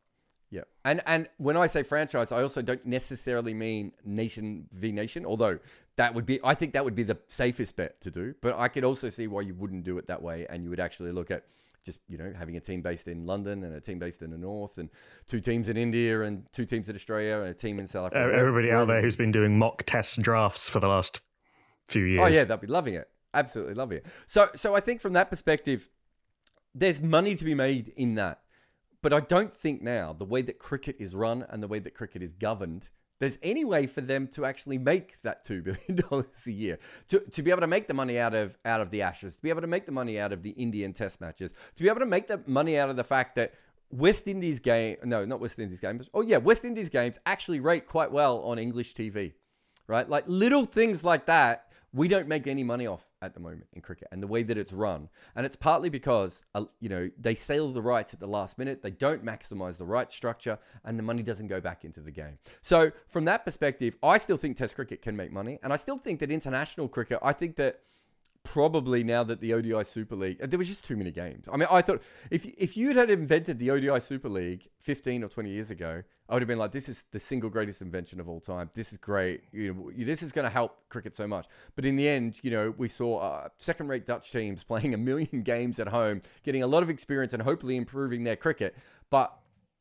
Yeah, 0.54 0.66
and 0.86 1.02
and 1.08 1.28
when 1.38 1.58
I 1.58 1.66
say 1.66 1.82
franchise, 1.82 2.32
I 2.32 2.44
also 2.44 2.62
don't 2.62 2.86
necessarily 2.86 3.56
mean 3.56 3.92
nation 4.06 4.68
v 4.72 4.92
nation, 4.92 5.26
although 5.26 5.58
that 5.96 6.14
would 6.14 6.28
be 6.28 6.40
I 6.44 6.54
think 6.54 6.74
that 6.74 6.86
would 6.86 6.94
be 6.94 7.02
the 7.02 7.18
safest 7.28 7.76
bet 7.76 8.00
to 8.02 8.12
do. 8.12 8.36
But 8.40 8.60
I 8.60 8.68
could 8.68 8.84
also 8.84 9.10
see 9.10 9.26
why 9.26 9.42
you 9.42 9.56
wouldn't 9.56 9.84
do 9.84 9.98
it 9.98 10.06
that 10.10 10.22
way, 10.22 10.46
and 10.48 10.64
you 10.64 10.70
would 10.70 10.80
actually 10.80 11.12
look 11.12 11.32
at 11.32 11.46
just 11.84 11.98
you 12.08 12.20
know 12.20 12.32
having 12.38 12.56
a 12.56 12.60
team 12.60 12.84
based 12.84 13.08
in 13.08 13.26
London 13.26 13.64
and 13.64 13.74
a 13.74 13.82
team 13.82 13.98
based 13.98 14.22
in 14.22 14.30
the 14.30 14.38
north, 14.38 14.78
and 14.78 14.92
two 15.26 15.40
teams 15.40 15.70
in 15.70 15.76
India 15.76 16.22
and 16.22 16.46
two 16.54 16.66
teams 16.66 16.88
in 16.88 16.96
Australia 16.96 17.38
and 17.38 17.48
a 17.48 17.56
team 17.56 17.80
in 17.80 17.88
South 17.88 18.14
Africa. 18.14 18.38
Everybody 18.38 18.70
out 18.70 18.88
there 18.88 19.02
who's 19.02 19.16
been 19.16 19.32
doing 19.32 19.58
mock 19.58 19.82
test 19.88 20.22
drafts 20.22 20.70
for 20.70 20.80
the 20.80 20.88
last 20.88 21.20
few 21.88 22.04
oh, 22.04 22.06
years. 22.06 22.22
Oh 22.22 22.28
yeah, 22.28 22.44
they'll 22.44 22.58
be 22.58 22.68
loving 22.68 22.94
it. 22.94 23.10
Absolutely 23.34 23.74
loving 23.74 23.98
it. 23.98 24.06
So 24.28 24.50
so 24.54 24.76
I 24.76 24.82
think 24.82 25.02
from 25.02 25.14
that 25.14 25.32
perspective, 25.32 25.90
there's 26.76 27.02
money 27.02 27.36
to 27.36 27.44
be 27.44 27.56
made 27.56 27.92
in 27.96 28.14
that. 28.16 28.43
But 29.04 29.12
I 29.12 29.20
don't 29.20 29.54
think 29.54 29.82
now, 29.82 30.14
the 30.14 30.24
way 30.24 30.42
that 30.44 30.58
cricket 30.58 30.96
is 30.98 31.14
run 31.14 31.46
and 31.50 31.62
the 31.62 31.68
way 31.68 31.80
that 31.80 31.94
cricket 31.94 32.24
is 32.24 32.32
governed, 32.32 32.88
there's 33.20 33.38
any 33.44 33.66
way 33.66 33.86
for 33.86 34.00
them 34.00 34.28
to 34.30 34.46
actually 34.46 34.78
make 34.78 35.22
that 35.24 35.46
$2 35.46 35.62
billion 35.62 36.26
a 36.48 36.50
year. 36.50 36.80
To, 37.10 37.20
to 37.20 37.44
be 37.44 37.52
able 37.52 37.62
to 37.62 37.68
make 37.68 37.90
the 37.90 37.94
money 37.94 38.18
out 38.18 38.34
of, 38.34 38.58
out 38.64 38.80
of 38.80 38.92
the 38.92 39.02
Ashes, 39.02 39.36
to 39.36 39.42
be 39.42 39.50
able 39.50 39.60
to 39.60 39.68
make 39.68 39.86
the 39.86 39.92
money 39.92 40.18
out 40.18 40.32
of 40.32 40.42
the 40.42 40.52
Indian 40.52 40.94
test 40.94 41.20
matches, 41.20 41.52
to 41.76 41.84
be 41.84 41.90
able 41.90 42.00
to 42.00 42.06
make 42.06 42.28
the 42.28 42.42
money 42.48 42.78
out 42.78 42.90
of 42.90 42.96
the 42.96 43.04
fact 43.04 43.36
that 43.36 43.54
West 43.92 44.26
Indies 44.26 44.60
game, 44.60 44.96
no, 45.04 45.26
not 45.26 45.42
West 45.42 45.60
Indies 45.60 45.82
games. 45.82 46.10
Oh 46.14 46.22
yeah, 46.22 46.38
West 46.38 46.64
Indies 46.64 46.88
games 46.88 47.20
actually 47.26 47.60
rate 47.60 47.88
quite 47.88 48.12
well 48.12 48.40
on 48.40 48.58
English 48.58 48.94
TV, 48.94 49.34
right? 49.86 50.10
Like 50.10 50.24
little 50.28 50.66
things 50.66 51.04
like 51.04 51.26
that, 51.26 51.68
we 51.94 52.08
don't 52.08 52.30
make 52.30 52.48
any 52.48 52.64
money 52.64 52.88
off 52.88 53.06
at 53.24 53.34
the 53.34 53.40
moment 53.40 53.66
in 53.74 53.82
cricket 53.82 54.08
and 54.12 54.22
the 54.22 54.28
way 54.28 54.44
that 54.44 54.58
it's 54.58 54.74
run. 54.74 55.10
And 55.36 55.46
it's 55.46 55.56
partly 55.56 55.90
because, 55.90 56.44
uh, 56.54 56.66
you 56.80 56.90
know, 56.90 57.10
they 57.20 57.36
sell 57.36 57.70
the 57.70 57.82
rights 57.82 58.14
at 58.14 58.20
the 58.20 58.28
last 58.28 58.58
minute, 58.58 58.82
they 58.82 58.92
don't 58.92 59.24
maximize 59.24 59.78
the 59.78 59.86
right 59.86 60.12
structure, 60.12 60.60
and 60.84 61.00
the 61.00 61.04
money 61.04 61.24
doesn't 61.24 61.48
go 61.48 61.62
back 61.62 61.86
into 61.86 62.02
the 62.02 62.12
game. 62.12 62.38
So, 62.62 62.92
from 63.08 63.26
that 63.26 63.46
perspective, 63.46 63.96
I 64.04 64.18
still 64.18 64.38
think 64.38 64.58
Test 64.58 64.76
cricket 64.76 65.02
can 65.02 65.16
make 65.16 65.32
money. 65.32 65.60
And 65.64 65.72
I 65.72 65.78
still 65.78 65.98
think 65.98 66.20
that 66.20 66.30
international 66.30 66.88
cricket, 66.88 67.20
I 67.22 67.34
think 67.34 67.56
that 67.56 67.82
probably 68.44 69.04
now 69.04 69.24
that 69.24 69.40
the 69.40 69.54
ODI 69.54 69.84
Super 69.84 70.16
League, 70.16 70.40
there 70.40 70.60
was 70.60 70.68
just 70.68 70.86
too 70.86 70.96
many 70.96 71.12
games. 71.12 71.48
I 71.52 71.58
mean, 71.58 71.68
I 71.72 71.82
thought 71.82 72.02
if 72.30 72.46
if 72.46 72.78
you 72.78 72.96
had 72.98 73.10
invented 73.10 73.58
the 73.60 73.72
ODI 73.72 74.00
Super 74.00 74.30
League 74.30 74.70
15 74.80 75.24
or 75.24 75.30
20 75.30 75.50
years 75.50 75.72
ago, 75.72 76.04
I 76.30 76.34
would 76.34 76.42
have 76.42 76.48
been 76.48 76.58
like, 76.58 76.72
this 76.72 76.90
is 76.90 77.06
the 77.12 77.20
single 77.20 77.50
greatest 77.50 77.82
invention 77.82 78.20
of 78.20 78.30
all 78.30 78.40
time. 78.40 78.70
This 78.74 78.92
is 78.92 78.98
great. 78.98 79.44
You 79.52 79.74
know, 79.74 80.06
this 80.06 80.24
is 80.24 80.32
going 80.32 80.46
to 80.46 80.50
help 80.50 80.90
cricket 80.90 81.16
so 81.16 81.28
much. 81.28 81.48
But 81.76 81.86
in 81.86 81.96
the 81.96 82.08
end, 82.08 82.40
you 82.44 82.52
know, 82.52 82.74
we 82.78 82.88
saw 82.88 83.20
uh, 83.20 83.50
second-rate 83.58 84.06
Dutch 84.06 84.32
teams 84.32 84.64
playing 84.64 84.94
a 84.94 84.98
million 84.98 85.44
games 85.44 85.80
at 85.80 85.88
home, 85.88 86.22
getting 86.44 86.64
a 86.64 86.68
lot 86.68 86.84
of 86.84 86.90
experience, 86.90 87.34
and 87.34 87.42
hopefully 87.42 87.76
improving 87.76 88.24
their 88.24 88.36
cricket. 88.36 88.76
But 89.10 89.36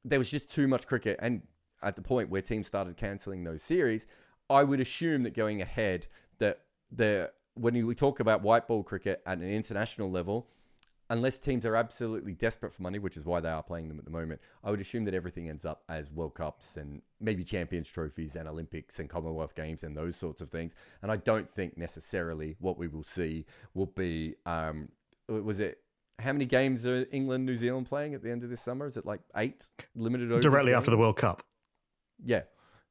there 0.04 0.18
was 0.18 0.30
just 0.30 0.52
too 0.52 0.66
much 0.66 0.86
cricket, 0.86 1.18
and 1.22 1.42
at 1.82 1.96
the 1.96 2.02
point 2.02 2.28
where 2.28 2.42
teams 2.42 2.66
started 2.66 2.96
cancelling 2.96 3.44
those 3.44 3.62
series, 3.62 4.06
I 4.50 4.64
would 4.64 4.80
assume 4.80 5.22
that 5.22 5.34
going 5.34 5.62
ahead 5.62 6.06
that 6.38 6.60
the 6.90 7.30
when 7.54 7.86
we 7.86 7.94
talk 7.94 8.20
about 8.20 8.42
white 8.42 8.66
ball 8.66 8.82
cricket 8.82 9.22
at 9.26 9.38
an 9.38 9.50
international 9.50 10.10
level, 10.10 10.48
unless 11.10 11.38
teams 11.38 11.66
are 11.66 11.76
absolutely 11.76 12.32
desperate 12.32 12.72
for 12.72 12.82
money, 12.82 12.98
which 12.98 13.16
is 13.16 13.26
why 13.26 13.40
they 13.40 13.48
are 13.50 13.62
playing 13.62 13.88
them 13.88 13.98
at 13.98 14.04
the 14.04 14.10
moment, 14.10 14.40
I 14.64 14.70
would 14.70 14.80
assume 14.80 15.04
that 15.04 15.14
everything 15.14 15.48
ends 15.48 15.64
up 15.64 15.82
as 15.88 16.10
World 16.10 16.34
Cups 16.34 16.76
and 16.76 17.02
maybe 17.20 17.44
Champions 17.44 17.88
trophies 17.88 18.34
and 18.34 18.48
Olympics 18.48 18.98
and 18.98 19.10
Commonwealth 19.10 19.54
Games 19.54 19.82
and 19.82 19.96
those 19.96 20.16
sorts 20.16 20.40
of 20.40 20.50
things. 20.50 20.74
And 21.02 21.12
I 21.12 21.16
don't 21.16 21.48
think 21.50 21.76
necessarily 21.76 22.56
what 22.60 22.78
we 22.78 22.88
will 22.88 23.02
see 23.02 23.44
will 23.74 23.86
be, 23.86 24.36
um, 24.46 24.88
was 25.28 25.58
it 25.58 25.78
how 26.18 26.32
many 26.32 26.46
games 26.46 26.86
are 26.86 27.06
England, 27.10 27.44
New 27.44 27.56
Zealand 27.56 27.86
playing 27.86 28.14
at 28.14 28.22
the 28.22 28.30
end 28.30 28.44
of 28.44 28.50
this 28.50 28.62
summer? 28.62 28.86
Is 28.86 28.96
it 28.96 29.04
like 29.04 29.20
eight 29.36 29.66
limited 29.94 30.30
overs? 30.30 30.42
Directly 30.42 30.72
after 30.72 30.90
the 30.90 30.96
World 30.96 31.16
Cup. 31.16 31.42
Yeah. 32.24 32.42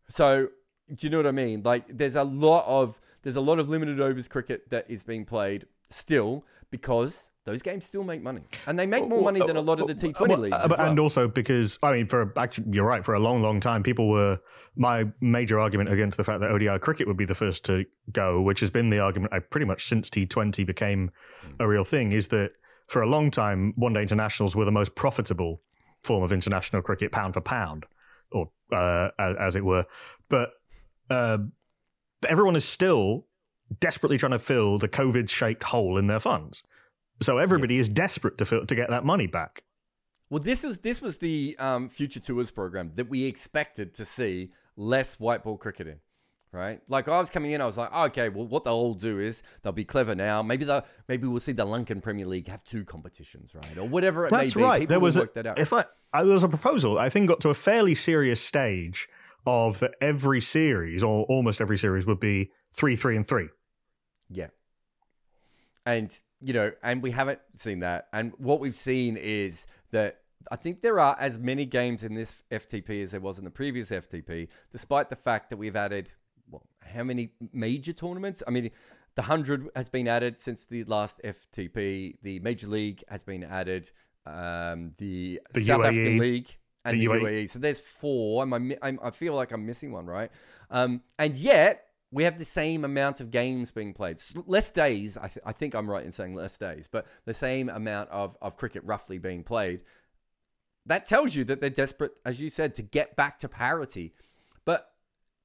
So 0.10 0.50
do 0.94 1.08
you 1.08 1.10
know 1.10 1.18
what 1.18 1.28
I 1.28 1.32
mean? 1.32 1.62
Like, 1.64 1.86
there's 1.88 2.16
a 2.16 2.24
lot 2.24 2.66
of 2.68 3.00
there's 3.24 3.36
a 3.36 3.42
lot 3.42 3.60
of 3.60 3.70
limited 3.70 4.00
overs 4.00 4.28
cricket 4.28 4.70
that 4.70 4.86
is 4.90 5.04
being 5.04 5.26
played 5.26 5.66
still 5.90 6.44
because 6.70 7.30
those 7.44 7.62
games 7.62 7.86
still 7.86 8.04
make 8.04 8.22
money, 8.22 8.44
and 8.68 8.78
they 8.78 8.86
make 8.86 9.08
more 9.08 9.22
money 9.22 9.40
than 9.46 9.58
a 9.58 9.62
lot 9.62 9.80
of 9.80 9.88
the 9.88 9.96
T 9.96 10.14
Twenty 10.14 10.36
leagues. 10.36 10.56
Well. 10.70 10.80
And 10.80 11.00
also 11.00 11.28
because 11.28 11.80
I 11.82 11.94
mean, 11.94 12.08
for 12.08 12.32
actually, 12.38 12.68
you're 12.72 12.86
right. 12.86 13.04
For 13.04 13.16
a 13.16 13.20
long, 13.20 13.42
long 13.42 13.60
time, 13.60 13.82
people 13.82 14.10
were 14.10 14.40
my 14.76 15.12
major 15.22 15.60
argument 15.60 15.92
against 15.92 16.18
the 16.18 16.24
fact 16.24 16.40
that 16.42 16.52
ODI 16.52 16.78
cricket 16.80 17.08
would 17.08 17.18
be 17.18 17.26
the 17.26 17.36
first 17.36 17.66
to 17.66 17.86
go, 18.12 18.42
which 18.42 18.60
has 18.60 18.70
been 18.70 18.92
the 18.92 19.00
argument 19.00 19.34
I 19.34 19.40
pretty 19.40 19.66
much 19.66 19.88
since 19.88 20.10
T 20.10 20.28
Twenty 20.28 20.64
became 20.64 21.10
a 21.60 21.68
real 21.68 21.84
thing, 21.84 22.12
is 22.12 22.28
that 22.28 22.52
for 22.88 23.02
a 23.02 23.08
long 23.08 23.32
time, 23.32 23.74
one 23.76 23.94
day 23.94 24.04
internationals 24.04 24.56
were 24.56 24.66
the 24.66 24.72
most 24.72 24.94
profitable 24.94 25.62
form 26.04 26.24
of 26.24 26.32
international 26.32 26.82
cricket, 26.84 27.12
pound 27.12 27.34
for 27.34 27.42
pound, 27.42 27.86
or 28.32 28.52
uh, 28.72 29.10
as, 29.18 29.36
as 29.38 29.56
it 29.56 29.66
were. 29.66 29.86
But 30.30 30.52
uh, 31.10 31.40
everyone 32.28 32.56
is 32.56 32.66
still 32.66 33.26
desperately 33.80 34.18
trying 34.18 34.32
to 34.32 34.40
fill 34.40 34.78
the 34.78 34.90
COVID 34.90 35.30
shaped 35.30 35.64
hole 35.64 35.98
in 35.98 36.08
their 36.08 36.20
funds. 36.20 36.64
So 37.22 37.38
everybody 37.38 37.78
is 37.78 37.88
desperate 37.88 38.38
to 38.40 38.46
fill, 38.46 38.66
to 38.66 38.76
get 38.76 38.90
that 38.90 39.06
money 39.06 39.28
back. 39.28 39.64
Well, 40.30 40.42
this 40.42 40.64
was 40.64 40.80
this 40.80 41.02
was 41.02 41.18
the 41.18 41.56
um, 41.60 41.90
future 41.90 42.20
tours 42.20 42.52
program 42.52 42.94
that 42.96 43.10
we 43.10 43.26
expected 43.26 43.94
to 43.96 44.06
see 44.06 44.52
less 44.78 45.20
white 45.20 45.44
ball 45.44 45.58
cricket 45.58 45.88
in, 45.88 46.00
right? 46.54 46.80
Like 46.88 47.10
I 47.10 47.20
was 47.20 47.30
coming 47.30 47.52
in, 47.52 47.60
I 47.60 47.66
was 47.66 47.76
like, 47.76 47.90
oh, 47.92 48.06
okay, 48.06 48.30
well, 48.30 48.48
what 48.48 48.64
they'll 48.64 48.74
all 48.74 48.94
do 48.94 49.20
is 49.20 49.44
they'll 49.62 49.74
be 49.74 49.84
clever 49.84 50.16
now. 50.16 50.42
Maybe 50.42 50.64
they 50.64 50.82
maybe 51.10 51.28
we'll 51.28 51.42
see 51.42 51.52
the 51.52 51.66
Lankan 51.66 52.02
Premier 52.02 52.26
League 52.26 52.48
have 52.48 52.64
two 52.64 52.86
competitions, 52.86 53.54
right, 53.54 53.78
or 53.78 53.88
whatever 53.88 54.26
it 54.26 54.30
That's 54.30 54.56
may 54.56 54.62
be. 54.62 54.66
right. 54.66 54.80
People 54.80 54.92
there 54.92 55.00
was 55.02 55.18
a, 55.18 55.30
if 55.60 55.74
I, 55.74 55.84
I 56.14 56.24
there 56.24 56.34
was 56.34 56.46
a 56.46 56.50
proposal. 56.50 56.98
I 56.98 57.10
think 57.10 57.28
got 57.28 57.42
to 57.42 57.50
a 57.50 57.54
fairly 57.54 57.94
serious 57.94 58.42
stage 58.42 59.10
of 59.46 59.80
that 59.80 59.96
every 60.02 60.42
series 60.42 61.04
or 61.04 61.26
almost 61.26 61.62
every 61.62 61.78
series 61.78 62.06
would 62.06 62.20
be 62.20 62.52
three, 62.74 62.96
three, 62.96 63.16
and 63.16 63.28
three. 63.28 63.50
Yeah. 64.30 64.48
And, 65.86 66.16
you 66.42 66.54
know, 66.54 66.72
and 66.84 67.02
we 67.02 67.12
haven't 67.12 67.40
seen 67.56 67.80
that. 67.80 68.08
And 68.14 68.34
what 68.38 68.60
we've 68.60 68.76
seen 68.76 69.18
is 69.18 69.66
that 69.92 70.20
I 70.52 70.56
think 70.56 70.82
there 70.82 71.00
are 71.00 71.16
as 71.20 71.38
many 71.38 71.66
games 71.66 72.04
in 72.04 72.14
this 72.14 72.34
FTP 72.52 73.04
as 73.04 73.12
there 73.12 73.20
was 73.20 73.38
in 73.38 73.44
the 73.44 73.52
previous 73.52 73.90
FTP, 73.90 74.48
despite 74.72 75.10
the 75.10 75.16
fact 75.16 75.50
that 75.50 75.58
we've 75.58 75.76
added, 75.76 76.12
well, 76.50 76.64
how 76.84 77.04
many 77.04 77.34
major 77.52 77.94
tournaments? 77.94 78.42
I 78.48 78.52
mean, 78.52 78.72
the 79.16 79.22
100 79.22 79.70
has 79.76 79.90
been 79.90 80.08
added 80.08 80.40
since 80.40 80.66
the 80.66 80.84
last 80.86 81.20
FTP. 81.24 82.16
The 82.22 82.40
Major 82.40 82.68
League 82.68 83.04
has 83.10 83.24
been 83.24 83.44
added. 83.44 83.92
Um, 84.26 84.94
the, 84.98 85.42
the 85.54 85.66
South 85.66 85.82
UAE. 85.82 85.86
African 85.86 86.18
League 86.20 86.58
and 86.86 87.00
the, 87.00 87.08
the 87.08 87.14
UAE. 87.14 87.22
UAE. 87.22 87.50
So 87.50 87.60
there's 87.60 87.80
four. 87.80 88.44
I'm, 88.44 88.54
I'm, 88.54 89.00
i 89.04 89.10
feel 89.12 89.34
like 89.34 89.52
I'm 89.52 89.66
missing 89.66 89.92
one, 89.92 90.06
right? 90.06 90.32
Um, 90.70 91.02
and 91.20 91.38
yet 91.38 91.88
we 92.12 92.24
have 92.24 92.38
the 92.38 92.46
same 92.46 92.84
amount 92.84 93.22
of 93.22 93.32
games 93.32 93.72
being 93.72 93.94
played. 93.94 94.18
Less 94.46 94.70
days. 94.72 95.18
I, 95.18 95.28
th- 95.28 95.44
I 95.46 95.54
think 95.54 95.74
I'm 95.74 95.90
right 95.90 96.06
in 96.06 96.12
saying 96.12 96.36
less 96.36 96.58
days, 96.58 96.88
but 96.92 97.08
the 97.26 97.34
same 97.34 97.70
amount 97.70 98.10
of, 98.10 98.38
of 98.42 98.58
cricket 98.58 98.84
roughly 98.84 99.18
being 99.18 99.44
played. 99.44 99.82
That 100.86 101.06
tells 101.06 101.36
you 101.36 101.44
that 101.46 101.62
they're 101.62 101.70
desperate, 101.70 102.14
as 102.26 102.42
you 102.42 102.50
said, 102.50 102.76
to 102.76 102.82
get 102.82 103.16
back 103.16 103.40
to 103.40 103.48
parity. 103.48 104.14
But 104.66 104.92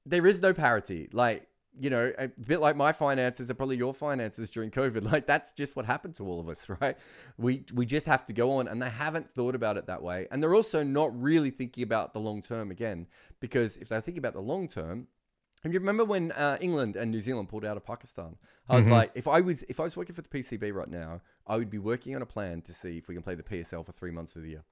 there 0.05 0.25
is 0.25 0.41
no 0.41 0.53
parity. 0.53 1.09
Like 1.13 1.46
you 1.79 1.89
know, 1.89 2.11
a 2.17 2.27
bit 2.27 2.59
like 2.59 2.75
my 2.75 2.91
finances 2.91 3.49
are 3.49 3.53
probably 3.53 3.77
your 3.77 3.93
finances 3.93 4.49
during 4.49 4.71
COVID. 4.71 5.07
Like 5.17 5.25
that's 5.25 5.53
just 5.53 5.75
what 5.75 5.85
happened 5.85 6.15
to 6.15 6.27
all 6.27 6.39
of 6.39 6.49
us, 6.49 6.67
right? 6.81 6.97
We 7.37 7.63
we 7.73 7.85
just 7.85 8.05
have 8.07 8.25
to 8.25 8.33
go 8.33 8.57
on, 8.57 8.67
and 8.67 8.81
they 8.81 8.89
haven't 8.89 9.29
thought 9.33 9.55
about 9.55 9.77
it 9.77 9.87
that 9.87 10.03
way, 10.03 10.27
and 10.31 10.43
they're 10.43 10.55
also 10.55 10.83
not 10.83 11.19
really 11.19 11.49
thinking 11.49 11.83
about 11.83 12.13
the 12.13 12.19
long 12.19 12.41
term 12.41 12.71
again. 12.71 13.07
Because 13.39 13.77
if 13.77 13.89
they 13.89 14.01
think 14.01 14.17
about 14.17 14.33
the 14.33 14.41
long 14.41 14.67
term, 14.67 15.07
and 15.63 15.73
you 15.73 15.79
remember 15.79 16.03
when 16.03 16.31
uh, 16.33 16.57
England 16.59 16.95
and 16.95 17.11
New 17.11 17.21
Zealand 17.21 17.49
pulled 17.49 17.65
out 17.65 17.77
of 17.77 17.85
Pakistan? 17.85 18.35
I 18.69 18.75
was 18.75 18.83
mm-hmm. 18.83 18.93
like, 18.93 19.11
if 19.15 19.27
I 19.27 19.39
was 19.39 19.63
if 19.69 19.79
I 19.79 19.83
was 19.83 19.95
working 19.95 20.13
for 20.13 20.21
the 20.21 20.29
PCB 20.29 20.73
right 20.73 20.89
now, 20.89 21.21
I 21.45 21.55
would 21.57 21.69
be 21.69 21.79
working 21.79 22.15
on 22.15 22.21
a 22.21 22.25
plan 22.25 22.61
to 22.63 22.73
see 22.73 22.97
if 22.97 23.07
we 23.07 23.15
can 23.15 23.23
play 23.23 23.35
the 23.35 23.43
PSL 23.43 23.85
for 23.85 23.93
three 23.93 24.11
months 24.11 24.35
of 24.35 24.41
the 24.41 24.49
year 24.49 24.63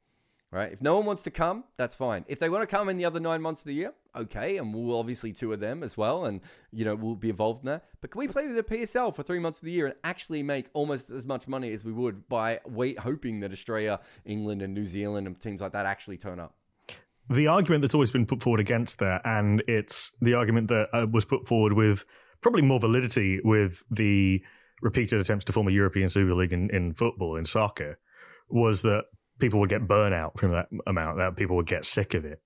right? 0.56 0.72
If 0.72 0.82
no 0.82 0.96
one 0.96 1.06
wants 1.06 1.22
to 1.24 1.32
come, 1.32 1.66
that's 1.76 1.94
fine. 1.94 2.24
If 2.28 2.40
they 2.40 2.50
want 2.50 2.68
to 2.68 2.68
come 2.68 2.88
in 2.88 2.96
the 2.96 3.04
other 3.04 3.20
nine 3.20 3.42
months 3.42 3.62
of 3.62 3.68
the 3.68 3.74
year, 3.74 3.94
okay, 4.16 4.58
and 4.58 4.74
we'll 4.74 4.98
obviously 4.98 5.34
tour 5.34 5.58
them 5.58 5.84
as 5.84 5.98
well, 5.98 6.26
and 6.26 6.40
you 6.72 6.86
know 6.86 6.96
we'll 6.96 7.16
be 7.16 7.30
involved 7.30 7.64
in 7.64 7.68
that. 7.68 7.84
But 8.00 8.12
can 8.12 8.20
we 8.20 8.28
play 8.28 8.48
the 8.48 8.64
PSL 8.64 9.14
for 9.14 9.22
three 9.22 9.40
months 9.40 9.60
of 9.60 9.66
the 9.66 9.72
year 9.72 9.88
and 9.88 9.96
actually 10.04 10.44
make 10.44 10.68
almost 10.74 11.10
as 11.10 11.26
much 11.26 11.48
money 11.48 11.74
as 11.74 11.84
we 11.84 11.92
would 11.92 12.30
by 12.30 12.62
wait 12.66 13.00
hoping 13.00 13.42
that 13.42 13.52
Australia, 13.52 14.00
England, 14.24 14.62
and 14.62 14.74
New 14.74 14.86
Zealand 14.86 15.28
and 15.28 15.40
teams 15.40 15.60
like 15.60 15.74
that 15.74 15.86
actually 15.86 16.18
turn 16.18 16.40
up? 16.40 16.56
the 17.30 17.48
argument 17.48 17.82
that's 17.82 17.96
always 17.96 18.12
been 18.12 18.26
put 18.26 18.42
forward 18.42 18.60
against 18.60 19.00
that, 19.00 19.22
and 19.26 19.64
it's 19.68 20.12
the 20.22 20.36
argument 20.36 20.68
that 20.68 20.90
uh, 20.94 21.08
was 21.12 21.26
put 21.26 21.48
forward 21.48 21.74
with 21.74 22.06
probably 22.42 22.62
more 22.62 22.80
validity 22.80 23.42
with 23.44 23.84
the 23.90 24.44
repeated 24.82 25.20
attempts 25.20 25.46
to 25.46 25.52
form 25.52 25.68
a 25.68 25.72
European 25.72 26.08
Super 26.08 26.36
League 26.36 26.54
in, 26.54 26.70
in 26.70 26.94
football, 26.94 27.36
in 27.36 27.46
soccer, 27.46 27.98
was 28.48 28.84
that 28.84 29.06
people 29.40 29.60
would 29.60 29.70
get 29.70 29.88
burnout 29.88 30.40
from 30.40 30.52
that 30.52 30.70
amount, 30.88 31.18
that 31.18 31.36
people 31.36 31.56
would 31.56 31.68
get 31.68 31.86
sick 31.86 32.14
of 32.14 32.26
it. 32.26 32.42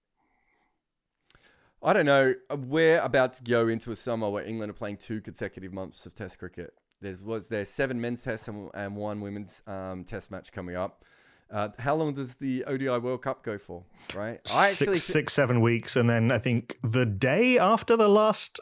I 1.82 1.94
don't 1.94 2.06
know. 2.06 2.34
We're 2.50 3.00
about 3.00 3.34
to 3.34 3.44
go 3.44 3.68
into 3.68 3.92
a 3.92 3.96
summer 3.96 4.30
where 4.30 4.44
England 4.44 4.70
are 4.70 4.74
playing 4.74 4.98
two 4.98 5.22
consecutive 5.22 5.72
months 5.72 6.06
of 6.06 6.14
Test 6.14 6.38
cricket. 6.38 6.74
There 7.02 7.18
was 7.24 7.48
there 7.48 7.66
seven 7.66 8.02
men's 8.02 8.22
tests 8.22 8.50
and, 8.50 8.70
and 8.74 8.96
one 8.98 9.22
women's 9.22 9.62
um, 9.66 10.04
Test 10.04 10.30
match 10.30 10.52
coming 10.52 10.76
up. 10.76 11.06
Uh, 11.52 11.70
how 11.80 11.96
long 11.96 12.14
does 12.14 12.36
the 12.36 12.64
ODI 12.66 12.90
World 12.90 13.24
Cup 13.24 13.44
go 13.44 13.58
for? 13.58 13.84
Right, 14.14 14.40
I 14.54 14.70
actually 14.70 14.98
six, 14.98 15.04
six, 15.04 15.34
seven 15.34 15.62
weeks, 15.62 15.96
and 15.96 16.10
then 16.10 16.32
I 16.32 16.38
think 16.38 16.78
the 16.84 17.06
day 17.06 17.58
after 17.58 17.96
the 17.96 18.10
last 18.10 18.60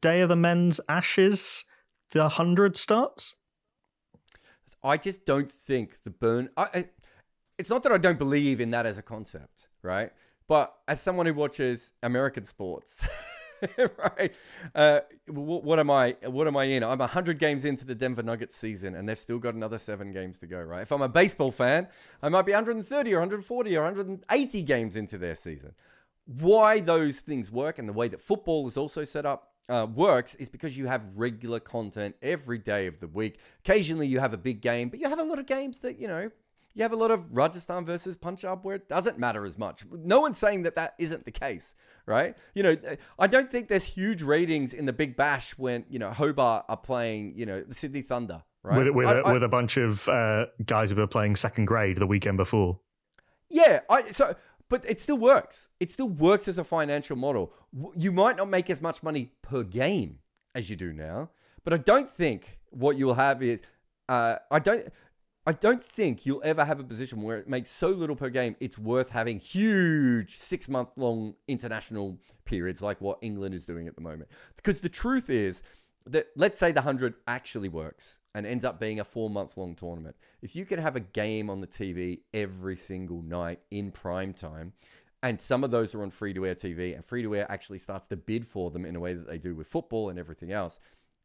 day 0.00 0.20
of 0.22 0.28
the 0.28 0.36
men's 0.36 0.80
Ashes, 0.88 1.64
the 2.12 2.28
hundred 2.30 2.76
starts. 2.76 3.34
I 4.82 4.96
just 4.96 5.26
don't 5.26 5.52
think 5.52 5.98
the 6.04 6.10
burn. 6.10 6.48
I, 6.56 6.62
I, 6.62 6.88
it's 7.60 7.70
not 7.70 7.82
that 7.82 7.92
I 7.92 7.98
don't 7.98 8.18
believe 8.18 8.60
in 8.60 8.70
that 8.70 8.86
as 8.86 8.96
a 8.96 9.02
concept, 9.02 9.68
right? 9.82 10.10
But 10.48 10.74
as 10.88 11.00
someone 11.00 11.26
who 11.26 11.34
watches 11.34 11.92
American 12.02 12.44
sports. 12.44 13.06
right? 13.78 14.34
Uh, 14.74 15.00
what, 15.28 15.78
am 15.78 15.90
I? 15.90 16.16
What 16.24 16.46
am 16.46 16.56
I 16.56 16.64
in? 16.64 16.82
I'm 16.82 16.98
hundred 17.00 17.38
games 17.38 17.66
into 17.66 17.84
the 17.84 17.94
Denver 17.94 18.22
Nuggets 18.22 18.56
season, 18.56 18.94
and 18.94 19.06
they've 19.06 19.18
still 19.18 19.38
got 19.38 19.54
another 19.54 19.78
seven 19.78 20.12
games 20.12 20.38
to 20.38 20.46
go. 20.46 20.58
Right? 20.60 20.80
If 20.80 20.92
I'm 20.92 21.02
a 21.02 21.08
baseball 21.10 21.52
fan, 21.52 21.86
I 22.22 22.30
might 22.30 22.46
be 22.46 22.52
130 22.52 23.12
or 23.12 23.16
140 23.16 23.76
or 23.76 23.82
180 23.82 24.62
games 24.62 24.96
into 24.96 25.18
their 25.18 25.36
season. 25.36 25.74
Why 26.24 26.80
those 26.80 27.20
things 27.20 27.50
work 27.50 27.78
and 27.78 27.86
the 27.86 27.92
way 27.92 28.08
that 28.08 28.20
football 28.20 28.66
is 28.66 28.78
also 28.78 29.04
set 29.04 29.26
up 29.26 29.52
uh, 29.68 29.86
works 29.94 30.34
is 30.36 30.48
because 30.48 30.76
you 30.76 30.86
have 30.86 31.02
regular 31.14 31.60
content 31.60 32.16
every 32.22 32.58
day 32.58 32.86
of 32.86 32.98
the 33.00 33.08
week. 33.08 33.38
Occasionally, 33.64 34.06
you 34.06 34.20
have 34.20 34.32
a 34.32 34.38
big 34.38 34.62
game, 34.62 34.88
but 34.88 35.00
you 35.00 35.08
have 35.08 35.18
a 35.18 35.24
lot 35.24 35.38
of 35.38 35.46
games 35.46 35.78
that 35.78 36.00
you 36.00 36.08
know 36.08 36.30
you 36.74 36.82
have 36.82 36.92
a 36.92 36.96
lot 36.96 37.10
of 37.10 37.24
Rajasthan 37.30 37.84
versus 37.84 38.16
Punjab 38.16 38.64
where 38.64 38.76
it 38.76 38.88
doesn't 38.88 39.18
matter 39.18 39.44
as 39.44 39.58
much. 39.58 39.84
No 39.90 40.20
one's 40.20 40.38
saying 40.38 40.62
that 40.62 40.76
that 40.76 40.94
isn't 40.98 41.24
the 41.24 41.32
case, 41.32 41.74
right? 42.06 42.36
You 42.54 42.62
know, 42.62 42.76
I 43.18 43.26
don't 43.26 43.50
think 43.50 43.68
there's 43.68 43.84
huge 43.84 44.22
ratings 44.22 44.72
in 44.72 44.86
the 44.86 44.92
Big 44.92 45.16
Bash 45.16 45.52
when, 45.58 45.84
you 45.90 45.98
know, 45.98 46.10
Hobart 46.10 46.66
are 46.68 46.76
playing, 46.76 47.34
you 47.36 47.44
know, 47.44 47.62
the 47.62 47.74
Sydney 47.74 48.02
Thunder, 48.02 48.42
right? 48.62 48.78
With, 48.78 48.88
with, 48.90 49.08
I, 49.08 49.12
a, 49.14 49.22
I, 49.22 49.32
with 49.32 49.42
a 49.42 49.48
bunch 49.48 49.76
of 49.76 50.08
uh, 50.08 50.46
guys 50.64 50.90
who 50.90 50.96
were 50.96 51.06
playing 51.06 51.36
second 51.36 51.64
grade 51.64 51.96
the 51.96 52.06
weekend 52.06 52.36
before. 52.36 52.78
Yeah. 53.48 53.80
I, 53.90 54.12
so, 54.12 54.34
but 54.68 54.88
it 54.88 55.00
still 55.00 55.18
works. 55.18 55.68
It 55.80 55.90
still 55.90 56.08
works 56.08 56.46
as 56.46 56.56
a 56.56 56.64
financial 56.64 57.16
model. 57.16 57.52
You 57.96 58.12
might 58.12 58.36
not 58.36 58.48
make 58.48 58.70
as 58.70 58.80
much 58.80 59.02
money 59.02 59.32
per 59.42 59.64
game 59.64 60.20
as 60.54 60.70
you 60.70 60.76
do 60.76 60.92
now, 60.92 61.30
but 61.64 61.72
I 61.72 61.78
don't 61.78 62.08
think 62.08 62.60
what 62.70 62.96
you'll 62.96 63.14
have 63.14 63.42
is, 63.42 63.60
uh, 64.08 64.36
I 64.50 64.60
don't 64.60 64.88
I 65.50 65.52
don't 65.52 65.82
think 65.82 66.24
you'll 66.24 66.42
ever 66.44 66.64
have 66.64 66.78
a 66.78 66.84
position 66.84 67.22
where 67.22 67.36
it 67.36 67.48
makes 67.48 67.70
so 67.70 67.88
little 67.88 68.14
per 68.14 68.30
game 68.30 68.54
it's 68.60 68.78
worth 68.78 69.10
having 69.10 69.40
huge 69.40 70.36
six 70.36 70.68
month 70.68 70.90
long 70.94 71.34
international 71.48 72.20
periods 72.44 72.80
like 72.80 73.00
what 73.00 73.18
England 73.20 73.56
is 73.56 73.66
doing 73.66 73.88
at 73.88 73.96
the 73.96 74.00
moment. 74.00 74.30
Because 74.54 74.80
the 74.80 74.88
truth 74.88 75.28
is 75.28 75.60
that 76.06 76.28
let's 76.36 76.56
say 76.56 76.70
the 76.70 76.82
100 76.82 77.14
actually 77.26 77.68
works 77.68 78.20
and 78.32 78.46
ends 78.46 78.64
up 78.64 78.78
being 78.78 79.00
a 79.00 79.04
four 79.04 79.28
month 79.28 79.56
long 79.56 79.74
tournament. 79.74 80.14
If 80.40 80.54
you 80.54 80.64
can 80.64 80.78
have 80.78 80.94
a 80.94 81.00
game 81.00 81.50
on 81.50 81.60
the 81.60 81.66
TV 81.66 82.20
every 82.32 82.76
single 82.76 83.20
night 83.20 83.58
in 83.72 83.90
prime 83.90 84.34
time, 84.34 84.74
and 85.20 85.42
some 85.42 85.64
of 85.64 85.72
those 85.72 85.96
are 85.96 86.04
on 86.04 86.10
free 86.10 86.32
to 86.32 86.46
air 86.46 86.54
TV, 86.54 86.94
and 86.94 87.04
free 87.04 87.22
to 87.22 87.34
air 87.34 87.50
actually 87.50 87.80
starts 87.80 88.06
to 88.06 88.16
bid 88.16 88.46
for 88.46 88.70
them 88.70 88.84
in 88.84 88.94
a 88.94 89.00
way 89.00 89.14
that 89.14 89.26
they 89.26 89.38
do 89.38 89.56
with 89.56 89.66
football 89.66 90.10
and 90.10 90.18
everything 90.18 90.52
else 90.52 90.78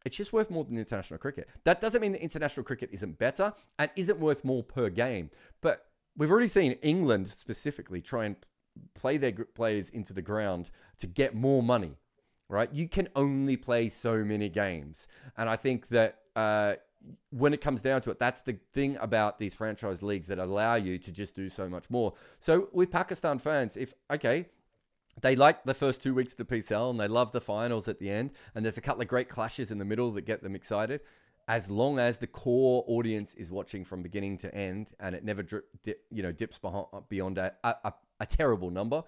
it's 0.05 0.15
just 0.15 0.31
worth 0.31 0.49
more 0.49 0.63
than 0.63 0.77
international 0.77 1.17
cricket. 1.17 1.49
That 1.63 1.81
doesn't 1.81 1.99
mean 1.99 2.13
that 2.13 2.21
international 2.21 2.63
cricket 2.63 2.89
isn't 2.93 3.17
better 3.17 3.53
and 3.79 3.89
isn't 3.95 4.19
worth 4.19 4.45
more 4.45 4.63
per 4.63 4.89
game. 4.89 5.31
But 5.61 5.87
we've 6.15 6.31
already 6.31 6.47
seen 6.47 6.73
England 6.81 7.29
specifically 7.29 8.01
try 8.01 8.25
and 8.25 8.35
play 8.93 9.17
their 9.17 9.31
players 9.31 9.89
into 9.89 10.13
the 10.13 10.21
ground 10.21 10.69
to 10.99 11.07
get 11.07 11.33
more 11.33 11.63
money, 11.63 11.97
right? 12.47 12.69
You 12.71 12.87
can 12.87 13.09
only 13.15 13.57
play 13.57 13.89
so 13.89 14.23
many 14.23 14.47
games. 14.47 15.07
And 15.37 15.49
I 15.49 15.55
think 15.55 15.87
that 15.89 16.19
uh, 16.35 16.75
when 17.31 17.53
it 17.53 17.61
comes 17.61 17.81
down 17.81 18.01
to 18.01 18.11
it, 18.11 18.19
that's 18.19 18.41
the 18.41 18.57
thing 18.73 18.97
about 19.01 19.39
these 19.39 19.55
franchise 19.55 20.03
leagues 20.03 20.27
that 20.27 20.37
allow 20.39 20.75
you 20.75 20.97
to 20.99 21.11
just 21.11 21.35
do 21.35 21.49
so 21.49 21.67
much 21.67 21.89
more. 21.89 22.13
So 22.39 22.69
with 22.71 22.91
Pakistan 22.91 23.39
fans, 23.39 23.75
if, 23.75 23.93
okay, 24.11 24.47
they 25.21 25.35
like 25.35 25.63
the 25.63 25.73
first 25.73 26.03
two 26.03 26.13
weeks 26.13 26.33
of 26.33 26.37
the 26.37 26.45
PSL 26.45 26.89
and 26.89 26.99
they 26.99 27.07
love 27.07 27.31
the 27.31 27.41
finals 27.41 27.87
at 27.87 27.99
the 27.99 28.09
end. 28.09 28.31
And 28.53 28.65
there's 28.65 28.77
a 28.77 28.81
couple 28.81 29.01
of 29.01 29.07
great 29.07 29.29
clashes 29.29 29.71
in 29.71 29.77
the 29.77 29.85
middle 29.85 30.11
that 30.11 30.23
get 30.23 30.43
them 30.43 30.55
excited. 30.55 31.01
As 31.47 31.69
long 31.69 31.99
as 31.99 32.17
the 32.17 32.27
core 32.27 32.83
audience 32.87 33.33
is 33.35 33.51
watching 33.51 33.85
from 33.85 34.01
beginning 34.01 34.39
to 34.39 34.53
end 34.53 34.91
and 34.99 35.15
it 35.15 35.23
never 35.23 35.43
drip, 35.43 35.65
dip, 35.83 36.01
you 36.09 36.23
know 36.23 36.31
dips 36.31 36.57
behind, 36.57 36.87
beyond 37.07 37.37
a, 37.37 37.53
a, 37.63 37.93
a, 38.19 38.25
terrible 38.25 38.71
number, 38.71 39.03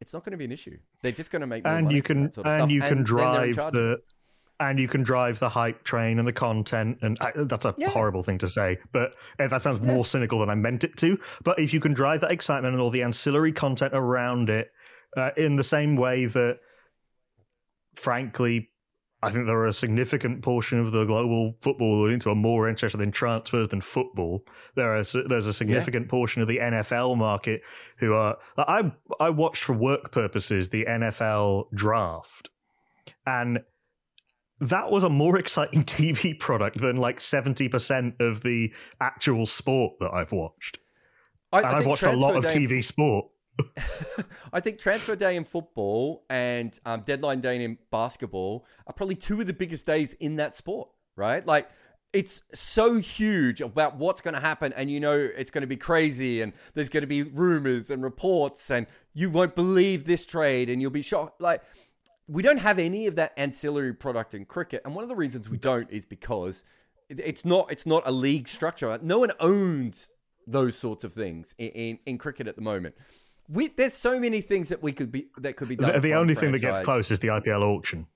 it's 0.00 0.12
not 0.12 0.24
going 0.24 0.30
to 0.30 0.36
be 0.36 0.44
an 0.44 0.52
issue. 0.52 0.78
They're 1.02 1.10
just 1.10 1.32
going 1.32 1.40
to 1.40 1.48
make 1.48 1.66
and 1.66 1.90
you 1.90 2.00
can 2.00 2.32
sort 2.32 2.46
of 2.46 2.52
and 2.52 2.60
stuff. 2.62 2.70
you 2.70 2.80
can 2.80 2.98
and 2.98 3.06
drive 3.06 3.56
the 3.56 4.00
and 4.60 4.78
you 4.78 4.86
can 4.86 5.02
drive 5.02 5.40
the 5.40 5.48
hype 5.48 5.82
train 5.82 6.18
and 6.18 6.28
the 6.28 6.32
content 6.32 6.98
and 7.02 7.18
I, 7.20 7.32
that's 7.34 7.64
a 7.64 7.74
yeah. 7.76 7.88
horrible 7.88 8.22
thing 8.22 8.38
to 8.38 8.48
say 8.48 8.78
but 8.92 9.16
eh, 9.38 9.48
that 9.48 9.62
sounds 9.62 9.80
more 9.80 10.04
cynical 10.04 10.38
than 10.40 10.50
i 10.50 10.54
meant 10.54 10.84
it 10.84 10.96
to 10.98 11.18
but 11.42 11.58
if 11.58 11.72
you 11.72 11.80
can 11.80 11.94
drive 11.94 12.20
that 12.20 12.30
excitement 12.30 12.74
and 12.74 12.82
all 12.82 12.90
the 12.90 13.02
ancillary 13.02 13.52
content 13.52 13.92
around 13.94 14.50
it 14.50 14.70
uh, 15.16 15.30
in 15.36 15.56
the 15.56 15.64
same 15.64 15.96
way 15.96 16.26
that, 16.26 16.58
frankly, 17.94 18.70
I 19.22 19.30
think 19.30 19.46
there 19.46 19.58
are 19.58 19.66
a 19.66 19.72
significant 19.72 20.42
portion 20.42 20.78
of 20.78 20.92
the 20.92 21.04
global 21.04 21.56
football 21.60 22.02
audience 22.02 22.24
who 22.24 22.30
are 22.30 22.36
more 22.36 22.68
interested 22.68 23.02
in 23.02 23.12
transfers 23.12 23.68
than 23.68 23.82
football. 23.82 24.46
There 24.76 24.96
is 24.96 25.14
there's 25.28 25.46
a 25.46 25.52
significant 25.52 26.06
yeah. 26.06 26.10
portion 26.10 26.40
of 26.40 26.48
the 26.48 26.58
NFL 26.58 27.18
market 27.18 27.60
who 27.98 28.14
are. 28.14 28.38
I 28.56 28.92
I 29.18 29.28
watched 29.28 29.62
for 29.62 29.74
work 29.74 30.10
purposes 30.10 30.70
the 30.70 30.86
NFL 30.86 31.70
draft, 31.74 32.48
and 33.26 33.60
that 34.58 34.90
was 34.90 35.02
a 35.02 35.10
more 35.10 35.38
exciting 35.38 35.84
TV 35.84 36.38
product 36.38 36.78
than 36.78 36.96
like 36.96 37.20
seventy 37.20 37.68
percent 37.68 38.14
of 38.20 38.42
the 38.42 38.72
actual 39.02 39.44
sport 39.44 39.94
that 40.00 40.14
I've 40.14 40.32
watched. 40.32 40.78
I, 41.52 41.58
and 41.58 41.66
I 41.66 41.74
have 41.76 41.86
watched 41.86 42.04
a 42.04 42.12
lot 42.12 42.36
of 42.36 42.46
TV 42.46 42.82
sport. 42.82 43.26
I 44.52 44.60
think 44.60 44.78
transfer 44.78 45.16
day 45.16 45.36
in 45.36 45.44
football 45.44 46.24
and 46.28 46.78
um, 46.84 47.02
deadline 47.02 47.40
day 47.40 47.62
in 47.62 47.78
basketball 47.90 48.66
are 48.86 48.92
probably 48.92 49.16
two 49.16 49.40
of 49.40 49.46
the 49.46 49.52
biggest 49.52 49.86
days 49.86 50.14
in 50.14 50.36
that 50.36 50.56
sport, 50.56 50.88
right? 51.16 51.46
Like, 51.46 51.70
it's 52.12 52.42
so 52.52 52.96
huge 52.96 53.60
about 53.60 53.96
what's 53.96 54.20
going 54.20 54.34
to 54.34 54.40
happen, 54.40 54.72
and 54.74 54.90
you 54.90 54.98
know 54.98 55.16
it's 55.16 55.50
going 55.50 55.62
to 55.62 55.68
be 55.68 55.76
crazy, 55.76 56.42
and 56.42 56.52
there's 56.74 56.88
going 56.88 57.02
to 57.02 57.06
be 57.06 57.22
rumors 57.22 57.90
and 57.90 58.02
reports, 58.02 58.70
and 58.70 58.86
you 59.14 59.30
won't 59.30 59.54
believe 59.54 60.04
this 60.04 60.26
trade, 60.26 60.68
and 60.68 60.82
you'll 60.82 60.90
be 60.90 61.02
shocked. 61.02 61.40
Like, 61.40 61.62
we 62.26 62.42
don't 62.42 62.58
have 62.58 62.78
any 62.78 63.06
of 63.06 63.16
that 63.16 63.32
ancillary 63.36 63.94
product 63.94 64.34
in 64.34 64.44
cricket, 64.44 64.82
and 64.84 64.94
one 64.94 65.04
of 65.04 65.08
the 65.08 65.14
reasons 65.14 65.48
we 65.48 65.56
don't 65.56 65.90
is 65.90 66.04
because 66.04 66.64
it's 67.08 67.44
not 67.44 67.70
it's 67.70 67.86
not 67.86 68.02
a 68.06 68.12
league 68.12 68.48
structure. 68.48 68.98
No 69.02 69.20
one 69.20 69.32
owns 69.38 70.10
those 70.46 70.76
sorts 70.76 71.04
of 71.04 71.12
things 71.12 71.54
in, 71.58 71.68
in, 71.70 71.98
in 72.06 72.18
cricket 72.18 72.48
at 72.48 72.56
the 72.56 72.62
moment 72.62 72.94
we, 73.50 73.68
there's 73.68 73.94
so 73.94 74.20
many 74.20 74.40
things 74.40 74.68
that 74.68 74.82
we 74.82 74.92
could 74.92 75.10
be 75.10 75.28
that 75.38 75.56
could 75.56 75.68
be 75.68 75.76
done. 75.76 75.92
The, 75.92 76.00
the 76.00 76.14
only 76.14 76.34
thing 76.34 76.52
that 76.52 76.60
gets 76.60 76.80
close 76.80 77.10
is 77.10 77.18
the 77.18 77.28
IPL 77.28 77.62
auction. 77.62 78.06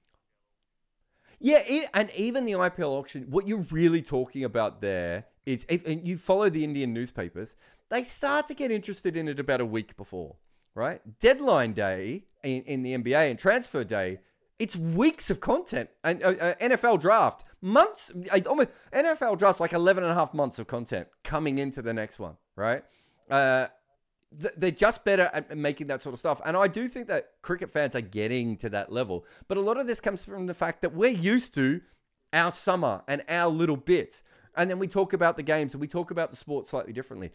Yeah, 1.41 1.62
it, 1.66 1.91
and 1.93 2.11
even 2.16 2.45
the 2.45 2.53
IPL 2.53 2.91
auction. 2.91 3.26
What 3.28 3.47
you're 3.47 3.66
really 3.70 4.01
talking 4.01 4.45
about 4.45 4.80
there 4.80 5.26
is, 5.45 5.66
if 5.68 5.87
and 5.87 6.07
you 6.07 6.16
follow 6.16 6.49
the 6.49 6.64
Indian 6.64 6.95
newspapers, 6.95 7.55
they 7.91 8.05
start 8.05 8.49
to 8.49 8.55
get 8.55 8.70
interested 8.70 9.16
in 9.16 9.28
it 9.28 9.39
about 9.39 9.61
a 9.61 9.66
week 9.66 9.97
before, 9.97 10.37
right? 10.74 11.03
Deadline 11.20 11.72
day 11.72 12.24
in, 12.43 12.62
in 12.62 12.82
the 12.82 12.97
NBA 12.97 13.30
and 13.30 13.39
transfer 13.39 13.85
day, 13.85 14.20
it's 14.59 14.76
weeks 14.76 15.30
of 15.30 15.41
content. 15.41 15.91
And 16.03 16.22
uh, 16.22 16.28
uh, 16.28 16.55
NFL 16.55 17.01
draft, 17.01 17.45
months, 17.61 18.12
uh, 18.32 18.41
almost 18.49 18.70
NFL 18.93 19.39
draft's 19.39 19.61
like 19.61 19.72
11 19.72 20.05
and 20.05 20.12
a 20.12 20.14
half 20.14 20.32
months 20.32 20.59
of 20.59 20.66
content 20.66 21.09
coming 21.24 21.59
into 21.59 21.82
the 21.82 21.93
next 21.93 22.18
one, 22.18 22.37
right? 22.57 22.85
Uh, 23.28 23.66
they're 24.57 24.70
just 24.70 25.05
better 25.05 25.30
at 25.32 25.57
making 25.57 25.87
that 25.89 26.03
sort 26.03 26.12
of 26.12 26.18
stuff. 26.18 26.41
And 26.45 26.57
I 26.57 26.68
do 26.68 26.89
think 26.89 27.09
that 27.09 27.32
cricket 27.43 27.70
fans 27.70 27.95
are 27.95 28.01
getting 28.01 28.57
to 28.59 28.68
that 28.70 28.93
level. 28.93 29.24
But 29.49 29.59
a 29.59 29.61
lot 29.61 29.78
of 29.78 29.87
this 29.87 30.01
comes 30.01 30.24
from 30.24 30.47
the 30.47 30.55
fact 30.55 30.82
that 30.82 30.95
we're 30.95 31.11
used 31.11 31.55
to 31.55 31.80
our 32.32 32.51
summer 32.51 33.03
and 33.07 33.22
our 33.28 33.51
little 33.51 33.76
bit. 33.76 34.22
And 34.57 34.68
then 34.68 34.78
we 34.78 34.89
talk 34.89 35.12
about 35.12 35.37
the 35.37 35.43
games 35.43 35.74
and 35.74 35.80
we 35.80 35.89
talk 35.89 36.11
about 36.11 36.30
the 36.30 36.37
sport 36.37 36.66
slightly 36.66 36.93
differently. 36.93 37.30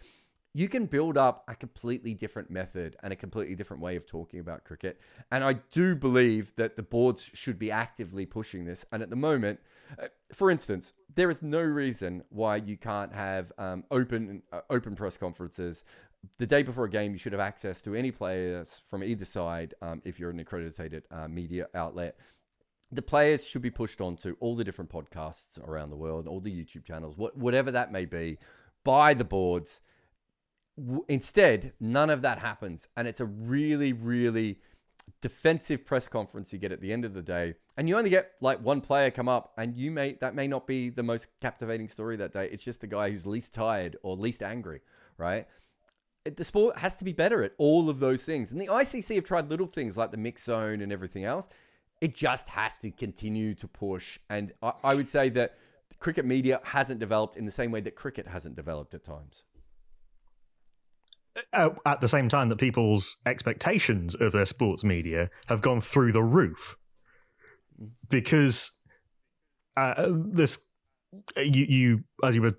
you 0.54 0.68
can 0.68 0.88
build 0.88 1.18
up 1.18 1.44
a 1.48 1.56
completely 1.56 2.14
different 2.14 2.50
method 2.50 2.96
and 3.04 3.14
a 3.14 3.16
completely 3.16 3.56
different 3.56 3.84
way 3.84 3.96
of 3.96 4.06
talking 4.06 4.40
about 4.40 4.64
cricket. 4.64 5.00
And 5.32 5.44
I 5.44 5.54
do 5.72 5.96
believe 5.96 6.56
that 6.56 6.76
the 6.76 6.84
boards 6.84 7.30
should 7.34 7.60
be 7.60 7.72
actively 7.72 8.26
pushing 8.26 8.66
this. 8.66 8.84
And 8.92 9.04
at 9.04 9.12
the 9.12 9.16
moment, 9.16 9.60
uh, 10.02 10.08
for 10.34 10.50
instance, 10.50 10.94
there 11.14 11.30
is 11.30 11.42
no 11.42 11.62
reason 11.62 12.24
why 12.30 12.56
you 12.58 12.78
can't 12.78 13.14
have 13.14 13.52
um, 13.58 13.84
open 13.92 14.42
uh, 14.52 14.62
open 14.70 14.96
press 14.96 15.18
conferences. 15.18 15.84
The 16.38 16.48
day 16.48 16.64
before 16.64 16.86
a 16.86 16.90
game, 16.90 17.14
you 17.14 17.18
should 17.18 17.32
have 17.32 17.42
access 17.42 17.82
to 17.82 17.96
any 17.96 18.12
players 18.12 18.82
from 18.90 19.04
either 19.04 19.26
side 19.26 19.74
um, 19.82 20.02
if 20.06 20.20
you're 20.20 20.30
an 20.30 20.40
accredited 20.40 21.04
uh, 21.12 21.28
media 21.28 21.68
outlet 21.74 22.18
the 22.92 23.02
players 23.02 23.46
should 23.46 23.62
be 23.62 23.70
pushed 23.70 24.02
onto 24.02 24.36
all 24.40 24.56
the 24.56 24.64
different 24.64 24.90
podcasts 24.90 25.64
around 25.64 25.90
the 25.92 25.96
world, 25.96 26.28
all 26.28 26.40
the 26.40 26.52
YouTube 26.52 26.84
channels, 26.84 27.16
whatever 27.18 27.72
that 27.72 27.92
may 27.92 28.06
be, 28.06 28.38
by 28.84 29.14
the 29.14 29.24
boards 29.24 29.82
instead, 31.08 31.74
none 31.80 32.10
of 32.10 32.22
that 32.22 32.40
happens. 32.40 32.88
And 32.98 33.08
it's 33.08 33.20
a 33.20 33.26
really, 33.26 33.94
really 33.94 34.60
defensive 35.22 35.86
press 35.86 36.08
conference 36.08 36.52
you 36.54 36.60
get 36.60 36.72
at 36.72 36.82
the 36.82 36.92
end 36.92 37.06
of 37.06 37.14
the 37.14 37.22
day. 37.22 37.56
And 37.78 37.88
you 37.88 37.98
only 37.98 38.10
get 38.10 38.32
like 38.42 38.60
one 38.60 38.82
player 38.82 39.12
come 39.12 39.30
up, 39.30 39.54
and 39.58 39.76
you 39.76 39.92
may 39.92 40.14
that 40.22 40.36
may 40.36 40.48
not 40.48 40.68
be 40.68 40.90
the 40.90 41.04
most 41.04 41.28
captivating 41.42 41.90
story 41.90 42.16
that 42.18 42.34
day. 42.34 42.50
It's 42.52 42.64
just 42.64 42.82
the 42.82 42.88
guy 42.88 43.10
who's 43.10 43.26
least 43.26 43.54
tired 43.54 43.98
or 44.04 44.18
least 44.18 44.42
angry, 44.42 44.82
right? 45.18 45.48
The 46.36 46.46
sport 46.46 46.78
has 46.78 46.96
to 46.96 47.04
be 47.04 47.14
better 47.14 47.44
at 47.44 47.54
all 47.58 47.90
of 47.90 48.00
those 48.00 48.24
things. 48.24 48.52
And 48.52 48.60
the 48.60 48.68
ICC 48.68 49.16
have 49.16 49.24
tried 49.24 49.50
little 49.50 49.68
things 49.68 49.98
like 49.98 50.12
the 50.12 50.18
mix 50.18 50.44
zone 50.44 50.82
and 50.82 50.92
everything 50.92 51.26
else. 51.26 51.48
It 52.02 52.16
just 52.16 52.48
has 52.50 52.78
to 52.80 52.92
continue 52.92 53.54
to 53.56 53.68
push. 53.68 54.20
And 54.30 54.54
I, 54.62 54.74
I 54.84 54.96
would 54.96 55.10
say 55.10 55.30
that 55.30 55.58
cricket 56.00 56.26
media 56.26 56.62
hasn't 56.64 57.00
developed 57.00 57.38
in 57.38 57.46
the 57.46 57.52
same 57.52 57.72
way 57.72 57.82
that 57.82 57.96
cricket 57.96 58.28
hasn't 58.28 58.56
developed 58.56 58.94
at 58.94 59.04
times 59.04 59.44
uh, 61.36 61.42
uh, 61.54 61.70
at 61.86 62.02
the 62.02 62.08
same 62.08 62.30
time 62.30 62.50
that 62.50 62.58
people's 62.58 63.16
expectations 63.26 64.16
of 64.16 64.32
their 64.32 64.46
sports 64.46 64.84
media 64.84 65.30
have 65.48 65.62
gone 65.62 65.82
through 65.82 66.12
the 66.12 66.24
roof 66.24 66.78
mm. 67.82 67.90
because 68.10 68.72
uh, 69.78 70.08
this 70.10 70.60
you, 71.38 71.66
you 71.68 72.04
as 72.24 72.36
you 72.36 72.42
were 72.42 72.58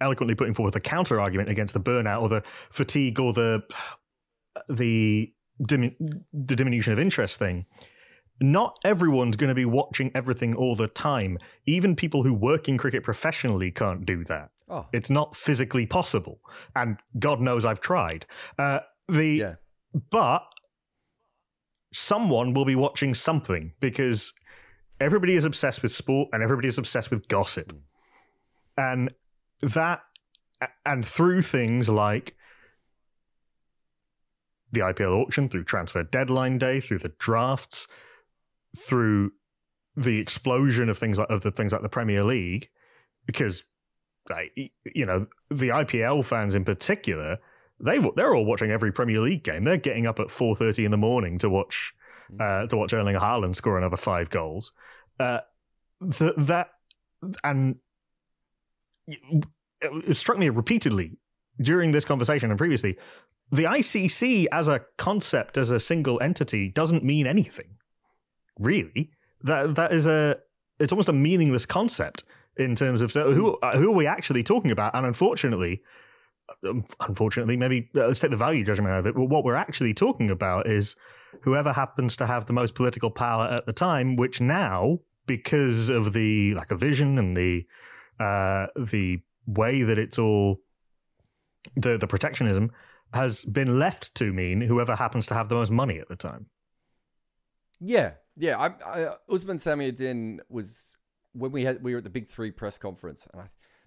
eloquently 0.00 0.34
putting 0.34 0.54
forward 0.54 0.72
the 0.72 0.80
counter 0.80 1.20
argument 1.20 1.48
against 1.48 1.74
the 1.74 1.80
burnout 1.80 2.22
or 2.22 2.28
the 2.28 2.42
fatigue 2.70 3.18
or 3.18 3.32
the 3.32 3.62
the, 4.68 5.32
the 5.58 5.94
diminution 6.44 6.92
of 6.92 6.98
interest 6.98 7.38
thing 7.38 7.66
not 8.40 8.76
everyone's 8.84 9.36
going 9.36 9.48
to 9.48 9.54
be 9.54 9.64
watching 9.64 10.10
everything 10.14 10.54
all 10.54 10.76
the 10.76 10.88
time 10.88 11.38
even 11.66 11.94
people 11.94 12.22
who 12.22 12.32
work 12.32 12.68
in 12.68 12.78
cricket 12.78 13.02
professionally 13.02 13.70
can't 13.70 14.04
do 14.04 14.24
that 14.24 14.50
Oh. 14.68 14.86
It's 14.92 15.10
not 15.10 15.36
physically 15.36 15.86
possible. 15.86 16.40
And 16.74 16.98
God 17.18 17.40
knows 17.40 17.64
I've 17.64 17.80
tried. 17.80 18.26
Uh, 18.58 18.80
the 19.08 19.26
yeah. 19.26 19.54
But 20.10 20.42
someone 21.92 22.52
will 22.52 22.64
be 22.64 22.74
watching 22.74 23.14
something 23.14 23.72
because 23.78 24.32
everybody 25.00 25.36
is 25.36 25.44
obsessed 25.44 25.82
with 25.82 25.92
sport 25.92 26.30
and 26.32 26.42
everybody 26.42 26.66
is 26.66 26.78
obsessed 26.78 27.10
with 27.10 27.28
gossip. 27.28 27.72
Mm. 27.72 27.80
And 28.76 29.14
that, 29.62 30.02
and 30.84 31.06
through 31.06 31.42
things 31.42 31.88
like 31.88 32.36
the 34.72 34.80
IPL 34.80 35.22
auction, 35.22 35.48
through 35.48 35.64
transfer 35.64 36.02
deadline 36.02 36.58
day, 36.58 36.80
through 36.80 36.98
the 36.98 37.12
drafts, 37.18 37.86
through 38.76 39.32
the 39.96 40.18
explosion 40.18 40.88
of 40.88 40.98
things 40.98 41.18
like 41.18 41.30
of 41.30 41.42
the 41.42 41.50
things 41.50 41.72
like 41.72 41.82
the 41.82 41.88
Premier 41.88 42.24
League, 42.24 42.68
because 43.26 43.62
you 44.56 45.06
know, 45.06 45.26
the 45.50 45.68
IPL 45.68 46.24
fans 46.24 46.54
in 46.54 46.64
particular, 46.64 47.38
they 47.80 47.98
they're 48.16 48.34
all 48.34 48.46
watching 48.46 48.70
every 48.70 48.92
Premier 48.92 49.20
League 49.20 49.44
game. 49.44 49.64
They're 49.64 49.76
getting 49.76 50.06
up 50.06 50.18
at 50.18 50.30
four 50.30 50.56
thirty 50.56 50.84
in 50.84 50.90
the 50.90 50.96
morning 50.96 51.38
to 51.38 51.50
watch 51.50 51.94
mm. 52.32 52.40
uh, 52.40 52.66
to 52.66 52.76
watch 52.76 52.92
Erling 52.92 53.16
Haaland 53.16 53.54
score 53.54 53.78
another 53.78 53.96
five 53.96 54.30
goals. 54.30 54.72
Uh, 55.20 55.40
the, 56.00 56.34
that 56.36 56.70
and 57.42 57.76
it 59.06 60.16
struck 60.16 60.38
me 60.38 60.48
repeatedly 60.48 61.18
during 61.60 61.92
this 61.92 62.04
conversation 62.04 62.50
and 62.50 62.58
previously. 62.58 62.96
The 63.52 63.64
ICC 63.64 64.46
as 64.50 64.68
a 64.68 64.82
concept, 64.96 65.56
as 65.56 65.70
a 65.70 65.78
single 65.78 66.20
entity, 66.20 66.70
doesn't 66.70 67.04
mean 67.04 67.26
anything. 67.26 67.76
Really, 68.58 69.10
that 69.42 69.74
that 69.74 69.92
is 69.92 70.06
a 70.06 70.38
it's 70.80 70.92
almost 70.92 71.08
a 71.08 71.12
meaningless 71.12 71.66
concept 71.66 72.24
in 72.56 72.74
terms 72.74 73.02
of 73.02 73.12
so 73.12 73.32
who 73.32 73.56
uh, 73.58 73.76
who 73.76 73.90
are 73.90 73.94
we 73.94 74.06
actually 74.06 74.42
talking 74.42 74.70
about? 74.70 74.94
And 74.94 75.06
unfortunately, 75.06 75.82
um, 76.66 76.84
unfortunately, 77.00 77.56
maybe 77.56 77.90
uh, 77.94 78.06
let's 78.06 78.20
take 78.20 78.30
the 78.30 78.36
value 78.36 78.64
judgment 78.64 78.92
out 78.92 79.00
of 79.00 79.06
it. 79.06 79.14
But 79.14 79.26
what 79.26 79.44
we're 79.44 79.54
actually 79.54 79.94
talking 79.94 80.30
about 80.30 80.66
is 80.68 80.96
whoever 81.42 81.72
happens 81.72 82.16
to 82.16 82.26
have 82.26 82.46
the 82.46 82.52
most 82.52 82.74
political 82.74 83.10
power 83.10 83.46
at 83.46 83.66
the 83.66 83.72
time, 83.72 84.16
which 84.16 84.40
now, 84.40 85.00
because 85.26 85.88
of 85.88 86.12
the 86.12 86.54
lack 86.54 86.70
of 86.70 86.80
vision 86.80 87.18
and 87.18 87.36
the 87.36 87.66
uh, 88.20 88.66
the 88.76 89.20
way 89.46 89.82
that 89.82 89.98
it's 89.98 90.18
all 90.18 90.60
the 91.76 91.96
the 91.96 92.06
protectionism 92.06 92.70
has 93.12 93.44
been 93.44 93.78
left 93.78 94.14
to 94.16 94.32
mean 94.32 94.60
whoever 94.60 94.96
happens 94.96 95.26
to 95.26 95.34
have 95.34 95.48
the 95.48 95.54
most 95.54 95.70
money 95.70 95.98
at 95.98 96.08
the 96.08 96.16
time. 96.16 96.46
Yeah, 97.80 98.12
yeah. 98.36 98.58
I, 98.58 98.66
I, 98.84 99.14
Osman 99.28 99.58
Samiuddin 99.58 100.40
was 100.48 100.96
when 101.32 101.52
we 101.52 101.64
had 101.64 101.82
we 101.82 101.92
were 101.92 101.98
at 101.98 102.04
the 102.04 102.10
Big 102.10 102.26
Three 102.26 102.50
press 102.50 102.78
conference, 102.78 103.26
and 103.32 103.42
I, 103.42 103.46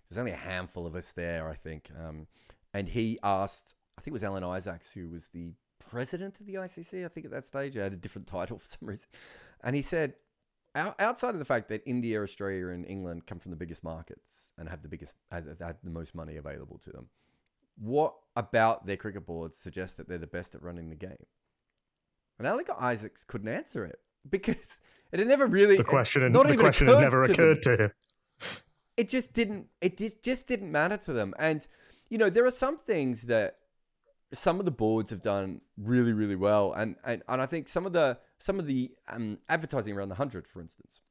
there's 0.09 0.17
only 0.17 0.31
a 0.31 0.37
handful 0.37 0.85
of 0.85 0.95
us 0.95 1.11
there, 1.11 1.49
I 1.49 1.55
think. 1.55 1.89
Um, 1.97 2.27
and 2.73 2.87
he 2.87 3.17
asked, 3.23 3.75
I 3.97 4.01
think 4.01 4.11
it 4.11 4.13
was 4.13 4.23
Alan 4.23 4.43
Isaacs, 4.43 4.93
who 4.93 5.09
was 5.09 5.27
the 5.33 5.53
president 5.89 6.39
of 6.39 6.45
the 6.45 6.55
ICC. 6.55 7.03
I 7.03 7.07
think 7.07 7.25
at 7.25 7.31
that 7.31 7.45
stage, 7.45 7.77
I 7.77 7.83
had 7.83 7.93
a 7.93 7.97
different 7.97 8.27
title 8.27 8.59
for 8.59 8.67
some 8.67 8.87
reason, 8.87 9.07
and 9.63 9.75
he 9.75 9.81
said, 9.81 10.13
outside 10.77 11.29
of 11.29 11.39
the 11.39 11.45
fact 11.45 11.69
that 11.69 11.81
India, 11.85 12.21
Australia, 12.21 12.67
and 12.69 12.85
England 12.85 13.25
come 13.25 13.39
from 13.39 13.51
the 13.51 13.57
biggest 13.57 13.83
markets 13.83 14.51
and 14.57 14.69
have 14.69 14.81
the 14.81 14.87
biggest, 14.87 15.13
have 15.31 15.45
the 15.83 15.89
most 15.89 16.15
money 16.15 16.37
available 16.37 16.77
to 16.79 16.91
them, 16.91 17.07
what 17.79 18.15
about 18.35 18.85
their 18.85 18.97
cricket 18.97 19.25
boards 19.25 19.57
suggests 19.57 19.95
that 19.95 20.07
they're 20.07 20.17
the 20.17 20.27
best 20.27 20.55
at 20.55 20.61
running 20.61 20.89
the 20.89 20.95
game? 20.95 21.25
And 22.37 22.47
Alan 22.47 22.65
Isaacs 22.79 23.23
couldn't 23.23 23.47
answer 23.47 23.85
it 23.85 23.99
because 24.29 24.79
it 25.11 25.19
had 25.19 25.27
never 25.27 25.47
really 25.47 25.77
the 25.77 25.83
question. 25.83 26.31
Not 26.31 26.47
the 26.47 26.57
question 26.57 26.87
had 26.87 26.99
never 26.99 27.23
occurred 27.23 27.61
to, 27.63 27.77
to 27.77 27.83
him. 27.83 27.91
It 28.95 29.09
just 29.09 29.33
didn't. 29.33 29.67
It 29.79 30.23
just 30.23 30.47
didn't 30.47 30.71
matter 30.71 30.97
to 30.97 31.13
them. 31.13 31.33
And 31.37 31.65
you 32.09 32.17
know, 32.17 32.29
there 32.29 32.45
are 32.45 32.51
some 32.51 32.77
things 32.77 33.23
that 33.23 33.57
some 34.33 34.59
of 34.59 34.65
the 34.65 34.71
boards 34.71 35.09
have 35.09 35.21
done 35.21 35.61
really, 35.77 36.13
really 36.13 36.35
well. 36.35 36.73
And 36.73 36.95
and, 37.03 37.23
and 37.27 37.41
I 37.41 37.45
think 37.45 37.67
some 37.67 37.85
of 37.85 37.93
the 37.93 38.17
some 38.39 38.59
of 38.59 38.67
the 38.67 38.91
um, 39.07 39.39
advertising 39.49 39.95
around 39.95 40.09
the 40.09 40.15
hundred, 40.15 40.47
for 40.47 40.61
instance, 40.61 41.01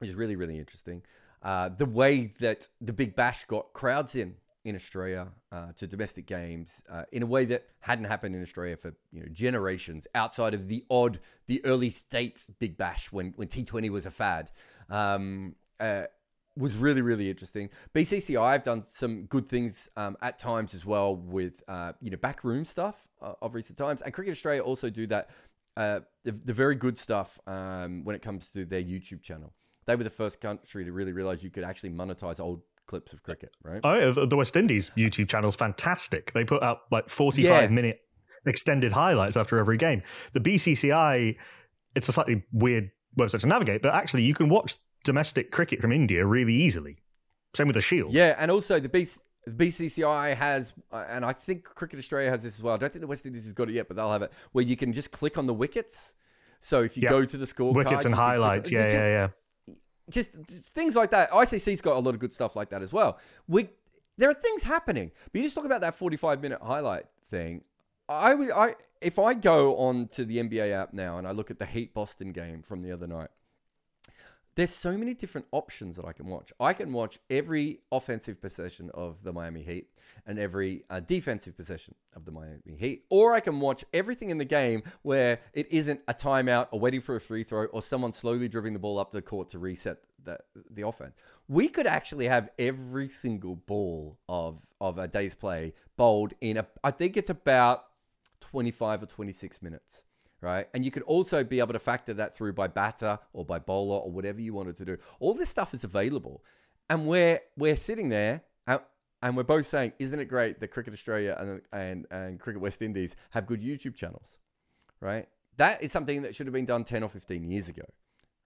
is 0.00 0.14
really, 0.14 0.36
really 0.36 0.58
interesting. 0.58 1.02
Uh, 1.42 1.68
the 1.68 1.86
way 1.86 2.32
that 2.40 2.68
the 2.80 2.92
Big 2.92 3.14
Bash 3.14 3.44
got 3.44 3.72
crowds 3.72 4.14
in 4.14 4.36
in 4.64 4.74
Australia 4.74 5.28
uh, 5.52 5.70
to 5.76 5.86
domestic 5.86 6.26
games 6.26 6.82
uh, 6.90 7.04
in 7.12 7.22
a 7.22 7.26
way 7.26 7.44
that 7.44 7.66
hadn't 7.78 8.06
happened 8.06 8.34
in 8.34 8.42
Australia 8.42 8.76
for 8.76 8.94
you 9.12 9.20
know 9.20 9.28
generations, 9.30 10.06
outside 10.14 10.54
of 10.54 10.68
the 10.68 10.84
odd, 10.90 11.20
the 11.46 11.64
early 11.64 11.90
states 11.90 12.50
Big 12.58 12.76
Bash 12.76 13.12
when 13.12 13.32
when 13.36 13.48
T20 13.48 13.90
was 13.90 14.06
a 14.06 14.10
fad. 14.10 14.50
Um, 14.90 15.54
uh, 15.78 16.04
was 16.56 16.76
really 16.76 17.02
really 17.02 17.30
interesting. 17.30 17.70
BCCI 17.94 18.52
have 18.52 18.62
done 18.62 18.84
some 18.88 19.24
good 19.24 19.48
things 19.48 19.88
um, 19.96 20.16
at 20.22 20.38
times 20.38 20.74
as 20.74 20.84
well 20.84 21.16
with 21.16 21.62
uh, 21.68 21.92
you 22.00 22.10
know 22.10 22.16
backroom 22.16 22.64
stuff 22.64 23.08
uh, 23.20 23.34
of 23.42 23.54
recent 23.54 23.78
times, 23.78 24.02
and 24.02 24.12
Cricket 24.12 24.32
Australia 24.32 24.62
also 24.62 24.90
do 24.90 25.06
that. 25.08 25.30
Uh, 25.76 26.00
the, 26.24 26.32
the, 26.32 26.54
very 26.54 26.74
good 26.74 26.96
stuff 26.96 27.38
um, 27.46 28.02
when 28.02 28.16
it 28.16 28.22
comes 28.22 28.48
to 28.48 28.64
their 28.64 28.82
YouTube 28.82 29.20
channel. 29.20 29.52
They 29.84 29.94
were 29.94 30.04
the 30.04 30.08
first 30.08 30.40
country 30.40 30.86
to 30.86 30.90
really 30.90 31.12
realize 31.12 31.44
you 31.44 31.50
could 31.50 31.64
actually 31.64 31.90
monetize 31.90 32.40
old 32.40 32.62
clips 32.86 33.12
of 33.12 33.22
cricket, 33.22 33.52
right? 33.62 33.80
Oh, 33.84 33.94
yeah, 33.94 34.26
the 34.26 34.36
West 34.36 34.56
Indies 34.56 34.90
YouTube 34.96 35.28
channel 35.28 35.48
is 35.48 35.56
fantastic. 35.56 36.32
They 36.32 36.44
put 36.44 36.62
up 36.62 36.86
like 36.90 37.10
45 37.10 37.44
yeah. 37.44 37.68
minute 37.68 38.00
extended 38.46 38.92
highlights 38.92 39.36
after 39.36 39.58
every 39.58 39.76
game. 39.76 40.02
The 40.32 40.40
BCCI, 40.40 41.36
it's 41.94 42.08
a 42.08 42.12
slightly 42.12 42.44
weird 42.52 42.90
website 43.18 43.40
to 43.40 43.46
navigate, 43.46 43.82
but 43.82 43.94
actually 43.94 44.22
you 44.22 44.34
can 44.34 44.48
watch 44.48 44.76
domestic 45.06 45.50
cricket 45.50 45.80
from 45.80 45.92
India 45.92 46.26
really 46.26 46.54
easily. 46.54 46.98
Same 47.54 47.68
with 47.68 47.76
the 47.76 47.80
Shield. 47.80 48.12
Yeah, 48.12 48.34
and 48.38 48.50
also 48.50 48.78
the 48.78 48.88
BC- 48.88 49.18
BCCI 49.48 50.36
has, 50.36 50.74
uh, 50.92 51.04
and 51.08 51.24
I 51.24 51.32
think 51.32 51.64
Cricket 51.64 51.98
Australia 51.98 52.28
has 52.28 52.42
this 52.42 52.56
as 52.56 52.62
well. 52.62 52.74
I 52.74 52.76
don't 52.76 52.92
think 52.92 53.00
the 53.00 53.06
West 53.06 53.24
Indies 53.24 53.44
has 53.44 53.54
got 53.54 53.70
it 53.70 53.72
yet, 53.72 53.88
but 53.88 53.96
they'll 53.96 54.12
have 54.12 54.22
it 54.22 54.32
where 54.52 54.64
you 54.64 54.76
can 54.76 54.92
just 54.92 55.10
click 55.10 55.38
on 55.38 55.46
the 55.46 55.54
wickets. 55.54 56.12
So 56.60 56.82
if 56.82 56.96
you 56.96 57.04
yep. 57.04 57.10
go 57.10 57.24
to 57.24 57.36
the 57.38 57.46
score, 57.46 57.72
wickets 57.72 58.04
and 58.04 58.14
highlights, 58.14 58.70
yeah, 58.70 58.92
yeah, 58.92 59.08
yeah 59.08 59.28
just, 60.10 60.30
just, 60.48 60.74
things 60.74 60.94
like 60.94 61.10
that. 61.10 61.30
ICC's 61.30 61.80
got 61.80 61.96
a 61.96 62.00
lot 62.00 62.14
of 62.14 62.20
good 62.20 62.32
stuff 62.32 62.56
like 62.56 62.70
that 62.70 62.82
as 62.82 62.92
well. 62.92 63.18
We 63.48 63.68
there 64.18 64.30
are 64.30 64.34
things 64.34 64.62
happening, 64.62 65.10
but 65.32 65.40
you 65.40 65.46
just 65.46 65.54
talk 65.54 65.64
about 65.64 65.80
that 65.82 65.96
forty-five 65.96 66.40
minute 66.40 66.60
highlight 66.62 67.04
thing. 67.30 67.62
I 68.08 68.34
would, 68.34 68.50
I 68.50 68.76
if 69.00 69.18
I 69.18 69.34
go 69.34 69.76
on 69.76 70.08
to 70.08 70.24
the 70.24 70.38
NBA 70.38 70.72
app 70.72 70.92
now 70.92 71.18
and 71.18 71.26
I 71.26 71.32
look 71.32 71.50
at 71.50 71.58
the 71.58 71.66
Heat 71.66 71.92
Boston 71.92 72.32
game 72.32 72.62
from 72.62 72.82
the 72.82 72.92
other 72.92 73.06
night, 73.06 73.28
there's 74.56 74.74
so 74.74 74.96
many 74.96 75.12
different 75.12 75.46
options 75.52 75.96
that 75.96 76.06
I 76.06 76.12
can 76.12 76.26
watch. 76.26 76.52
I 76.58 76.72
can 76.72 76.92
watch 76.92 77.18
every 77.28 77.80
offensive 77.92 78.40
possession 78.40 78.90
of 78.94 79.22
the 79.22 79.32
Miami 79.32 79.62
Heat 79.62 79.88
and 80.26 80.38
every 80.38 80.84
uh, 80.88 81.00
defensive 81.00 81.56
possession 81.56 81.94
of 82.14 82.24
the 82.24 82.32
Miami 82.32 82.76
Heat, 82.78 83.04
or 83.10 83.34
I 83.34 83.40
can 83.40 83.60
watch 83.60 83.84
everything 83.92 84.30
in 84.30 84.38
the 84.38 84.46
game 84.46 84.82
where 85.02 85.40
it 85.52 85.70
isn't 85.70 86.00
a 86.08 86.14
timeout 86.14 86.68
or 86.70 86.80
waiting 86.80 87.02
for 87.02 87.16
a 87.16 87.20
free 87.20 87.44
throw 87.44 87.66
or 87.66 87.82
someone 87.82 88.12
slowly 88.12 88.48
dribbling 88.48 88.72
the 88.72 88.78
ball 88.78 88.98
up 88.98 89.12
the 89.12 89.20
court 89.20 89.50
to 89.50 89.58
reset 89.58 89.98
the, 90.24 90.38
the 90.70 90.86
offense. 90.86 91.14
We 91.48 91.68
could 91.68 91.86
actually 91.86 92.26
have 92.26 92.48
every 92.58 93.10
single 93.10 93.56
ball 93.56 94.18
of 94.28 94.58
of 94.80 94.98
a 94.98 95.06
day's 95.06 95.34
play 95.34 95.74
bowled 95.96 96.32
in 96.40 96.56
a. 96.56 96.66
I 96.82 96.92
think 96.92 97.16
it's 97.18 97.30
about 97.30 97.84
25 98.40 99.02
or 99.02 99.06
26 99.06 99.62
minutes 99.62 100.02
right? 100.46 100.68
And 100.72 100.84
you 100.84 100.92
could 100.92 101.02
also 101.02 101.42
be 101.42 101.58
able 101.58 101.72
to 101.72 101.80
factor 101.80 102.14
that 102.14 102.36
through 102.36 102.52
by 102.52 102.68
batter 102.68 103.18
or 103.32 103.44
by 103.44 103.58
bowler 103.58 103.96
or 103.96 104.12
whatever 104.12 104.40
you 104.40 104.54
wanted 104.54 104.76
to 104.76 104.84
do. 104.84 104.96
All 105.18 105.34
this 105.34 105.50
stuff 105.50 105.74
is 105.74 105.82
available. 105.82 106.44
And 106.88 107.08
we're, 107.08 107.40
we're 107.56 107.76
sitting 107.76 108.10
there 108.10 108.42
and 108.68 109.36
we're 109.36 109.42
both 109.42 109.66
saying, 109.66 109.94
isn't 109.98 110.20
it 110.20 110.26
great 110.26 110.60
that 110.60 110.68
Cricket 110.68 110.92
Australia 110.92 111.36
and, 111.36 111.62
and, 111.72 112.06
and 112.12 112.38
Cricket 112.38 112.62
West 112.62 112.80
Indies 112.80 113.16
have 113.30 113.46
good 113.46 113.60
YouTube 113.60 113.96
channels, 113.96 114.38
right? 115.00 115.26
That 115.56 115.82
is 115.82 115.90
something 115.90 116.22
that 116.22 116.36
should 116.36 116.46
have 116.46 116.54
been 116.54 116.66
done 116.66 116.84
10 116.84 117.02
or 117.02 117.08
15 117.08 117.50
years 117.50 117.68
ago, 117.68 117.82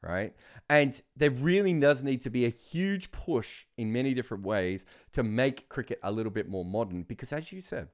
right? 0.03 0.33
And 0.71 0.99
there 1.17 1.33
really 1.33 1.79
does 1.79 2.03
need 2.03 2.23
to 2.23 2.31
be 2.31 2.47
a 2.47 2.51
huge 2.51 3.13
push 3.13 3.67
in 3.77 3.93
many 3.93 4.15
different 4.15 4.47
ways 4.47 4.87
to 5.13 5.23
make 5.23 5.69
cricket 5.69 5.99
a 6.03 6.11
little 6.11 6.33
bit 6.33 6.49
more 6.49 6.65
modern 6.65 7.03
because, 7.03 7.31
as 7.31 7.53
you 7.53 7.61
said, 7.61 7.89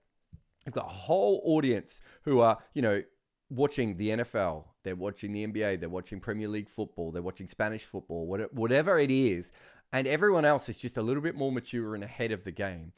You've 0.66 0.74
got 0.74 0.86
a 0.86 0.88
whole 0.88 1.40
audience 1.44 2.00
who 2.22 2.40
are, 2.40 2.58
you 2.74 2.82
know, 2.82 3.02
watching 3.50 3.96
the 3.96 4.10
NFL, 4.10 4.64
they're 4.82 4.96
watching 4.96 5.32
the 5.32 5.46
NBA, 5.46 5.80
they're 5.80 5.88
watching 5.88 6.20
Premier 6.20 6.48
League 6.48 6.68
football, 6.68 7.12
they're 7.12 7.22
watching 7.22 7.46
Spanish 7.46 7.84
football, 7.84 8.26
whatever 8.26 8.98
it 8.98 9.10
is, 9.10 9.52
and 9.92 10.06
everyone 10.06 10.44
else 10.44 10.68
is 10.68 10.78
just 10.78 10.96
a 10.96 11.02
little 11.02 11.22
bit 11.22 11.36
more 11.36 11.52
mature 11.52 11.94
and 11.94 12.02
ahead 12.02 12.32
of 12.32 12.44
the 12.44 12.50
game. 12.50 12.92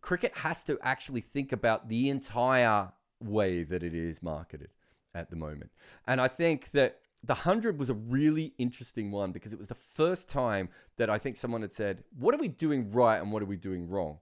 Cricket 0.00 0.36
has 0.38 0.62
to 0.64 0.78
actually 0.82 1.20
think 1.20 1.52
about 1.52 1.88
the 1.88 2.08
entire 2.08 2.92
way 3.20 3.64
that 3.64 3.82
it 3.82 3.94
is 3.94 4.22
marketed 4.22 4.70
at 5.14 5.30
the 5.30 5.36
moment. 5.36 5.70
And 6.06 6.20
I 6.20 6.28
think 6.28 6.70
that 6.70 7.00
the 7.24 7.34
100 7.34 7.78
was 7.78 7.90
a 7.90 7.94
really 7.94 8.54
interesting 8.58 9.10
one 9.10 9.32
because 9.32 9.52
it 9.52 9.58
was 9.58 9.66
the 9.66 9.74
first 9.74 10.28
time 10.28 10.68
that 10.98 11.10
I 11.10 11.18
think 11.18 11.36
someone 11.36 11.62
had 11.62 11.72
said, 11.72 12.04
What 12.16 12.32
are 12.34 12.38
we 12.38 12.46
doing 12.46 12.92
right 12.92 13.20
and 13.20 13.32
what 13.32 13.42
are 13.42 13.46
we 13.46 13.56
doing 13.56 13.88
wrong? 13.88 14.18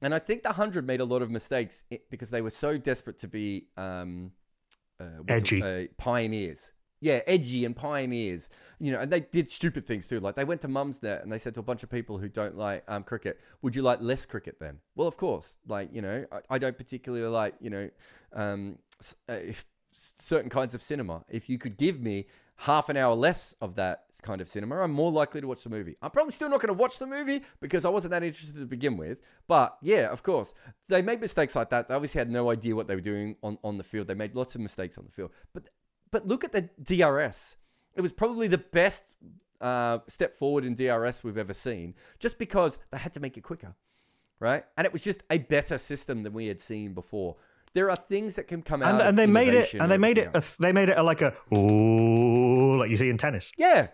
And 0.00 0.14
I 0.14 0.18
think 0.18 0.42
the 0.42 0.48
100 0.48 0.86
made 0.86 1.00
a 1.00 1.04
lot 1.04 1.20
of 1.20 1.30
mistakes 1.30 1.82
because 2.10 2.30
they 2.30 2.40
were 2.40 2.50
so 2.50 2.78
desperate 2.78 3.18
to 3.18 3.28
be. 3.28 3.66
Um, 3.76 4.32
uh, 5.02 5.22
edgy 5.28 5.62
uh, 5.62 5.86
pioneers. 5.96 6.70
Yeah, 7.00 7.20
edgy 7.26 7.64
and 7.64 7.74
pioneers. 7.74 8.48
You 8.78 8.92
know, 8.92 9.00
and 9.00 9.12
they 9.12 9.20
did 9.20 9.50
stupid 9.50 9.86
things 9.86 10.06
too. 10.06 10.20
Like 10.20 10.36
they 10.36 10.44
went 10.44 10.60
to 10.60 10.68
mum's 10.68 11.00
Mumsnet 11.00 11.22
and 11.22 11.32
they 11.32 11.38
said 11.38 11.54
to 11.54 11.60
a 11.60 11.64
bunch 11.64 11.82
of 11.82 11.90
people 11.90 12.18
who 12.18 12.28
don't 12.28 12.56
like 12.56 12.84
um, 12.86 13.02
cricket, 13.02 13.40
"Would 13.62 13.74
you 13.74 13.82
like 13.82 14.00
less 14.00 14.24
cricket 14.24 14.56
then?" 14.60 14.78
Well, 14.94 15.08
of 15.08 15.16
course. 15.16 15.58
Like 15.66 15.88
you 15.92 16.00
know, 16.00 16.24
I, 16.30 16.40
I 16.50 16.58
don't 16.58 16.76
particularly 16.76 17.26
like 17.26 17.54
you 17.60 17.70
know 17.70 17.90
um, 18.32 18.78
uh, 19.28 19.38
certain 19.92 20.50
kinds 20.50 20.74
of 20.74 20.82
cinema. 20.82 21.24
If 21.28 21.48
you 21.48 21.58
could 21.58 21.76
give 21.76 22.00
me 22.00 22.26
half 22.62 22.88
an 22.88 22.96
hour 22.96 23.14
less 23.14 23.54
of 23.60 23.74
that 23.74 24.04
kind 24.22 24.40
of 24.40 24.48
cinema, 24.48 24.78
I'm 24.78 24.92
more 24.92 25.10
likely 25.10 25.40
to 25.40 25.46
watch 25.48 25.64
the 25.64 25.70
movie. 25.70 25.96
I'm 26.00 26.10
probably 26.10 26.32
still 26.32 26.48
not 26.48 26.60
going 26.60 26.68
to 26.68 26.80
watch 26.80 26.98
the 26.98 27.06
movie 27.06 27.42
because 27.60 27.84
I 27.84 27.88
wasn't 27.88 28.12
that 28.12 28.22
interested 28.22 28.58
to 28.58 28.66
begin 28.66 28.96
with. 28.96 29.18
But 29.48 29.76
yeah, 29.82 30.10
of 30.10 30.22
course, 30.22 30.54
they 30.88 31.02
made 31.02 31.20
mistakes 31.20 31.56
like 31.56 31.70
that. 31.70 31.88
They 31.88 31.94
obviously 31.94 32.20
had 32.20 32.30
no 32.30 32.50
idea 32.50 32.76
what 32.76 32.86
they 32.86 32.94
were 32.94 33.00
doing 33.00 33.36
on, 33.42 33.58
on 33.64 33.78
the 33.78 33.84
field. 33.84 34.06
They 34.06 34.14
made 34.14 34.36
lots 34.36 34.54
of 34.54 34.60
mistakes 34.60 34.96
on 34.96 35.04
the 35.04 35.10
field. 35.10 35.32
But 35.52 35.70
but 36.12 36.26
look 36.26 36.44
at 36.44 36.52
the 36.52 36.68
DRS. 36.82 37.56
It 37.96 38.00
was 38.00 38.12
probably 38.12 38.46
the 38.46 38.58
best 38.58 39.16
uh, 39.60 39.98
step 40.06 40.34
forward 40.34 40.64
in 40.64 40.74
DRS 40.74 41.24
we've 41.24 41.38
ever 41.38 41.54
seen, 41.54 41.94
just 42.20 42.38
because 42.38 42.78
they 42.92 42.98
had 42.98 43.14
to 43.14 43.20
make 43.20 43.36
it 43.36 43.40
quicker, 43.40 43.74
right? 44.38 44.64
And 44.76 44.86
it 44.86 44.92
was 44.92 45.02
just 45.02 45.22
a 45.30 45.38
better 45.38 45.78
system 45.78 46.22
than 46.22 46.32
we 46.32 46.46
had 46.46 46.60
seen 46.60 46.94
before. 46.94 47.36
There 47.74 47.90
are 47.90 47.96
things 47.96 48.34
that 48.34 48.48
can 48.48 48.62
come 48.62 48.82
out, 48.82 49.00
and, 49.00 49.08
and 49.08 49.18
they 49.18 49.26
made 49.26 49.54
it, 49.54 49.72
and 49.74 49.90
they 49.90 49.98
made 49.98 50.18
it, 50.18 50.30
a, 50.34 50.42
they 50.60 50.72
made 50.72 50.90
it 50.90 50.98
a, 50.98 51.02
like 51.02 51.22
a 51.22 51.34
oh, 51.56 52.76
like 52.78 52.90
you 52.90 52.96
see 52.96 53.08
in 53.08 53.16
tennis. 53.16 53.50
Yeah, 53.56 53.88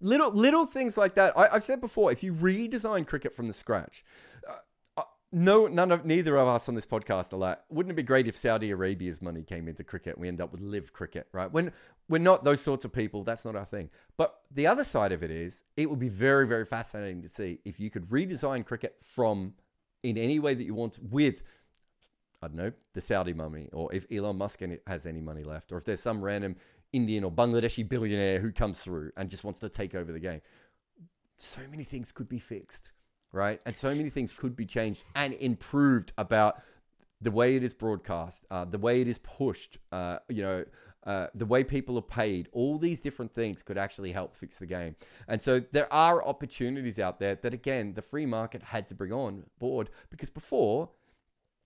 little 0.00 0.32
little 0.32 0.66
things 0.66 0.96
like 0.96 1.14
that. 1.14 1.36
I, 1.36 1.48
have 1.48 1.64
said 1.64 1.80
before, 1.80 2.10
if 2.10 2.22
you 2.22 2.34
redesign 2.34 3.06
cricket 3.06 3.34
from 3.34 3.46
the 3.46 3.52
scratch, 3.52 4.04
uh, 4.48 4.54
uh, 4.96 5.02
no, 5.32 5.66
none 5.66 5.92
of 5.92 6.04
neither 6.04 6.36
of 6.36 6.48
us 6.48 6.68
on 6.68 6.74
this 6.74 6.86
podcast 6.86 7.32
are 7.32 7.36
like, 7.36 7.58
wouldn't 7.68 7.92
it 7.92 7.96
be 7.96 8.02
great 8.02 8.26
if 8.26 8.36
Saudi 8.36 8.70
Arabia's 8.70 9.22
money 9.22 9.42
came 9.42 9.68
into 9.68 9.84
cricket 9.84 10.14
and 10.14 10.22
we 10.22 10.28
end 10.28 10.40
up 10.40 10.52
with 10.52 10.60
LIV 10.60 10.92
cricket, 10.92 11.28
right? 11.32 11.50
When 11.50 11.72
we're 12.08 12.18
not 12.18 12.44
those 12.44 12.60
sorts 12.60 12.84
of 12.84 12.92
people, 12.92 13.22
that's 13.22 13.44
not 13.44 13.54
our 13.54 13.64
thing. 13.64 13.90
But 14.16 14.40
the 14.50 14.66
other 14.66 14.84
side 14.84 15.12
of 15.12 15.22
it 15.22 15.30
is, 15.30 15.62
it 15.76 15.88
would 15.88 16.00
be 16.00 16.08
very, 16.08 16.46
very 16.46 16.64
fascinating 16.64 17.22
to 17.22 17.28
see 17.28 17.60
if 17.64 17.78
you 17.78 17.90
could 17.90 18.08
redesign 18.08 18.64
cricket 18.66 18.96
from 19.14 19.54
in 20.02 20.16
any 20.16 20.38
way 20.38 20.54
that 20.54 20.64
you 20.64 20.74
want 20.74 20.98
with 21.02 21.42
I 22.42 22.48
don't 22.48 22.56
know, 22.56 22.72
the 22.94 23.00
Saudi 23.00 23.34
money, 23.34 23.68
or 23.72 23.92
if 23.94 24.06
Elon 24.10 24.38
Musk 24.38 24.60
has 24.86 25.06
any 25.06 25.20
money 25.20 25.44
left, 25.44 25.72
or 25.72 25.78
if 25.78 25.84
there's 25.84 26.00
some 26.00 26.22
random 26.22 26.56
Indian 26.92 27.24
or 27.24 27.30
Bangladeshi 27.30 27.88
billionaire 27.88 28.40
who 28.40 28.52
comes 28.52 28.80
through 28.80 29.12
and 29.16 29.30
just 29.30 29.44
wants 29.44 29.60
to 29.60 29.68
take 29.68 29.94
over 29.94 30.12
the 30.12 30.20
game. 30.20 30.40
So 31.36 31.60
many 31.70 31.84
things 31.84 32.12
could 32.12 32.28
be 32.28 32.38
fixed, 32.38 32.90
right? 33.32 33.60
And 33.64 33.76
so 33.76 33.94
many 33.94 34.10
things 34.10 34.32
could 34.32 34.56
be 34.56 34.66
changed 34.66 35.02
and 35.14 35.34
improved 35.34 36.12
about 36.18 36.62
the 37.20 37.30
way 37.30 37.56
it 37.56 37.62
is 37.62 37.74
broadcast, 37.74 38.46
uh, 38.50 38.64
the 38.64 38.78
way 38.78 39.00
it 39.00 39.08
is 39.08 39.18
pushed, 39.18 39.78
uh, 39.92 40.18
you 40.28 40.42
know, 40.42 40.64
uh, 41.04 41.28
the 41.34 41.46
way 41.46 41.64
people 41.64 41.96
are 41.96 42.02
paid, 42.02 42.48
all 42.52 42.76
these 42.76 43.00
different 43.00 43.34
things 43.34 43.62
could 43.62 43.78
actually 43.78 44.12
help 44.12 44.36
fix 44.36 44.58
the 44.58 44.66
game. 44.66 44.96
And 45.28 45.42
so 45.42 45.60
there 45.60 45.90
are 45.92 46.26
opportunities 46.26 46.98
out 46.98 47.18
there 47.18 47.36
that, 47.36 47.54
again, 47.54 47.94
the 47.94 48.02
free 48.02 48.26
market 48.26 48.62
had 48.62 48.86
to 48.88 48.94
bring 48.94 49.12
on 49.12 49.44
board 49.58 49.88
because 50.10 50.28
before 50.28 50.90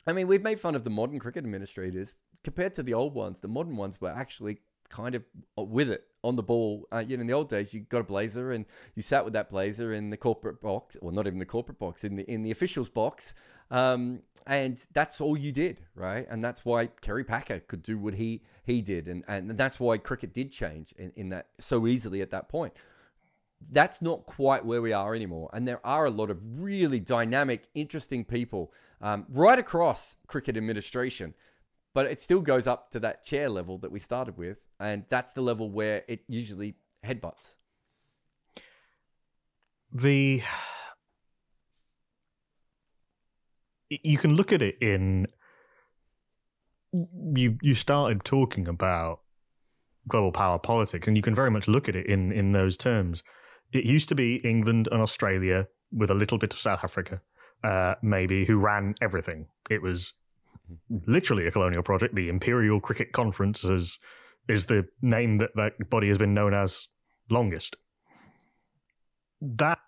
I 0.06 0.12
mean, 0.12 0.26
we've 0.26 0.42
made 0.42 0.60
fun 0.60 0.74
of 0.74 0.84
the 0.84 0.90
modern 0.90 1.18
cricket 1.18 1.44
administrators 1.44 2.16
compared 2.42 2.74
to 2.74 2.82
the 2.82 2.94
old 2.94 3.14
ones. 3.14 3.40
The 3.40 3.48
modern 3.48 3.76
ones 3.76 4.00
were 4.00 4.10
actually 4.10 4.58
kind 4.90 5.14
of 5.14 5.24
with 5.56 5.90
it 5.90 6.04
on 6.22 6.36
the 6.36 6.42
ball. 6.42 6.86
Uh, 6.92 7.02
you 7.06 7.16
know, 7.16 7.22
in 7.22 7.26
the 7.26 7.32
old 7.32 7.48
days, 7.48 7.72
you 7.72 7.80
got 7.80 8.00
a 8.00 8.04
blazer 8.04 8.52
and 8.52 8.64
you 8.94 9.02
sat 9.02 9.24
with 9.24 9.32
that 9.34 9.50
blazer 9.50 9.92
in 9.92 10.10
the 10.10 10.16
corporate 10.16 10.60
box, 10.60 10.96
well, 11.00 11.12
not 11.12 11.26
even 11.26 11.38
the 11.38 11.46
corporate 11.46 11.78
box, 11.78 12.04
in 12.04 12.16
the 12.16 12.30
in 12.30 12.42
the 12.42 12.50
officials 12.50 12.88
box, 12.88 13.34
um, 13.70 14.20
and 14.46 14.78
that's 14.92 15.20
all 15.20 15.36
you 15.36 15.52
did, 15.52 15.80
right? 15.94 16.26
And 16.30 16.44
that's 16.44 16.64
why 16.64 16.86
Kerry 16.86 17.24
Packer 17.24 17.60
could 17.60 17.82
do 17.82 17.98
what 17.98 18.14
he 18.14 18.42
he 18.64 18.82
did, 18.82 19.08
and 19.08 19.24
and 19.26 19.50
that's 19.50 19.80
why 19.80 19.98
cricket 19.98 20.32
did 20.34 20.52
change 20.52 20.94
in, 20.98 21.12
in 21.16 21.28
that 21.30 21.48
so 21.58 21.86
easily 21.86 22.20
at 22.20 22.30
that 22.30 22.48
point 22.48 22.74
that's 23.70 24.02
not 24.02 24.26
quite 24.26 24.64
where 24.64 24.82
we 24.82 24.92
are 24.92 25.14
anymore. 25.14 25.50
And 25.52 25.66
there 25.66 25.84
are 25.86 26.04
a 26.04 26.10
lot 26.10 26.30
of 26.30 26.38
really 26.58 27.00
dynamic, 27.00 27.64
interesting 27.74 28.24
people 28.24 28.72
um, 29.04 29.26
right 29.28 29.58
across 29.58 30.16
cricket 30.26 30.56
administration. 30.56 31.34
But 31.94 32.06
it 32.06 32.20
still 32.20 32.40
goes 32.40 32.66
up 32.66 32.90
to 32.90 33.00
that 33.00 33.24
chair 33.24 33.48
level 33.48 33.78
that 33.78 33.92
we 33.92 34.00
started 34.00 34.36
with. 34.36 34.58
And 34.80 35.04
that's 35.08 35.32
the 35.32 35.42
level 35.42 35.70
where 35.70 36.02
it 36.08 36.24
usually 36.26 36.74
headbutts. 37.06 37.54
The. 39.92 40.42
You 43.88 44.18
can 44.18 44.34
look 44.34 44.52
at 44.52 44.60
it 44.60 44.76
in. 44.80 45.28
You 46.92 47.58
you 47.62 47.76
started 47.76 48.24
talking 48.24 48.66
about 48.66 49.20
global 50.08 50.32
power 50.32 50.58
politics, 50.58 51.06
and 51.06 51.16
you 51.16 51.22
can 51.22 51.34
very 51.34 51.50
much 51.50 51.68
look 51.68 51.88
at 51.88 51.94
it 51.94 52.06
in 52.06 52.32
in 52.32 52.50
those 52.50 52.76
terms 52.76 53.22
it 53.74 53.84
used 53.84 54.08
to 54.08 54.14
be 54.14 54.36
England 54.36 54.88
and 54.90 55.02
Australia 55.02 55.66
with 55.92 56.08
a 56.08 56.14
little 56.14 56.38
bit 56.38 56.54
of 56.54 56.60
South 56.60 56.84
Africa, 56.84 57.20
uh, 57.64 57.94
maybe, 58.02 58.44
who 58.44 58.58
ran 58.58 58.94
everything. 59.00 59.46
It 59.70 59.82
was 59.82 60.12
literally 61.06 61.46
a 61.46 61.50
colonial 61.50 61.82
project. 61.82 62.14
The 62.14 62.28
Imperial 62.28 62.80
Cricket 62.80 63.12
Conference 63.12 63.64
is, 63.64 63.98
is 64.48 64.66
the 64.66 64.86
name 65.00 65.38
that 65.38 65.50
that 65.56 65.90
body 65.90 66.08
has 66.08 66.18
been 66.18 66.34
known 66.34 66.52
as 66.54 66.88
longest. 67.30 67.76
That, 69.40 69.78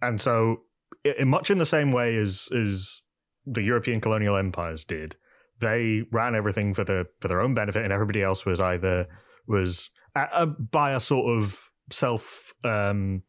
and 0.00 0.20
so, 0.20 0.62
in 1.04 1.28
much 1.28 1.50
in 1.50 1.58
the 1.58 1.66
same 1.66 1.90
way 1.90 2.16
as, 2.16 2.48
as 2.54 3.00
the 3.46 3.62
European 3.62 4.00
colonial 4.00 4.36
empires 4.36 4.84
did, 4.84 5.16
they 5.60 6.04
ran 6.10 6.34
everything 6.34 6.74
for 6.74 6.84
the 6.84 7.06
for 7.20 7.28
their 7.28 7.40
own 7.40 7.54
benefit, 7.54 7.82
and 7.82 7.92
everybody 7.92 8.22
else 8.22 8.44
was 8.44 8.60
either 8.60 9.06
was 9.46 9.90
uh, 10.14 10.46
by 10.46 10.92
a 10.92 11.00
sort 11.00 11.38
of 11.38 11.70
self 11.90 12.52
um, 12.64 13.22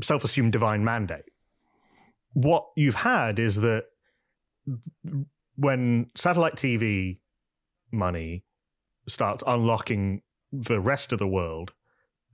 self 0.00 0.22
assumed 0.24 0.52
divine 0.52 0.84
mandate. 0.84 1.24
What 2.32 2.66
you've 2.76 2.96
had 2.96 3.38
is 3.38 3.56
that 3.56 3.84
when 5.56 6.10
satellite 6.14 6.56
TV 6.56 7.18
money 7.90 8.44
starts 9.06 9.42
unlocking 9.46 10.22
the 10.52 10.80
rest 10.80 11.12
of 11.12 11.18
the 11.18 11.26
world, 11.26 11.72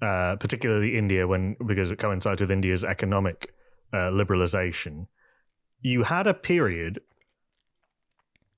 uh, 0.03 0.37
particularly 0.37 0.97
India, 0.97 1.27
when 1.27 1.57
because 1.67 1.91
it 1.91 1.99
coincides 1.99 2.41
with 2.41 2.51
India's 2.51 2.85
economic 2.85 3.55
uh, 3.93 4.11
liberalization, 4.11 5.07
you 5.81 6.05
had 6.05 6.27
a 6.27 6.35
period 6.35 7.01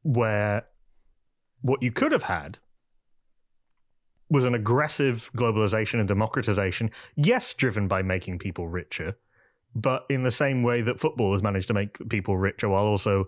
where 0.02 0.66
what 1.60 1.82
you 1.82 1.90
could 1.90 2.12
have 2.12 2.24
had 2.24 2.58
was 4.28 4.44
an 4.44 4.54
aggressive 4.54 5.30
globalization 5.36 5.98
and 5.98 6.08
democratization, 6.08 6.90
yes, 7.14 7.54
driven 7.54 7.86
by 7.86 8.02
making 8.02 8.38
people 8.38 8.68
richer, 8.68 9.16
but 9.76 10.06
in 10.08 10.22
the 10.22 10.30
same 10.30 10.62
way 10.62 10.80
that 10.80 10.98
football 10.98 11.32
has 11.32 11.42
managed 11.42 11.68
to 11.68 11.74
make 11.74 12.08
people 12.08 12.38
richer 12.38 12.66
while 12.66 12.86
also 12.86 13.26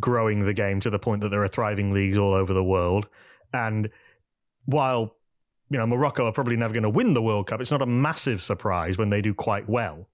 growing 0.00 0.46
the 0.46 0.54
game 0.54 0.80
to 0.80 0.88
the 0.88 0.98
point 0.98 1.20
that 1.20 1.28
there 1.28 1.42
are 1.42 1.48
thriving 1.48 1.92
leagues 1.92 2.16
all 2.16 2.32
over 2.32 2.54
the 2.54 2.64
world. 2.64 3.06
And 3.52 3.90
while 4.64 5.14
you 5.68 5.76
know 5.76 5.86
Morocco 5.86 6.26
are 6.26 6.32
probably 6.32 6.56
never 6.56 6.72
going 6.72 6.84
to 6.84 6.88
win 6.88 7.12
the 7.12 7.22
World 7.22 7.48
Cup, 7.48 7.60
it's 7.60 7.70
not 7.70 7.82
a 7.82 7.86
massive 7.86 8.40
surprise 8.40 8.96
when 8.96 9.10
they 9.10 9.20
do 9.20 9.34
quite 9.34 9.68
well, 9.68 10.08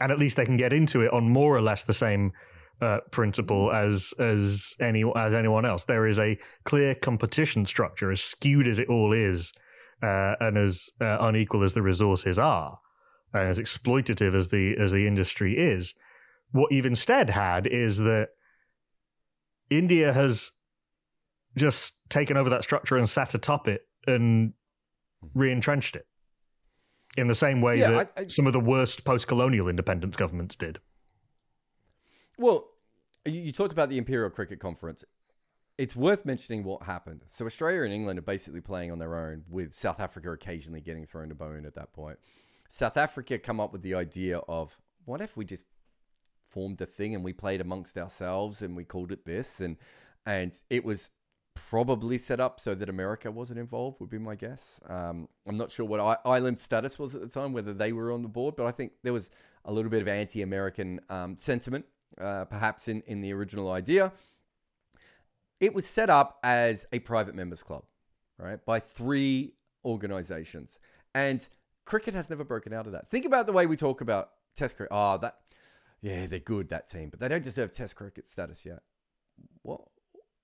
and 0.00 0.10
at 0.10 0.18
least 0.18 0.38
they 0.38 0.46
can 0.46 0.56
get 0.56 0.72
into 0.72 1.02
it 1.02 1.12
on 1.12 1.28
more 1.28 1.54
or 1.54 1.60
less 1.60 1.84
the 1.84 1.92
same 1.92 2.32
uh, 2.80 3.00
principle 3.10 3.70
as 3.70 4.14
as 4.18 4.74
any 4.80 5.04
as 5.14 5.34
anyone 5.34 5.66
else. 5.66 5.84
There 5.84 6.06
is 6.06 6.18
a 6.18 6.38
clear 6.64 6.94
competition 6.94 7.66
structure, 7.66 8.10
as 8.10 8.22
skewed 8.22 8.66
as 8.66 8.78
it 8.78 8.88
all 8.88 9.12
is, 9.12 9.52
uh, 10.02 10.36
and 10.40 10.56
as 10.56 10.88
uh, 11.02 11.18
unequal 11.20 11.62
as 11.62 11.74
the 11.74 11.82
resources 11.82 12.38
are, 12.38 12.78
and 13.32 13.48
as 13.48 13.58
exploitative 13.58 14.34
as 14.34 14.48
the 14.48 14.76
as 14.76 14.92
the 14.92 15.06
industry 15.06 15.56
is. 15.56 15.94
What 16.52 16.72
you've 16.72 16.86
instead 16.86 17.30
had 17.30 17.66
is 17.66 17.98
that 17.98 18.30
India 19.68 20.12
has 20.12 20.50
just 21.56 21.94
taken 22.08 22.36
over 22.36 22.50
that 22.50 22.64
structure 22.64 22.96
and 22.96 23.08
sat 23.08 23.34
atop 23.34 23.68
it 23.68 23.82
and 24.06 24.54
re-entrenched 25.34 25.94
it 25.94 26.06
in 27.16 27.28
the 27.28 27.34
same 27.34 27.60
way 27.60 27.78
yeah, 27.78 27.90
that 27.90 28.12
I, 28.16 28.20
I, 28.22 28.26
some 28.26 28.46
of 28.46 28.52
the 28.52 28.60
worst 28.60 29.04
post-colonial 29.04 29.68
independence 29.68 30.16
governments 30.16 30.56
did. 30.56 30.80
Well, 32.38 32.68
you 33.24 33.52
talked 33.52 33.72
about 33.72 33.90
the 33.90 33.98
Imperial 33.98 34.30
Cricket 34.30 34.60
Conference. 34.60 35.04
It's 35.76 35.94
worth 35.94 36.24
mentioning 36.24 36.64
what 36.64 36.82
happened. 36.82 37.24
So 37.28 37.46
Australia 37.46 37.82
and 37.82 37.92
England 37.92 38.18
are 38.18 38.22
basically 38.22 38.60
playing 38.60 38.90
on 38.90 38.98
their 38.98 39.16
own, 39.16 39.44
with 39.48 39.72
South 39.72 40.00
Africa 40.00 40.32
occasionally 40.32 40.80
getting 40.80 41.06
thrown 41.06 41.30
a 41.30 41.34
bone 41.34 41.64
at 41.66 41.74
that 41.74 41.92
point. 41.92 42.18
South 42.70 42.96
Africa 42.96 43.38
come 43.38 43.60
up 43.60 43.72
with 43.72 43.82
the 43.82 43.94
idea 43.94 44.38
of 44.48 44.78
what 45.04 45.20
if 45.20 45.36
we 45.36 45.44
just 45.44 45.64
formed 46.48 46.80
a 46.80 46.86
thing 46.86 47.14
and 47.14 47.24
we 47.24 47.32
played 47.32 47.60
amongst 47.60 47.98
ourselves 47.98 48.62
and 48.62 48.76
we 48.76 48.84
called 48.84 49.12
it 49.12 49.24
this 49.24 49.60
and 49.60 49.76
and 50.24 50.58
it 50.70 50.84
was 50.84 51.10
probably 51.54 52.16
set 52.16 52.38
up 52.40 52.60
so 52.60 52.74
that 52.74 52.88
America 52.88 53.30
wasn't 53.30 53.58
involved 53.58 53.98
would 54.00 54.08
be 54.08 54.18
my 54.18 54.34
guess. 54.36 54.78
Um, 54.88 55.28
I'm 55.46 55.56
not 55.56 55.70
sure 55.70 55.84
what 55.84 56.00
I- 56.00 56.28
island 56.28 56.58
status 56.58 56.98
was 56.98 57.14
at 57.14 57.20
the 57.20 57.28
time, 57.28 57.52
whether 57.52 57.72
they 57.74 57.92
were 57.92 58.12
on 58.12 58.22
the 58.22 58.28
board, 58.28 58.54
but 58.56 58.66
I 58.66 58.70
think 58.70 58.92
there 59.02 59.12
was 59.12 59.30
a 59.64 59.72
little 59.72 59.90
bit 59.90 60.00
of 60.00 60.08
anti-American 60.08 61.00
um, 61.08 61.36
sentiment, 61.36 61.86
uh, 62.20 62.44
perhaps 62.44 62.86
in 62.86 63.02
in 63.06 63.20
the 63.20 63.32
original 63.32 63.70
idea. 63.70 64.12
It 65.58 65.74
was 65.74 65.86
set 65.86 66.08
up 66.08 66.38
as 66.42 66.86
a 66.92 67.00
private 67.00 67.34
members 67.34 67.62
club, 67.62 67.84
right, 68.38 68.64
by 68.64 68.78
three 68.78 69.54
organizations, 69.84 70.78
and 71.14 71.46
cricket 71.90 72.14
has 72.14 72.30
never 72.30 72.44
broken 72.44 72.72
out 72.72 72.86
of 72.86 72.92
that. 72.92 73.10
Think 73.10 73.26
about 73.26 73.46
the 73.46 73.52
way 73.52 73.66
we 73.66 73.76
talk 73.76 74.00
about 74.00 74.30
Test 74.56 74.76
cricket. 74.76 74.92
Oh, 74.92 74.96
ah, 74.96 75.16
that 75.18 75.36
yeah, 76.00 76.26
they're 76.26 76.38
good 76.38 76.70
that 76.70 76.88
team, 76.88 77.10
but 77.10 77.20
they 77.20 77.28
don't 77.28 77.42
deserve 77.42 77.72
Test 77.72 77.96
cricket 77.96 78.28
status 78.28 78.64
yet. 78.64 78.80
What? 79.62 79.82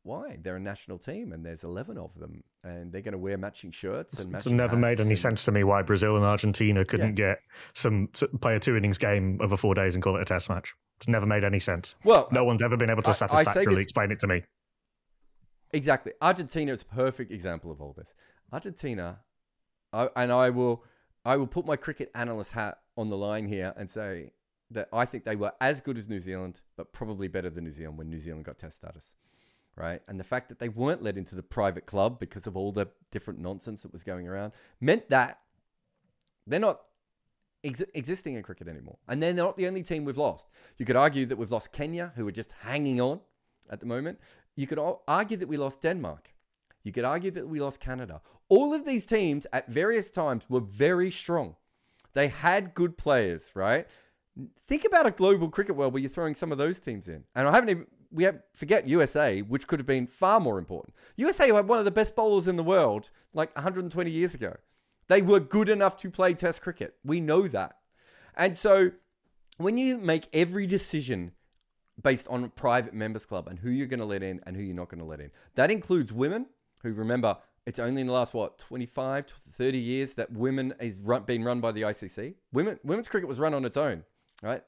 Why? 0.02 0.38
They're 0.40 0.56
a 0.56 0.60
national 0.60 0.98
team, 0.98 1.32
and 1.32 1.44
there's 1.44 1.64
eleven 1.64 1.98
of 1.98 2.16
them, 2.18 2.44
and 2.62 2.92
they're 2.92 3.00
going 3.00 3.12
to 3.12 3.18
wear 3.18 3.38
matching 3.38 3.70
shirts 3.70 4.14
and. 4.22 4.32
Matching 4.32 4.52
it's 4.52 4.56
never 4.56 4.76
made 4.76 5.00
any 5.00 5.10
and... 5.10 5.18
sense 5.18 5.44
to 5.44 5.52
me 5.52 5.64
why 5.64 5.82
Brazil 5.82 6.16
and 6.16 6.24
Argentina 6.24 6.84
couldn't 6.84 7.16
yeah. 7.18 7.34
get 7.34 7.38
some 7.74 8.08
play 8.40 8.56
a 8.56 8.60
two 8.60 8.76
innings 8.76 8.98
game 8.98 9.38
over 9.40 9.56
four 9.56 9.74
days 9.74 9.94
and 9.94 10.02
call 10.02 10.16
it 10.16 10.22
a 10.22 10.24
Test 10.24 10.48
match. 10.48 10.74
It's 10.98 11.08
never 11.08 11.26
made 11.26 11.44
any 11.44 11.60
sense. 11.60 11.94
Well, 12.04 12.28
no 12.30 12.44
one's 12.44 12.62
ever 12.62 12.76
been 12.76 12.90
able 12.90 13.02
to 13.02 13.14
satisfactorily 13.14 13.82
explain 13.82 14.10
it 14.10 14.18
to 14.20 14.26
me. 14.26 14.42
Exactly, 15.72 16.12
Argentina 16.20 16.72
is 16.72 16.82
a 16.82 16.86
perfect 16.86 17.32
example 17.32 17.70
of 17.70 17.80
all 17.80 17.92
this. 17.96 18.08
Argentina, 18.52 19.20
I, 19.92 20.08
and 20.14 20.30
I 20.32 20.50
will, 20.50 20.84
I 21.26 21.36
will 21.36 21.48
put 21.48 21.66
my 21.66 21.74
cricket 21.74 22.12
analyst 22.14 22.52
hat 22.52 22.78
on 22.96 23.08
the 23.08 23.16
line 23.16 23.48
here 23.48 23.74
and 23.76 23.90
say 23.90 24.30
that 24.70 24.88
I 24.92 25.04
think 25.04 25.24
they 25.24 25.34
were 25.34 25.52
as 25.60 25.80
good 25.80 25.98
as 25.98 26.08
New 26.08 26.20
Zealand, 26.20 26.60
but 26.76 26.92
probably 26.92 27.26
better 27.26 27.50
than 27.50 27.64
New 27.64 27.72
Zealand 27.72 27.98
when 27.98 28.08
New 28.08 28.20
Zealand 28.20 28.44
got 28.44 28.60
test 28.60 28.76
status, 28.76 29.16
right? 29.74 30.00
And 30.06 30.20
the 30.20 30.24
fact 30.24 30.48
that 30.50 30.60
they 30.60 30.68
weren't 30.68 31.02
let 31.02 31.18
into 31.18 31.34
the 31.34 31.42
private 31.42 31.84
club 31.84 32.20
because 32.20 32.46
of 32.46 32.56
all 32.56 32.70
the 32.70 32.86
different 33.10 33.40
nonsense 33.40 33.82
that 33.82 33.92
was 33.92 34.04
going 34.04 34.28
around 34.28 34.52
meant 34.80 35.10
that 35.10 35.40
they're 36.46 36.60
not 36.60 36.82
ex- 37.64 37.82
existing 37.92 38.34
in 38.34 38.44
cricket 38.44 38.68
anymore. 38.68 38.98
And 39.08 39.20
they're 39.20 39.34
not 39.34 39.56
the 39.56 39.66
only 39.66 39.82
team 39.82 40.04
we've 40.04 40.16
lost. 40.16 40.48
You 40.78 40.86
could 40.86 40.94
argue 40.94 41.26
that 41.26 41.36
we've 41.36 41.50
lost 41.50 41.72
Kenya, 41.72 42.12
who 42.14 42.28
are 42.28 42.32
just 42.32 42.52
hanging 42.60 43.00
on 43.00 43.18
at 43.68 43.80
the 43.80 43.86
moment. 43.86 44.20
You 44.54 44.68
could 44.68 44.78
argue 45.08 45.36
that 45.38 45.48
we 45.48 45.56
lost 45.56 45.82
Denmark. 45.82 46.30
You 46.86 46.92
could 46.92 47.04
argue 47.04 47.32
that 47.32 47.48
we 47.48 47.58
lost 47.58 47.80
Canada. 47.80 48.20
All 48.48 48.72
of 48.72 48.84
these 48.84 49.06
teams 49.06 49.44
at 49.52 49.68
various 49.68 50.08
times 50.08 50.44
were 50.48 50.60
very 50.60 51.10
strong. 51.10 51.56
They 52.12 52.28
had 52.28 52.74
good 52.74 52.96
players, 52.96 53.50
right? 53.54 53.88
Think 54.68 54.84
about 54.84 55.04
a 55.04 55.10
global 55.10 55.48
cricket 55.48 55.74
world 55.74 55.92
where 55.92 56.00
you're 56.00 56.08
throwing 56.08 56.36
some 56.36 56.52
of 56.52 56.58
those 56.58 56.78
teams 56.78 57.08
in. 57.08 57.24
And 57.34 57.48
I 57.48 57.50
haven't 57.50 57.70
even, 57.70 57.86
we 58.12 58.22
have, 58.22 58.38
forget 58.54 58.86
USA, 58.86 59.42
which 59.42 59.66
could 59.66 59.80
have 59.80 59.86
been 59.86 60.06
far 60.06 60.38
more 60.38 60.60
important. 60.60 60.94
USA 61.16 61.52
had 61.52 61.66
one 61.66 61.80
of 61.80 61.84
the 61.84 61.90
best 61.90 62.14
bowlers 62.14 62.46
in 62.46 62.54
the 62.54 62.62
world 62.62 63.10
like 63.34 63.52
120 63.56 64.08
years 64.08 64.32
ago. 64.32 64.54
They 65.08 65.22
were 65.22 65.40
good 65.40 65.68
enough 65.68 65.96
to 65.96 66.08
play 66.08 66.34
Test 66.34 66.62
cricket. 66.62 66.94
We 67.04 67.18
know 67.18 67.48
that. 67.48 67.78
And 68.36 68.56
so 68.56 68.92
when 69.56 69.76
you 69.76 69.98
make 69.98 70.28
every 70.32 70.68
decision 70.68 71.32
based 72.00 72.28
on 72.28 72.48
private 72.50 72.94
members 72.94 73.26
club 73.26 73.48
and 73.48 73.58
who 73.58 73.70
you're 73.70 73.88
going 73.88 73.98
to 73.98 74.06
let 74.06 74.22
in 74.22 74.38
and 74.46 74.54
who 74.54 74.62
you're 74.62 74.76
not 74.76 74.88
going 74.88 75.00
to 75.00 75.04
let 75.04 75.18
in, 75.18 75.32
that 75.56 75.72
includes 75.72 76.12
women 76.12 76.46
who 76.82 76.92
remember 76.92 77.36
it's 77.66 77.78
only 77.78 78.00
in 78.00 78.06
the 78.06 78.12
last 78.12 78.32
what 78.32 78.58
25 78.58 79.26
to 79.26 79.34
30 79.34 79.78
years 79.78 80.14
that 80.14 80.30
women 80.32 80.72
is 80.80 80.98
run, 80.98 81.24
been 81.24 81.42
run 81.42 81.60
by 81.60 81.72
the 81.72 81.82
ICC. 81.82 82.34
Women 82.52 82.78
women's 82.84 83.08
cricket 83.08 83.28
was 83.28 83.38
run 83.38 83.54
on 83.54 83.64
its 83.64 83.76
own 83.76 84.04
right? 84.42 84.62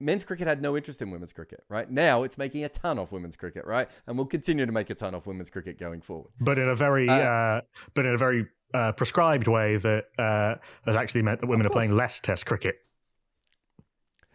Men's 0.00 0.24
cricket 0.24 0.46
had 0.46 0.62
no 0.62 0.76
interest 0.76 1.02
in 1.02 1.10
women's 1.10 1.32
cricket, 1.32 1.64
right? 1.68 1.90
Now 1.90 2.22
it's 2.22 2.38
making 2.38 2.62
a 2.64 2.68
ton 2.68 2.98
of 2.98 3.10
women's 3.10 3.36
cricket, 3.36 3.64
right? 3.66 3.88
And 4.06 4.16
we'll 4.16 4.26
continue 4.26 4.64
to 4.64 4.70
make 4.70 4.90
a 4.90 4.94
ton 4.94 5.14
of 5.14 5.26
women's 5.26 5.50
cricket 5.50 5.78
going 5.78 6.02
forward. 6.02 6.30
But 6.40 6.58
in 6.58 6.68
a 6.68 6.76
very, 6.76 7.08
uh, 7.08 7.14
uh, 7.14 7.60
but 7.94 8.06
in 8.06 8.14
a 8.14 8.18
very 8.18 8.46
uh, 8.72 8.92
prescribed 8.92 9.48
way 9.48 9.76
that 9.76 10.04
uh, 10.16 10.56
has 10.84 10.94
actually 10.94 11.22
meant 11.22 11.40
that 11.40 11.48
women 11.48 11.66
are 11.66 11.70
playing 11.70 11.96
less 11.96 12.20
Test 12.20 12.46
cricket. 12.46 12.76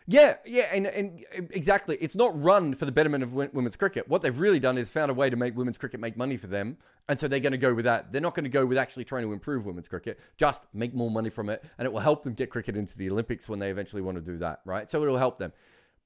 Yeah, 0.05 0.35
yeah, 0.45 0.67
and, 0.73 0.85
and 0.87 1.25
exactly. 1.31 1.97
It's 2.01 2.15
not 2.15 2.39
run 2.41 2.75
for 2.75 2.85
the 2.85 2.91
betterment 2.91 3.23
of 3.23 3.33
women's 3.33 3.77
cricket. 3.77 4.07
What 4.07 4.21
they've 4.21 4.37
really 4.37 4.59
done 4.59 4.77
is 4.77 4.89
found 4.89 5.09
a 5.09 5.13
way 5.13 5.29
to 5.29 5.35
make 5.35 5.55
women's 5.55 5.77
cricket 5.77 5.99
make 5.99 6.17
money 6.17 6.35
for 6.35 6.47
them. 6.47 6.77
And 7.07 7.19
so 7.19 7.27
they're 7.27 7.39
going 7.39 7.51
to 7.51 7.57
go 7.57 7.73
with 7.73 7.85
that. 7.85 8.11
They're 8.11 8.21
not 8.21 8.35
going 8.35 8.43
to 8.43 8.49
go 8.49 8.65
with 8.65 8.77
actually 8.77 9.05
trying 9.05 9.23
to 9.23 9.33
improve 9.33 9.65
women's 9.65 9.87
cricket, 9.87 10.19
just 10.37 10.61
make 10.73 10.93
more 10.93 11.09
money 11.09 11.29
from 11.29 11.49
it. 11.49 11.63
And 11.77 11.85
it 11.85 11.93
will 11.93 12.01
help 12.01 12.23
them 12.23 12.33
get 12.33 12.49
cricket 12.49 12.75
into 12.75 12.97
the 12.97 13.09
Olympics 13.09 13.47
when 13.47 13.59
they 13.59 13.69
eventually 13.69 14.01
want 14.01 14.15
to 14.15 14.21
do 14.21 14.37
that, 14.39 14.59
right? 14.65 14.89
So 14.91 15.01
it'll 15.01 15.17
help 15.17 15.39
them. 15.39 15.53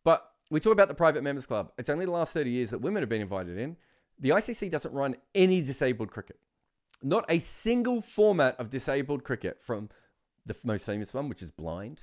But 0.04 0.30
we 0.52 0.60
talk 0.60 0.74
about 0.74 0.88
the 0.88 0.93
private 0.93 1.24
members 1.24 1.45
club. 1.45 1.72
It's 1.78 1.89
only 1.89 2.06
the 2.06 2.12
last 2.12 2.34
30 2.34 2.50
years 2.50 2.70
that 2.70 2.80
women 2.80 3.02
have 3.02 3.10
been 3.10 3.22
invited 3.22 3.58
in. 3.58 3.78
The 4.20 4.30
ICC 4.30 4.72
doesn't 4.72 4.93
run 4.93 5.16
any 5.34 5.62
disabled 5.62 6.12
cricket. 6.12 6.39
Not 7.04 7.26
a 7.30 7.39
single 7.39 8.02
format 8.02 8.60
of 8.60 8.70
disabled 8.70 9.24
cricket 9.24 9.62
from 9.62 9.89
the 10.45 10.56
most 10.64 10.86
famous 10.86 11.14
one, 11.14 11.30
which 11.30 11.43
is 11.43 11.52
blind 11.52 12.02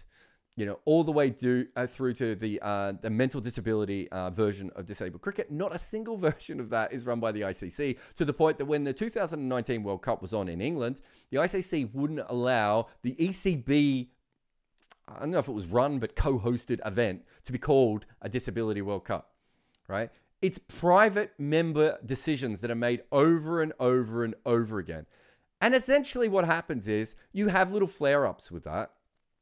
you 0.56 0.66
know, 0.66 0.78
all 0.84 1.02
the 1.02 1.12
way 1.12 1.30
do, 1.30 1.66
uh, 1.74 1.86
through 1.86 2.14
to 2.14 2.34
the 2.36 2.60
uh, 2.62 2.92
the 3.00 3.10
mental 3.10 3.40
disability 3.40 4.08
uh, 4.10 4.30
version 4.30 4.70
of 4.76 4.86
disabled 4.86 5.22
cricket. 5.22 5.50
Not 5.50 5.74
a 5.74 5.78
single 5.78 6.16
version 6.28 6.60
of 6.60 6.70
that 6.70 6.92
is 6.92 7.04
run 7.04 7.20
by 7.20 7.32
the 7.32 7.42
ICC. 7.42 7.98
To 8.16 8.24
the 8.24 8.32
point 8.32 8.58
that 8.58 8.66
when 8.66 8.84
the 8.84 8.92
2019 8.92 9.82
World 9.82 10.02
Cup 10.02 10.22
was 10.22 10.32
on 10.32 10.48
in 10.48 10.60
England, 10.60 11.00
the 11.30 11.38
ICC 11.38 11.92
wouldn't 11.92 12.22
allow 12.28 12.86
the 13.02 13.14
ECB. 13.14 14.08
I 15.08 15.20
don't 15.20 15.32
know 15.32 15.38
if 15.38 15.48
it 15.48 15.52
was 15.52 15.66
run, 15.66 15.98
but 15.98 16.16
co-hosted 16.16 16.80
event 16.86 17.24
to 17.44 17.52
be 17.52 17.58
called 17.58 18.06
a 18.22 18.28
Disability 18.28 18.80
World 18.80 19.04
Cup, 19.04 19.32
right? 19.86 20.10
It's 20.40 20.58
private 20.58 21.32
member 21.36 21.98
decisions 22.04 22.60
that 22.60 22.70
are 22.70 22.76
made 22.76 23.02
over 23.12 23.60
and 23.60 23.72
over 23.80 24.24
and 24.24 24.34
over 24.46 24.78
again. 24.78 25.06
And 25.60 25.74
essentially, 25.74 26.28
what 26.28 26.44
happens 26.44 26.86
is 26.86 27.14
you 27.32 27.48
have 27.48 27.72
little 27.72 27.88
flare 27.88 28.26
ups 28.26 28.50
with 28.52 28.64
that 28.64 28.92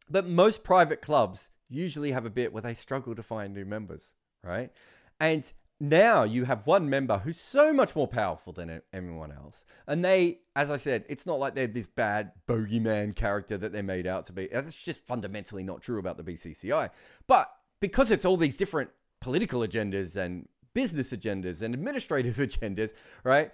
but 0.08 0.26
most 0.26 0.64
private 0.64 1.00
clubs 1.00 1.50
usually 1.68 2.12
have 2.12 2.26
a 2.26 2.30
bit 2.30 2.52
where 2.52 2.62
they 2.62 2.74
struggle 2.74 3.14
to 3.14 3.22
find 3.22 3.54
new 3.54 3.64
members, 3.64 4.12
right? 4.44 4.70
And 5.18 5.50
now 5.80 6.22
you 6.22 6.44
have 6.44 6.66
one 6.66 6.88
member 6.88 7.18
who's 7.18 7.40
so 7.40 7.72
much 7.72 7.96
more 7.96 8.06
powerful 8.06 8.52
than 8.52 8.82
everyone 8.92 9.32
else. 9.32 9.64
And 9.86 10.04
they, 10.04 10.38
as 10.54 10.70
I 10.70 10.76
said, 10.76 11.04
it's 11.08 11.26
not 11.26 11.40
like 11.40 11.54
they're 11.54 11.66
this 11.66 11.88
bad 11.88 12.32
bogeyman 12.46 13.16
character 13.16 13.58
that 13.58 13.72
they're 13.72 13.82
made 13.82 14.06
out 14.06 14.26
to 14.26 14.32
be. 14.32 14.46
That's 14.46 14.76
just 14.76 15.00
fundamentally 15.00 15.64
not 15.64 15.82
true 15.82 15.98
about 15.98 16.18
the 16.18 16.22
BCCI. 16.22 16.90
But 17.26 17.50
because 17.80 18.10
it's 18.12 18.24
all 18.24 18.36
these 18.36 18.56
different 18.56 18.90
political 19.20 19.62
agendas 19.62 20.14
and 20.14 20.48
business 20.74 21.10
agendas 21.10 21.62
and 21.62 21.74
administrative 21.74 22.36
agendas, 22.38 22.92
right? 23.24 23.50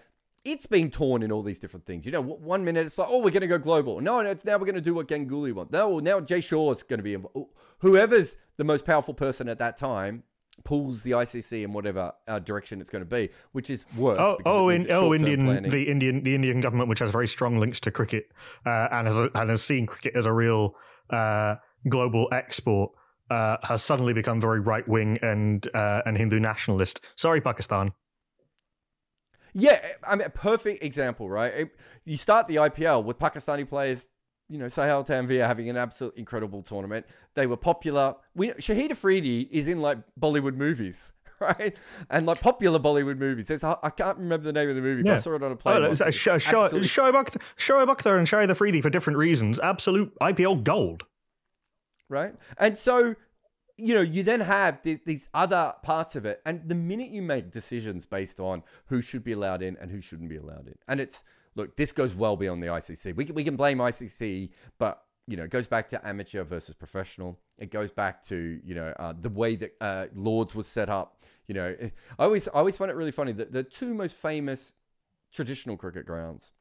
It's 0.53 0.67
being 0.67 0.91
torn 0.91 1.23
in 1.23 1.31
all 1.31 1.43
these 1.43 1.59
different 1.59 1.87
things. 1.87 2.07
You 2.07 2.13
know, 2.13 2.23
one 2.23 2.65
minute 2.65 2.87
it's 2.87 2.99
like, 2.99 3.09
oh, 3.11 3.19
we're 3.19 3.31
going 3.31 3.43
to 3.43 3.47
go 3.47 3.59
global. 3.59 4.01
No, 4.01 4.23
no, 4.23 4.31
it's 4.31 4.45
now 4.45 4.57
we're 4.57 4.67
going 4.67 4.75
to 4.75 4.81
do 4.81 4.95
what 4.95 5.09
Ganguly 5.09 5.53
wants. 5.53 5.73
No, 5.73 5.99
now 5.99 6.21
Jay 6.21 6.41
Shah 6.41 6.71
is 6.71 6.83
going 6.83 6.99
to 6.99 7.05
be 7.05 7.15
involved. 7.15 7.51
Whoever's 7.81 8.37
the 8.57 8.65
most 8.65 8.85
powerful 8.85 9.15
person 9.15 9.49
at 9.49 9.59
that 9.59 9.77
time 9.77 10.25
pulls 10.65 11.03
the 11.03 11.13
ICC 11.13 11.65
in 11.65 11.73
whatever 11.73 12.13
uh, 12.27 12.39
direction 12.39 12.81
it's 12.81 12.91
going 12.91 13.03
to 13.03 13.09
be, 13.09 13.31
which 13.53 13.71
is 13.71 13.85
worse. 13.97 14.19
Oh, 14.21 14.39
oh, 14.45 14.69
in, 14.69 14.91
oh, 14.91 15.15
Indian, 15.15 15.45
planning. 15.45 15.71
the 15.71 15.89
Indian, 15.89 16.23
the 16.23 16.35
Indian 16.35 16.61
government, 16.61 16.89
which 16.89 16.99
has 16.99 17.11
very 17.11 17.29
strong 17.29 17.59
links 17.59 17.81
to 17.81 17.91
cricket 17.91 18.31
uh, 18.67 18.89
and 18.91 19.07
has 19.07 19.17
a, 19.17 19.31
and 19.35 19.51
has 19.51 19.63
seen 19.63 19.87
cricket 19.87 20.17
as 20.17 20.27
a 20.27 20.33
real 20.33 20.75
uh, 21.11 21.57
global 21.89 22.29
export, 22.33 22.93
uh, 23.31 23.59
has 23.63 23.83
suddenly 23.83 24.13
become 24.13 24.41
very 24.41 24.61
right 24.61 24.87
wing 24.89 25.19
and 25.23 25.69
uh, 25.75 26.03
and 26.07 26.17
Hindu 26.17 26.41
nationalist. 26.41 27.05
Sorry, 27.15 27.41
Pakistan. 27.41 27.93
Yeah, 29.55 29.81
I 30.05 30.17
mean, 30.17 30.27
a 30.27 30.31
perfect 30.31 30.83
example, 30.83 31.29
right? 31.29 31.53
It, 31.55 31.77
you 32.05 32.17
start 32.17 32.49
the 32.49 32.57
IPL 32.57 33.05
with 33.05 33.19
Pakistani 33.19 33.69
players, 33.69 34.05
you 34.49 34.59
know, 34.59 34.69
Sohail 34.69 35.05
Tanvir 35.05 35.47
having 35.47 35.69
an 35.69 35.77
absolute 35.77 36.17
incredible 36.17 36.63
tournament. 36.63 37.07
They 37.35 37.47
were 37.47 37.57
popular. 37.57 38.17
We 38.35 38.49
Shahid 38.51 38.91
Afridi 38.91 39.49
is 39.51 39.67
in 39.67 39.81
like 39.81 39.99
Bollywood 40.19 40.57
movies, 40.57 41.13
right? 41.41 41.77
And 42.11 42.27
like 42.27 42.41
popular 42.41 42.79
Bollywood 42.79 43.19
movies. 43.19 43.49
There's, 43.49 43.65
I 43.65 43.91
can't 43.97 44.19
remember 44.19 44.45
the 44.45 44.53
name 44.53 44.69
of 44.69 44.77
the 44.77 44.83
movie, 44.83 45.03
yeah. 45.05 45.15
I 45.15 45.19
saw 45.19 45.35
it 45.35 45.43
on 45.43 45.53
a 45.53 45.57
plane. 45.57 45.83
Oh, 45.83 45.91
Shoaib 45.91 47.15
Akhtar 47.87 48.19
and 48.19 48.27
Shahid 48.27 48.51
Afridi 48.51 48.81
for 48.81 48.91
different 48.91 49.19
reasons. 49.19 49.59
Absolute 49.59 50.17
IPL 50.21 50.65
gold. 50.65 51.05
Right? 52.09 52.35
And 52.57 52.79
so 52.79 53.17
you 53.79 53.95
know, 53.95 54.01
you 54.01 54.25
then 54.25 54.41
have 54.41 54.83
these, 54.83 54.99
these 55.07 55.29
other 55.33 55.73
parts 55.83 56.17
of 56.17 56.27
it. 56.27 56.43
And 56.45 56.69
the 56.69 56.75
minute 56.75 57.11
you 57.11 57.23
make 57.23 57.53
decisions 57.53 58.05
based 58.05 58.41
on 58.41 58.65
who 58.87 59.01
should 59.01 59.23
be 59.23 59.33
allowed 59.33 59.63
in 59.63 59.77
and 59.81 59.91
who 59.91 60.01
shouldn't 60.01 60.29
be 60.29 60.37
allowed 60.37 60.67
in, 60.67 60.75
and 60.89 61.01
it's, 61.01 61.23
look, 61.55 61.77
this 61.77 61.93
goes 61.93 62.15
well 62.15 62.37
beyond 62.37 62.63
the 62.63 62.67
ICC. 62.67 63.15
We 63.15 63.25
can, 63.25 63.35
we 63.35 63.45
can 63.45 63.57
blame 63.57 63.79
ICC, 63.79 64.51
but, 64.79 65.05
you 65.29 65.37
know, 65.37 65.45
it 65.45 65.51
goes 65.51 65.69
back 65.69 65.89
to 65.91 66.07
amateur 66.07 66.43
versus 66.43 66.75
professional. 66.75 67.39
It 67.57 67.71
goes 67.71 67.93
back 67.93 68.23
to, 68.25 68.61
you 68.65 68.75
know, 68.75 68.93
uh, 68.99 69.15
the 69.19 69.31
way 69.31 69.55
that 69.57 69.73
uh, 69.81 70.07
Lords 70.13 70.55
was 70.55 70.67
set 70.67 70.91
up. 70.91 71.23
You 71.47 71.55
know, 71.55 71.77
I 72.19 72.25
always, 72.25 72.49
I 72.49 72.53
always 72.55 72.77
find 72.77 72.91
it 72.91 72.97
really 72.97 73.13
funny 73.13 73.33
that 73.33 73.53
the 73.53 73.63
two 73.63 73.95
most 73.95 74.17
famous 74.17 74.73
traditional 75.33 75.77
cricket 75.77 76.05
grounds 76.05 76.53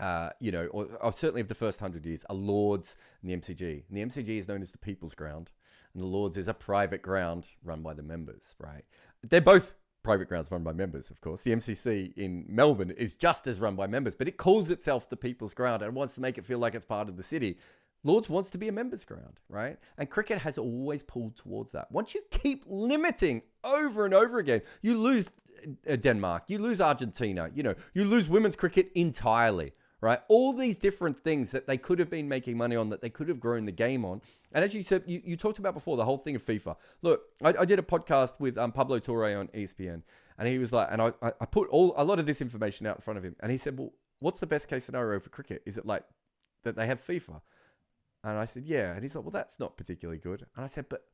uh, 0.00 0.30
you 0.40 0.52
know, 0.52 0.66
or, 0.66 0.86
or, 1.00 1.12
certainly 1.12 1.40
of 1.40 1.48
the 1.48 1.54
first 1.54 1.80
hundred 1.80 2.06
years, 2.06 2.24
are 2.30 2.36
Lords 2.36 2.96
and 3.20 3.30
the 3.30 3.36
MCG. 3.36 3.82
And 3.88 3.96
the 3.96 4.04
MCG 4.04 4.38
is 4.38 4.48
known 4.48 4.62
as 4.62 4.70
the 4.70 4.78
People's 4.78 5.14
Ground, 5.14 5.50
and 5.94 6.02
the 6.02 6.06
Lords 6.06 6.36
is 6.36 6.48
a 6.48 6.54
private 6.54 7.02
ground 7.02 7.46
run 7.64 7.82
by 7.82 7.94
the 7.94 8.02
members, 8.02 8.42
right? 8.58 8.84
They're 9.22 9.40
both 9.40 9.74
private 10.02 10.28
grounds 10.28 10.50
run 10.50 10.62
by 10.62 10.72
members, 10.72 11.10
of 11.10 11.20
course. 11.20 11.42
The 11.42 11.52
MCC 11.52 12.16
in 12.16 12.44
Melbourne 12.48 12.90
is 12.90 13.14
just 13.14 13.46
as 13.46 13.60
run 13.60 13.76
by 13.76 13.86
members, 13.86 14.14
but 14.14 14.28
it 14.28 14.36
calls 14.36 14.70
itself 14.70 15.10
the 15.10 15.16
People's 15.16 15.54
Ground 15.54 15.82
and 15.82 15.94
wants 15.94 16.14
to 16.14 16.20
make 16.20 16.38
it 16.38 16.44
feel 16.44 16.58
like 16.58 16.74
it's 16.74 16.84
part 16.84 17.08
of 17.08 17.16
the 17.16 17.22
city. 17.22 17.58
Lords 18.02 18.30
wants 18.30 18.48
to 18.50 18.58
be 18.58 18.68
a 18.68 18.72
members 18.72 19.04
ground, 19.04 19.40
right? 19.48 19.76
And 19.98 20.08
cricket 20.08 20.38
has 20.38 20.56
always 20.56 21.02
pulled 21.02 21.36
towards 21.36 21.72
that. 21.72 21.92
Once 21.92 22.14
you 22.14 22.22
keep 22.30 22.64
limiting 22.66 23.42
over 23.62 24.06
and 24.06 24.14
over 24.14 24.38
again, 24.38 24.62
you 24.80 24.96
lose 24.96 25.30
uh, 25.88 25.96
Denmark, 25.96 26.44
you 26.46 26.58
lose 26.58 26.80
Argentina, 26.80 27.50
you 27.54 27.62
know, 27.62 27.74
you 27.92 28.04
lose 28.04 28.28
women's 28.28 28.56
cricket 28.56 28.90
entirely 28.94 29.72
right? 30.00 30.20
All 30.28 30.52
these 30.52 30.78
different 30.78 31.22
things 31.22 31.50
that 31.50 31.66
they 31.66 31.76
could 31.76 31.98
have 31.98 32.10
been 32.10 32.28
making 32.28 32.56
money 32.56 32.76
on, 32.76 32.90
that 32.90 33.02
they 33.02 33.10
could 33.10 33.28
have 33.28 33.40
grown 33.40 33.66
the 33.66 33.72
game 33.72 34.04
on. 34.04 34.20
And 34.52 34.64
as 34.64 34.74
you 34.74 34.82
said, 34.82 35.02
you, 35.06 35.20
you 35.24 35.36
talked 35.36 35.58
about 35.58 35.74
before, 35.74 35.96
the 35.96 36.04
whole 36.04 36.18
thing 36.18 36.36
of 36.36 36.44
FIFA. 36.44 36.76
Look, 37.02 37.22
I, 37.42 37.54
I 37.60 37.64
did 37.64 37.78
a 37.78 37.82
podcast 37.82 38.32
with 38.38 38.56
um, 38.56 38.72
Pablo 38.72 38.98
Torre 38.98 39.36
on 39.36 39.48
ESPN, 39.48 40.02
and 40.38 40.48
he 40.48 40.58
was 40.58 40.72
like, 40.72 40.88
and 40.90 41.02
I, 41.02 41.12
I 41.22 41.46
put 41.46 41.68
all 41.68 41.94
a 41.96 42.04
lot 42.04 42.18
of 42.18 42.26
this 42.26 42.40
information 42.40 42.86
out 42.86 42.96
in 42.96 43.02
front 43.02 43.18
of 43.18 43.24
him, 43.24 43.36
and 43.40 43.52
he 43.52 43.58
said, 43.58 43.78
well, 43.78 43.92
what's 44.20 44.40
the 44.40 44.46
best 44.46 44.68
case 44.68 44.84
scenario 44.84 45.20
for 45.20 45.30
cricket? 45.30 45.62
Is 45.66 45.76
it 45.76 45.86
like 45.86 46.04
that 46.64 46.76
they 46.76 46.86
have 46.86 47.04
FIFA? 47.04 47.40
And 48.22 48.38
I 48.38 48.44
said, 48.44 48.64
yeah. 48.66 48.92
And 48.92 49.02
he's 49.02 49.14
like, 49.14 49.24
well, 49.24 49.30
that's 49.30 49.58
not 49.58 49.76
particularly 49.76 50.18
good. 50.18 50.46
And 50.54 50.64
I 50.64 50.68
said, 50.68 50.86
but 50.88 51.04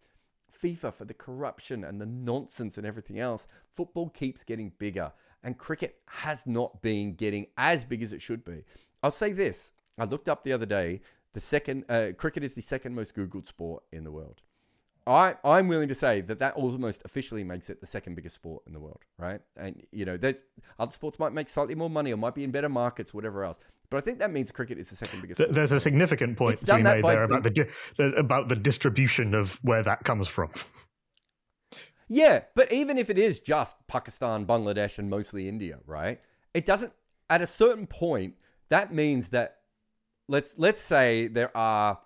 FIFA 0.62 0.92
for 0.94 1.04
the 1.04 1.14
corruption 1.14 1.84
and 1.84 2.00
the 2.00 2.06
nonsense 2.06 2.78
and 2.78 2.86
everything 2.86 3.18
else, 3.18 3.46
football 3.74 4.08
keeps 4.08 4.42
getting 4.42 4.72
bigger 4.78 5.12
and 5.46 5.56
cricket 5.56 6.00
has 6.08 6.44
not 6.44 6.82
been 6.82 7.14
getting 7.14 7.46
as 7.56 7.84
big 7.84 8.02
as 8.02 8.12
it 8.12 8.20
should 8.20 8.44
be. 8.44 8.64
I'll 9.02 9.12
say 9.12 9.32
this: 9.32 9.72
I 9.96 10.04
looked 10.04 10.28
up 10.28 10.44
the 10.44 10.52
other 10.52 10.66
day. 10.66 11.00
The 11.32 11.40
second 11.40 11.84
uh, 11.88 12.08
cricket 12.16 12.42
is 12.42 12.54
the 12.54 12.62
second 12.62 12.94
most 12.94 13.14
googled 13.14 13.46
sport 13.46 13.84
in 13.92 14.04
the 14.04 14.10
world. 14.10 14.42
I, 15.06 15.36
I'm 15.44 15.68
willing 15.68 15.86
to 15.88 15.94
say 15.94 16.20
that 16.22 16.40
that 16.40 16.54
almost 16.54 17.02
officially 17.04 17.44
makes 17.44 17.70
it 17.70 17.80
the 17.80 17.86
second 17.86 18.16
biggest 18.16 18.34
sport 18.34 18.64
in 18.66 18.72
the 18.72 18.80
world, 18.80 19.04
right? 19.18 19.40
And 19.56 19.86
you 19.92 20.04
know, 20.04 20.16
there's 20.16 20.44
other 20.80 20.92
sports 20.92 21.20
might 21.20 21.32
make 21.32 21.48
slightly 21.48 21.76
more 21.76 21.90
money 21.90 22.12
or 22.12 22.16
might 22.16 22.34
be 22.34 22.42
in 22.42 22.50
better 22.50 22.68
markets, 22.68 23.14
whatever 23.14 23.44
else. 23.44 23.60
But 23.88 23.98
I 23.98 24.00
think 24.00 24.18
that 24.18 24.32
means 24.32 24.50
cricket 24.50 24.78
is 24.78 24.88
the 24.88 24.96
second 24.96 25.20
biggest. 25.20 25.38
Th- 25.38 25.50
there's 25.50 25.70
a 25.70 25.78
significant 25.78 26.36
point 26.36 26.58
to 26.66 26.74
be 26.74 26.82
made 26.82 27.04
there 27.04 27.22
about 27.22 27.44
the 27.44 27.50
di- 27.50 28.16
about 28.16 28.48
the 28.48 28.56
distribution 28.56 29.32
of 29.32 29.60
where 29.62 29.84
that 29.84 30.02
comes 30.02 30.26
from. 30.26 30.50
Yeah, 32.08 32.42
but 32.54 32.72
even 32.72 32.98
if 32.98 33.10
it 33.10 33.18
is 33.18 33.40
just 33.40 33.76
Pakistan, 33.88 34.46
Bangladesh, 34.46 34.98
and 34.98 35.10
mostly 35.10 35.48
India, 35.48 35.78
right? 35.86 36.20
It 36.54 36.66
doesn't. 36.66 36.92
At 37.28 37.42
a 37.42 37.46
certain 37.46 37.86
point, 37.86 38.34
that 38.68 38.94
means 38.94 39.28
that 39.28 39.58
let's 40.28 40.54
let's 40.56 40.80
say 40.80 41.26
there 41.26 41.56
are 41.56 41.98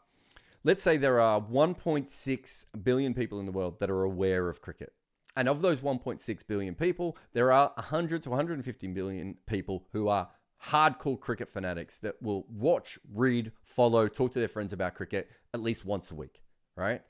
let's 0.64 0.82
say 0.82 0.96
there 0.96 1.20
are 1.20 1.40
1.6 1.40 2.64
billion 2.82 3.14
people 3.14 3.40
in 3.40 3.46
the 3.46 3.52
world 3.52 3.80
that 3.80 3.90
are 3.90 4.02
aware 4.02 4.48
of 4.48 4.60
cricket. 4.62 4.92
And 5.36 5.48
of 5.48 5.62
those 5.62 5.80
1.6 5.80 6.46
billion 6.46 6.74
people, 6.74 7.16
there 7.34 7.52
are 7.52 7.72
100 7.76 8.22
to 8.24 8.30
150 8.30 8.88
million 8.88 9.36
people 9.46 9.86
who 9.92 10.08
are 10.08 10.28
hardcore 10.66 11.18
cricket 11.18 11.48
fanatics 11.48 11.98
that 11.98 12.20
will 12.20 12.46
watch, 12.48 12.98
read, 13.14 13.52
follow, 13.64 14.08
talk 14.08 14.32
to 14.32 14.38
their 14.38 14.48
friends 14.48 14.72
about 14.72 14.94
cricket 14.94 15.30
at 15.54 15.62
least 15.62 15.84
once 15.84 16.10
a 16.10 16.14
week, 16.14 16.42
right? 16.76 17.02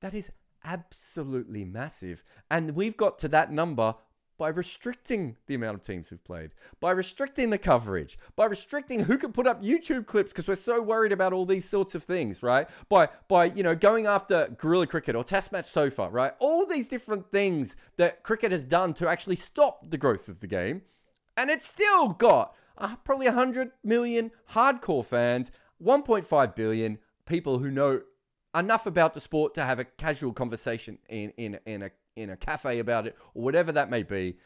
That 0.00 0.14
is 0.14 0.30
absolutely 0.64 1.64
massive. 1.64 2.22
And 2.50 2.74
we've 2.74 2.96
got 2.96 3.18
to 3.20 3.28
that 3.28 3.52
number 3.52 3.94
by 4.36 4.48
restricting 4.48 5.36
the 5.46 5.54
amount 5.54 5.76
of 5.76 5.86
teams 5.86 6.08
who've 6.08 6.24
played, 6.24 6.50
by 6.80 6.90
restricting 6.90 7.50
the 7.50 7.58
coverage, 7.58 8.18
by 8.34 8.46
restricting 8.46 9.00
who 9.00 9.16
can 9.16 9.32
put 9.32 9.46
up 9.46 9.62
YouTube 9.62 10.06
clips 10.06 10.32
because 10.32 10.48
we're 10.48 10.56
so 10.56 10.82
worried 10.82 11.12
about 11.12 11.32
all 11.32 11.46
these 11.46 11.68
sorts 11.68 11.94
of 11.94 12.02
things, 12.02 12.42
right? 12.42 12.68
By 12.88 13.08
by 13.28 13.46
you 13.46 13.62
know 13.62 13.76
going 13.76 14.06
after 14.06 14.48
guerrilla 14.58 14.86
cricket 14.86 15.14
or 15.14 15.22
test 15.22 15.52
match 15.52 15.70
sofa, 15.70 16.08
right? 16.10 16.32
All 16.40 16.66
these 16.66 16.88
different 16.88 17.30
things 17.30 17.76
that 17.96 18.22
cricket 18.22 18.50
has 18.50 18.64
done 18.64 18.92
to 18.94 19.08
actually 19.08 19.36
stop 19.36 19.90
the 19.90 19.98
growth 19.98 20.28
of 20.28 20.40
the 20.40 20.48
game, 20.48 20.82
and 21.36 21.48
it's 21.48 21.66
still 21.66 22.08
got 22.08 22.54
uh, 22.76 22.96
probably 23.04 23.26
100 23.26 23.70
million 23.84 24.32
hardcore 24.52 25.04
fans, 25.04 25.52
1.5 25.82 26.54
billion 26.56 26.98
people 27.24 27.58
who 27.58 27.70
know 27.70 28.02
enough 28.54 28.86
about 28.86 29.14
the 29.14 29.20
sport 29.20 29.54
to 29.54 29.62
have 29.62 29.78
a 29.78 29.84
casual 29.84 30.32
conversation 30.32 30.98
in 31.08 31.32
in 31.36 31.58
in 31.66 31.82
a 31.82 31.90
in 32.16 32.30
a 32.30 32.36
cafe 32.36 32.78
about 32.78 33.06
it 33.06 33.16
or 33.34 33.42
whatever 33.42 33.72
that 33.72 33.90
may 33.90 34.02
be. 34.02 34.36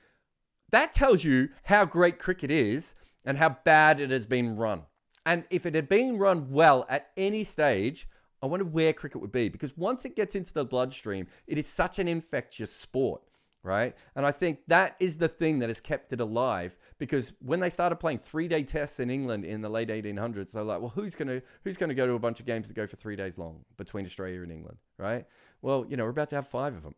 That 0.71 0.93
tells 0.93 1.25
you 1.25 1.51
how 1.65 1.85
great 1.85 2.19
cricket 2.19 2.51
is 2.51 2.95
and 3.25 3.39
how 3.39 3.59
bad 3.65 4.01
it 4.01 4.11
has 4.11 4.27
been 4.27 4.57
run. 4.57 4.83
And 5.25 5.45
if 5.51 5.67
it 5.67 5.75
had 5.75 5.89
been 5.89 6.19
run 6.19 6.51
well 6.51 6.87
at 6.89 7.11
any 7.17 7.45
stage, 7.45 8.09
I 8.43 8.47
wonder 8.47 8.65
where 8.65 8.93
cricket 8.93 9.21
would 9.21 9.33
be 9.33 9.49
because 9.49 9.77
once 9.77 10.05
it 10.05 10.17
gets 10.17 10.35
into 10.35 10.53
the 10.53 10.65
bloodstream, 10.65 11.27
it 11.47 11.59
is 11.59 11.67
such 11.67 11.99
an 11.99 12.09
infectious 12.09 12.73
sport 12.73 13.23
right? 13.69 13.95
And 14.17 14.25
I 14.25 14.33
think 14.33 14.61
that 14.69 14.97
is 14.99 15.19
the 15.19 15.29
thing 15.29 15.59
that 15.59 15.69
has 15.69 15.79
kept 15.79 16.13
it 16.15 16.21
alive 16.21 16.75
because 16.99 17.33
when 17.41 17.61
they 17.61 17.69
started 17.69 17.97
playing 17.97 18.21
three-day 18.21 18.65
tests 18.65 18.99
in 18.99 19.11
England 19.11 19.45
in 19.45 19.61
the 19.61 19.69
late 19.69 19.91
1800s, 19.91 20.53
they're 20.53 20.65
like, 20.65 20.81
well, 20.81 20.93
who's 20.95 21.15
gonna 21.15 21.43
who's 21.65 21.77
gonna 21.77 21.95
go 21.95 22.07
to 22.07 22.15
a 22.15 22.19
bunch 22.19 22.41
of 22.41 22.47
games 22.47 22.67
that 22.69 22.75
go 22.75 22.87
for 22.87 22.97
three 22.97 23.15
days 23.15 23.37
long 23.37 23.65
between 23.77 24.07
Australia 24.07 24.43
and 24.43 24.51
England, 24.51 24.79
right? 24.97 25.27
Well, 25.61 25.85
you 25.87 25.97
know, 25.97 26.05
we're 26.05 26.11
about 26.11 26.31
to 26.31 26.37
have 26.37 26.49
five 26.49 26.75
of 26.75 26.83
them, 26.83 26.95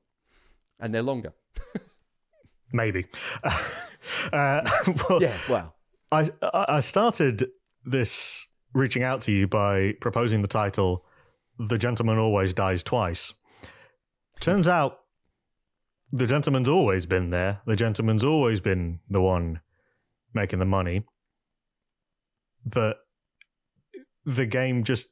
and 0.79 0.95
they're 0.95 1.03
longer. 1.03 1.33
Maybe. 2.73 3.07
uh, 3.45 3.51
well, 5.09 5.21
yeah. 5.21 5.37
Well, 5.49 5.75
I 6.13 6.31
I 6.43 6.81
started 6.81 7.49
this 7.85 8.47
reaching 8.73 9.03
out 9.03 9.23
to 9.23 9.33
you 9.33 9.49
by 9.49 9.95
proposing 10.01 10.43
the 10.43 10.49
title 10.49 11.05
"The 11.59 11.79
Gentleman 11.79 12.19
Always 12.19 12.55
Dies 12.55 12.85
Twice." 12.85 13.35
Turns 14.39 14.69
out 14.69 15.00
the 16.13 16.27
gentleman's 16.27 16.69
always 16.69 17.07
been 17.07 17.31
there. 17.31 17.61
The 17.67 17.77
gentleman's 17.77 18.25
always 18.25 18.61
been 18.61 19.01
the 19.09 19.21
one 19.21 19.61
making 20.35 20.59
the 20.59 20.65
money. 20.65 21.05
But 22.65 22.99
the 24.25 24.47
game 24.47 24.85
just 24.85 25.09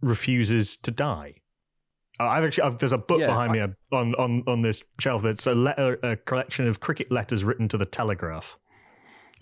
refuses 0.00 0.76
to 0.78 0.90
die. 0.90 1.34
I've 2.20 2.44
actually 2.44 2.62
I've, 2.64 2.78
there's 2.78 2.92
a 2.92 2.98
book 2.98 3.20
yeah, 3.20 3.26
behind 3.26 3.50
I, 3.50 3.54
me 3.54 3.74
on, 3.92 4.14
on 4.14 4.44
on 4.46 4.62
this 4.62 4.84
shelf 5.00 5.22
that's 5.22 5.46
a 5.46 5.54
letter 5.54 5.98
a 6.02 6.16
collection 6.16 6.68
of 6.68 6.78
cricket 6.78 7.10
letters 7.10 7.42
written 7.42 7.66
to 7.68 7.76
the 7.76 7.84
Telegraph 7.84 8.56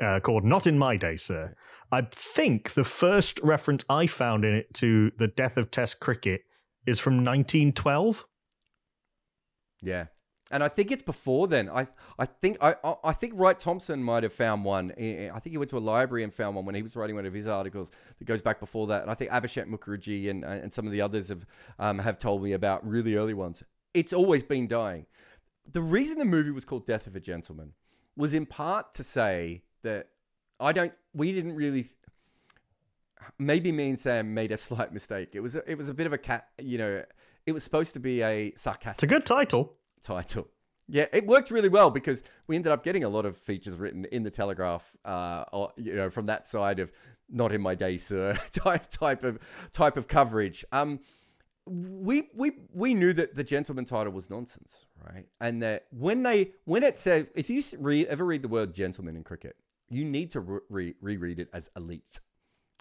uh, 0.01 0.21
called 0.21 0.45
"Not 0.45 0.67
in 0.67 0.79
My 0.79 0.97
Day, 0.97 1.17
Sir." 1.17 1.55
I 1.91 2.03
think 2.11 2.73
the 2.73 2.85
first 2.85 3.39
reference 3.43 3.85
I 3.91 4.07
found 4.07 4.47
in 4.47 4.55
it 4.55 4.73
to 4.75 5.13
the 5.19 5.29
death 5.29 5.59
of 5.59 5.71
Test 5.71 6.01
cricket 6.01 6.43
is 6.87 6.99
from 6.99 7.17
1912. 7.17 8.25
Yeah, 9.83 10.07
and 10.53 10.63
I 10.63 10.69
think 10.69 10.91
it's 10.91 11.03
before 11.03 11.49
then. 11.49 11.69
I 11.69 11.89
I 12.19 12.27
think 12.27 12.59
I 12.61 12.77
I 13.03 13.13
think 13.13 13.33
Wright 13.37 13.59
Thompson 13.59 14.03
might 14.03 14.23
have 14.23 14.33
found 14.33 14.65
one. 14.65 14.93
I 14.93 15.39
think 15.41 15.51
he 15.53 15.59
went 15.59 15.71
to 15.71 15.79
a 15.79 15.81
library 15.81 16.23
and 16.23 16.33
found 16.33 16.55
one 16.55 16.65
when 16.67 16.75
he 16.75 16.83
was 16.83 16.95
writing 16.95 17.17
one 17.17 17.27
of 17.27 17.35
his 17.35 17.47
articles 17.47 17.91
that 18.19 18.25
goes 18.25 18.43
back 18.43 18.61
before 18.61 18.87
that. 18.89 19.03
And 19.03 19.11
I 19.11 19.15
think 19.15 19.31
Abhishek 19.31 19.67
Mukherjee 19.67 20.31
and 20.31 20.45
and 20.45 20.73
some 20.73 20.87
of 20.87 20.93
the 20.93 21.01
others 21.01 21.29
have 21.29 21.47
um, 21.79 21.99
have 21.99 22.19
told 22.19 22.43
me 22.43 22.53
about 22.53 22.87
really 22.87 23.17
early 23.17 23.35
ones. 23.35 23.63
It's 23.95 24.13
always 24.13 24.43
been 24.43 24.69
dying. 24.69 25.07
the 25.71 25.83
reason 25.83 26.19
the 26.19 26.25
movie 26.25 26.51
was 26.51 26.65
called 26.65 26.87
Death 26.87 27.07
of 27.07 27.17
a 27.17 27.21
Gentleman 27.21 27.73
was 28.17 28.35
in 28.35 28.47
part 28.47 28.95
to 28.95 29.05
say 29.05 29.63
that 29.83 30.09
I 30.61 30.73
don't. 30.73 30.93
We 31.15 31.33
didn't 31.33 31.57
really. 31.57 31.89
Maybe 33.39 33.73
me 33.73 33.89
and 33.91 33.99
Sam 33.99 34.35
made 34.35 34.53
a 34.53 34.57
slight 34.69 34.93
mistake. 34.93 35.31
It 35.33 35.41
was 35.41 35.55
a, 35.55 35.71
it 35.71 35.79
was 35.79 35.89
a 35.89 35.95
bit 35.95 36.07
of 36.07 36.13
a 36.13 36.19
cat. 36.19 36.49
You 36.59 36.79
know, 36.79 37.05
it 37.47 37.53
was 37.53 37.65
supposed 37.65 37.95
to 37.95 38.01
be 38.01 38.23
a 38.23 38.53
sarcastic. 38.57 39.03
It's 39.03 39.13
a 39.13 39.15
good 39.15 39.27
title. 39.27 39.75
Title. 40.03 40.49
Yeah, 40.89 41.07
it 41.13 41.27
worked 41.27 41.51
really 41.51 41.69
well 41.69 41.91
because 41.91 42.23
we 42.47 42.57
ended 42.57 42.73
up 42.73 42.85
getting 42.85 43.05
a 43.05 43.09
lot 43.09 43.25
of 43.25 43.37
features 43.37 43.77
written 43.77 44.05
in 44.07 44.25
the 44.25 44.31
Telegraph, 44.31 44.85
uh, 45.05 45.45
or, 45.53 45.73
you 45.77 45.95
know, 45.95 46.11
from 46.11 46.27
that 46.27 46.49
side 46.49 46.81
of 46.81 46.93
not 47.31 47.53
in 47.53 47.63
my 47.63 47.75
day, 47.75 47.99
sir 47.99 48.39
type 48.53 48.91
type 48.91 49.25
of 49.25 49.39
type 49.73 49.97
of 49.97 50.09
coverage. 50.09 50.65
Um, 50.73 51.01
we 51.65 52.29
we 52.35 52.53
we 52.73 52.95
knew 52.95 53.13
that 53.13 53.37
the 53.37 53.45
gentleman 53.45 53.85
title 53.85 54.13
was 54.13 54.29
nonsense, 54.29 54.87
right? 55.03 55.27
And 55.41 55.63
that 55.63 55.87
when 55.91 56.23
they 56.23 56.53
when 56.65 56.83
it 56.83 56.99
said 56.99 57.29
if 57.35 57.49
you 57.49 57.63
read, 57.79 58.07
ever 58.09 58.25
read 58.25 58.43
the 58.43 58.49
word 58.49 58.75
gentleman 58.75 59.17
in 59.17 59.23
cricket, 59.23 59.57
you 59.89 60.05
need 60.05 60.33
to 60.33 60.41
re- 60.69 60.95
reread 61.01 61.39
it 61.39 61.49
as 61.53 61.71
elite, 61.77 62.21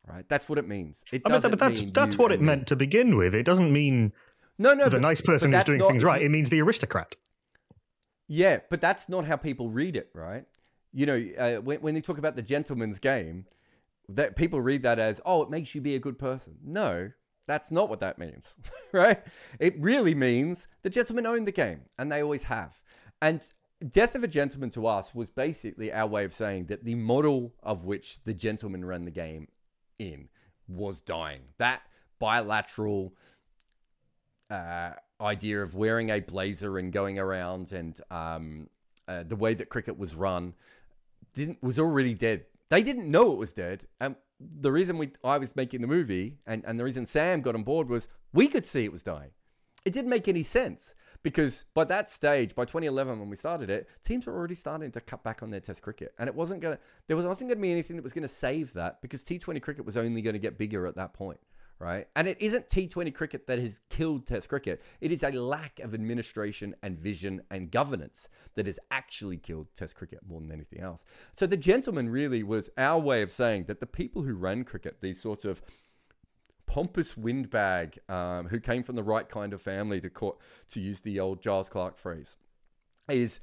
right? 0.08 0.26
That's 0.28 0.50
what 0.50 0.58
it 0.58 0.68
means. 0.68 1.04
It 1.12 1.22
I 1.26 1.30
mean, 1.30 1.42
but 1.42 1.60
that's 1.60 1.82
that's 1.92 2.18
what 2.18 2.32
it 2.32 2.42
meant 2.42 2.68
to 2.68 2.76
begin 2.76 3.16
with. 3.18 3.36
It 3.36 3.44
doesn't 3.44 3.72
mean 3.72 4.14
no, 4.58 4.74
no, 4.74 4.86
the 4.86 4.92
but, 4.92 5.02
nice 5.02 5.22
person 5.22 5.52
who's 5.52 5.64
doing 5.64 5.80
not, 5.80 5.90
things 5.90 6.04
right. 6.04 6.22
It 6.22 6.30
means 6.30 6.50
the 6.50 6.62
aristocrat. 6.62 7.16
Yeah, 8.28 8.60
but 8.70 8.80
that's 8.80 9.10
not 9.10 9.26
how 9.26 9.36
people 9.36 9.70
read 9.70 9.96
it, 9.96 10.10
right? 10.14 10.46
You 10.94 11.06
know, 11.06 11.26
uh, 11.38 11.56
when, 11.62 11.82
when 11.82 11.94
they 11.94 12.02
talk 12.02 12.18
about 12.18 12.36
the 12.36 12.42
gentleman's 12.42 13.00
game, 13.00 13.46
that 14.08 14.36
people 14.36 14.62
read 14.62 14.84
that 14.84 15.00
as, 15.00 15.20
oh, 15.26 15.42
it 15.42 15.50
makes 15.50 15.74
you 15.76 15.82
be 15.82 15.96
a 15.96 16.00
good 16.00 16.20
person. 16.20 16.58
No, 16.64 17.12
that's 17.48 17.72
not 17.72 17.90
what 17.90 18.00
that 18.02 18.18
means, 18.18 18.54
right? 18.92 19.22
It 19.60 19.76
really 19.80 20.16
means 20.16 20.68
the 20.84 20.90
gentlemen 20.90 21.26
own 21.26 21.46
the 21.46 21.52
game, 21.52 21.82
and 21.98 22.12
they 22.12 22.22
always 22.22 22.44
have. 22.44 22.82
And 23.22 23.46
Death 23.88 24.14
of 24.14 24.24
a 24.24 24.28
Gentleman 24.28 24.70
to 24.72 24.86
us 24.86 25.16
was 25.16 25.32
basically 25.32 25.92
our 25.92 26.06
way 26.06 26.24
of 26.24 26.34
saying 26.34 26.66
that 26.66 26.84
the 26.84 26.96
model 26.96 27.56
of 27.64 27.86
which 27.86 28.24
the 28.26 28.34
gentleman 28.34 28.86
ran 28.86 29.06
the 29.06 29.12
game 29.12 29.48
in 29.98 30.30
was 30.68 31.02
dying. 31.02 31.42
That 31.58 31.82
bilateral 32.20 33.16
uh, 34.52 34.92
idea 35.22 35.62
of 35.62 35.76
wearing 35.76 36.10
a 36.10 36.20
blazer 36.20 36.78
and 36.78 36.92
going 36.92 37.18
around 37.18 37.72
and 37.72 38.00
um, 38.12 38.68
uh, 39.08 39.24
the 39.24 39.36
way 39.36 39.54
that 39.54 39.70
cricket 39.70 39.98
was 39.98 40.14
run 40.14 40.54
didn't 41.34 41.64
was 41.64 41.80
already 41.80 42.14
dead. 42.14 42.46
They 42.70 42.84
didn't 42.84 43.10
know 43.10 43.32
it 43.32 43.38
was 43.38 43.54
dead. 43.54 43.88
And 44.00 44.16
the 44.40 44.72
reason 44.72 44.98
we 44.98 45.12
I 45.24 45.38
was 45.38 45.56
making 45.56 45.82
the 45.82 45.88
movie 45.88 46.38
and, 46.46 46.64
and 46.66 46.80
the 46.80 46.84
reason 46.84 47.06
Sam 47.06 47.42
got 47.42 47.56
on 47.56 47.64
board 47.64 47.90
was 47.90 48.08
we 48.34 48.48
could 48.48 48.66
see 48.66 48.84
it 48.84 48.92
was 48.92 49.04
dying. 49.04 49.32
It 49.86 49.94
didn't 49.94 50.10
make 50.10 50.28
any 50.28 50.44
sense 50.44 50.96
because 51.24 51.64
by 51.74 51.86
that 51.86 52.10
stage, 52.10 52.54
by 52.54 52.66
2011 52.66 53.20
when 53.20 53.30
we 53.30 53.36
started 53.36 53.70
it, 53.70 53.88
teams 54.04 54.26
were 54.26 54.36
already 54.36 54.56
starting 54.56 54.92
to 54.92 55.02
cut 55.02 55.24
back 55.24 55.42
on 55.44 55.52
their 55.52 55.60
Test 55.60 55.82
cricket, 55.82 56.14
and 56.20 56.28
it 56.28 56.36
wasn't 56.36 56.62
gonna 56.62 56.80
there 57.08 57.16
was 57.16 57.26
wasn't 57.26 57.50
gonna 57.50 57.62
be 57.62 57.72
anything 57.72 57.96
that 57.96 58.04
was 58.04 58.14
gonna 58.14 58.28
save 58.28 58.74
that 58.74 59.02
because 59.02 59.24
T20 59.24 59.62
cricket 59.62 59.86
was 59.86 59.96
only 59.96 60.22
going 60.22 60.34
to 60.34 60.40
get 60.40 60.58
bigger 60.58 60.86
at 60.88 60.96
that 60.96 61.14
point 61.14 61.40
right? 61.82 62.08
And 62.16 62.28
it 62.28 62.38
isn't 62.40 62.70
T20 62.70 63.14
cricket 63.14 63.48
that 63.48 63.58
has 63.58 63.80
killed 63.90 64.28
Test 64.28 64.48
cricket. 64.48 64.82
It 65.02 65.12
is 65.12 65.24
a 65.24 65.32
lack 65.32 65.80
of 65.80 65.94
administration 65.94 66.76
and 66.84 66.98
vision 66.98 67.42
and 67.50 67.72
governance 67.72 68.28
that 68.56 68.68
has 68.68 68.80
actually 68.92 69.38
killed 69.38 69.68
Test 69.76 69.96
cricket 69.96 70.20
more 70.28 70.40
than 70.40 70.52
anything 70.52 70.80
else. 70.82 71.04
So 71.34 71.48
the 71.48 71.58
gentleman 71.58 72.10
really 72.10 72.44
was 72.44 72.70
our 72.78 73.00
way 73.00 73.24
of 73.24 73.32
saying 73.32 73.66
that 73.66 73.80
the 73.80 73.88
people 73.88 74.22
who 74.22 74.36
ran 74.36 74.64
cricket, 74.64 74.98
these 75.02 75.20
sorts 75.20 75.44
of 75.44 75.62
pompous 76.68 77.18
windbag 77.18 77.98
um, 78.08 78.48
who 78.48 78.60
came 78.60 78.84
from 78.84 78.96
the 78.96 79.04
right 79.04 79.28
kind 79.28 79.52
of 79.52 79.62
family, 79.62 80.00
to, 80.02 80.10
co- 80.10 80.38
to 80.72 80.80
use 80.80 81.02
the 81.02 81.20
old 81.20 81.42
Giles 81.42 81.68
Clarke 81.68 81.98
phrase, 81.98 82.38
is 83.10 83.40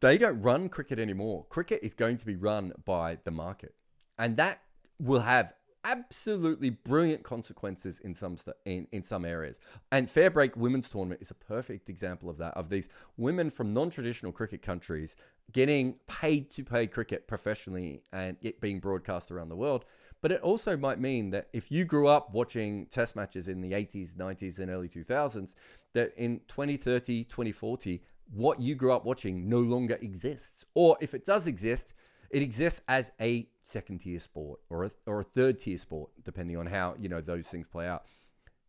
they 0.00 0.18
don't 0.18 0.42
run 0.42 0.68
cricket 0.68 0.98
anymore. 0.98 1.46
Cricket 1.48 1.80
is 1.82 1.94
going 1.94 2.16
to 2.18 2.26
be 2.26 2.34
run 2.34 2.72
by 2.84 3.18
the 3.24 3.30
market. 3.30 3.74
And 4.18 4.36
that 4.36 4.60
will 4.98 5.20
have 5.20 5.52
absolutely 5.84 6.70
brilliant 6.70 7.22
consequences 7.22 7.98
in 7.98 8.14
some 8.14 8.36
st- 8.36 8.56
in, 8.64 8.86
in 8.92 9.02
some 9.02 9.24
areas. 9.24 9.60
And 9.90 10.12
FairBreak 10.12 10.56
Women's 10.56 10.90
Tournament 10.90 11.22
is 11.22 11.30
a 11.30 11.34
perfect 11.34 11.88
example 11.88 12.30
of 12.30 12.38
that. 12.38 12.54
Of 12.54 12.68
these 12.68 12.88
women 13.16 13.50
from 13.50 13.74
non-traditional 13.74 14.32
cricket 14.32 14.62
countries 14.62 15.16
getting 15.52 15.96
paid 16.06 16.50
to 16.50 16.64
play 16.64 16.86
cricket 16.86 17.26
professionally 17.26 18.02
and 18.12 18.36
it 18.42 18.60
being 18.60 18.80
broadcast 18.80 19.30
around 19.30 19.48
the 19.48 19.56
world. 19.56 19.84
But 20.20 20.30
it 20.30 20.40
also 20.40 20.76
might 20.76 21.00
mean 21.00 21.30
that 21.30 21.48
if 21.52 21.70
you 21.72 21.84
grew 21.84 22.06
up 22.06 22.32
watching 22.32 22.86
test 22.86 23.16
matches 23.16 23.48
in 23.48 23.60
the 23.60 23.72
80s, 23.72 24.14
90s, 24.14 24.60
and 24.60 24.70
early 24.70 24.88
2000s, 24.88 25.54
that 25.94 26.12
in 26.16 26.40
2030, 26.46 27.24
2040, 27.24 28.02
what 28.32 28.60
you 28.60 28.76
grew 28.76 28.92
up 28.92 29.04
watching 29.04 29.48
no 29.48 29.58
longer 29.58 29.98
exists. 30.00 30.64
Or 30.74 30.96
if 31.00 31.12
it 31.12 31.26
does 31.26 31.48
exist, 31.48 31.86
it 32.32 32.42
exists 32.42 32.80
as 32.88 33.12
a 33.20 33.48
second 33.60 34.00
tier 34.00 34.18
sport 34.18 34.60
or 34.70 34.84
a, 34.84 34.90
or 35.06 35.20
a 35.20 35.24
third 35.24 35.60
tier 35.60 35.78
sport, 35.78 36.10
depending 36.24 36.56
on 36.56 36.66
how 36.66 36.94
you 36.98 37.08
know 37.08 37.20
those 37.20 37.46
things 37.46 37.66
play 37.70 37.86
out. 37.86 38.04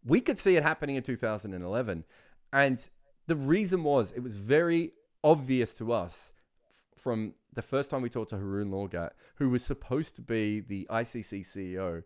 We 0.05 0.19
could 0.19 0.37
see 0.37 0.57
it 0.57 0.63
happening 0.63 0.97
in 0.97 1.03
2011, 1.03 2.03
and 2.51 2.89
the 3.27 3.35
reason 3.35 3.83
was 3.83 4.11
it 4.11 4.19
was 4.19 4.35
very 4.35 4.91
obvious 5.23 5.73
to 5.75 5.93
us 5.93 6.33
from 6.97 7.33
the 7.53 7.61
first 7.61 7.89
time 7.89 8.01
we 8.01 8.09
talked 8.09 8.29
to 8.31 8.37
Haroon 8.37 8.69
Lorgat, 8.69 9.11
who 9.35 9.49
was 9.49 9.63
supposed 9.63 10.15
to 10.15 10.21
be 10.21 10.59
the 10.59 10.87
ICC 10.89 11.45
CEO, 11.45 12.03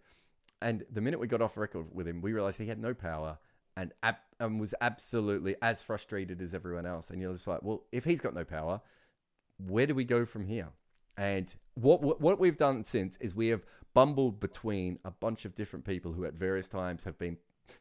and 0.62 0.84
the 0.92 1.02
minute 1.02 1.20
we 1.20 1.28
got 1.28 1.42
off 1.42 1.58
record 1.58 1.88
with 1.94 2.08
him, 2.08 2.22
we 2.22 2.34
realized 2.34 2.58
he 2.58 2.68
had 2.68 2.80
no 2.80 2.94
power 2.94 3.38
and, 3.76 3.94
ab- 4.02 4.16
and 4.40 4.60
was 4.60 4.74
absolutely 4.82 5.56
as 5.62 5.82
frustrated 5.82 6.42
as 6.42 6.54
everyone 6.54 6.86
else. 6.86 7.10
And 7.10 7.22
you're 7.22 7.34
just 7.34 7.48
like, 7.48 7.62
well, 7.62 7.84
if 7.92 8.04
he's 8.04 8.22
got 8.22 8.34
no 8.34 8.44
power, 8.44 8.82
where 9.60 9.86
do 9.86 9.94
we 9.94 10.04
go 10.04 10.26
from 10.26 10.46
here? 10.46 10.70
And 11.18 11.54
what, 11.74 12.22
what, 12.22 12.40
we've 12.40 12.58
done 12.58 12.84
since 12.84 13.18
is 13.18 13.34
we 13.34 13.48
have 13.48 13.66
bumbled 13.94 14.40
between 14.40 15.00
a 15.04 15.12
bunch 15.12 15.46
of 15.46 15.56
different 15.56 15.86
people 15.86 16.14
who 16.14 16.26
at 16.26 16.34
various 16.34 16.68
times 16.68 17.04
have 17.04 17.18
been 17.18 17.38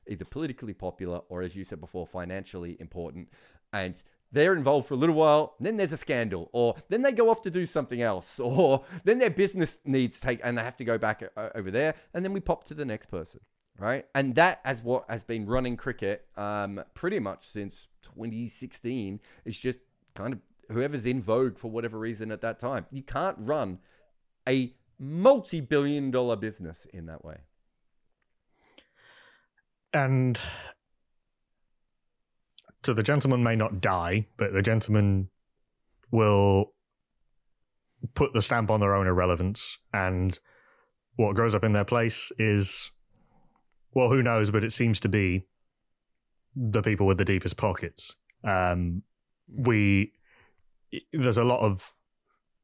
either 0.09 0.25
politically 0.25 0.73
popular 0.73 1.21
or, 1.29 1.43
as 1.43 1.55
you 1.55 1.65
said 1.65 1.81
before, 1.81 2.07
financially 2.07 2.77
important. 2.81 3.29
And 3.73 4.03
they're 4.33 4.55
involved 4.55 4.89
for 4.89 4.95
a 4.95 4.97
little 4.97 5.15
while, 5.15 5.55
then 5.61 5.77
there's 5.77 5.93
a 5.93 5.97
scandal, 5.97 6.51
or 6.53 6.77
then 6.89 7.03
they 7.03 7.13
go 7.13 7.31
off 7.31 7.43
to 7.43 7.51
do 7.51 7.65
something 7.67 8.03
else, 8.03 8.41
or 8.41 8.85
then 9.05 9.19
their 9.19 9.31
business 9.31 9.79
needs 9.85 10.19
take 10.19 10.41
and 10.43 10.59
they 10.59 10.63
have 10.63 10.77
to 10.77 10.85
go 10.85 10.99
back 10.99 11.23
uh, 11.37 11.49
over 11.55 11.71
there, 11.71 11.95
and 12.15 12.25
then 12.25 12.33
we 12.33 12.41
pop 12.41 12.65
to 12.65 12.75
the 12.75 12.85
next 12.85 13.07
person, 13.07 13.41
right? 13.79 14.07
And 14.15 14.35
that, 14.35 14.61
as 14.65 14.83
what 14.83 15.05
has 15.09 15.23
been 15.23 15.47
running 15.47 15.77
cricket 15.77 16.27
um, 16.37 16.83
pretty 16.95 17.19
much 17.19 17.47
since 17.47 17.89
2016, 18.03 19.21
is 19.45 19.57
just 19.57 19.81
kind 20.15 20.33
of 20.33 20.41
whoever's 20.71 21.07
in 21.07 21.23
vogue 21.23 21.59
for 21.59 21.71
whatever 21.71 21.99
reason 21.99 22.31
at 22.31 22.41
that 22.41 22.59
time. 22.59 22.87
You 22.91 23.03
can't 23.03 23.37
run 23.39 23.79
a 24.49 24.75
multi 24.99 25.61
billion 25.61 26.11
dollar 26.11 26.37
business 26.37 26.87
in 26.93 27.07
that 27.07 27.25
way. 27.25 27.39
And 29.93 30.39
so 32.85 32.93
the 32.93 33.03
gentleman 33.03 33.43
may 33.43 33.57
not 33.57 33.81
die, 33.81 34.27
but 34.37 34.53
the 34.53 34.63
gentleman 34.63 35.31
will 36.11 36.73
put 38.15 38.33
the 38.33 38.43
stamp 38.43 38.71
on 38.71 38.81
their 38.81 38.95
own 38.95 39.07
irrelevance. 39.07 39.79
And 39.93 40.39
what 41.17 41.35
grows 41.35 41.55
up 41.55 41.65
in 41.65 41.73
their 41.73 41.85
place 41.85 42.31
is, 42.39 42.91
well, 43.95 44.11
who 44.11 44.23
knows? 44.23 44.51
But 44.51 44.65
it 44.65 44.73
seems 44.73 45.01
to 45.01 45.09
be 45.09 45.47
the 46.55 46.83
people 46.83 47.07
with 47.07 47.19
the 47.19 47.25
deepest 47.25 47.57
pockets. 47.57 48.17
Um, 48.45 49.03
we 49.49 50.13
there's 51.13 51.39
a 51.39 51.45
lot 51.45 51.61
of 51.61 51.93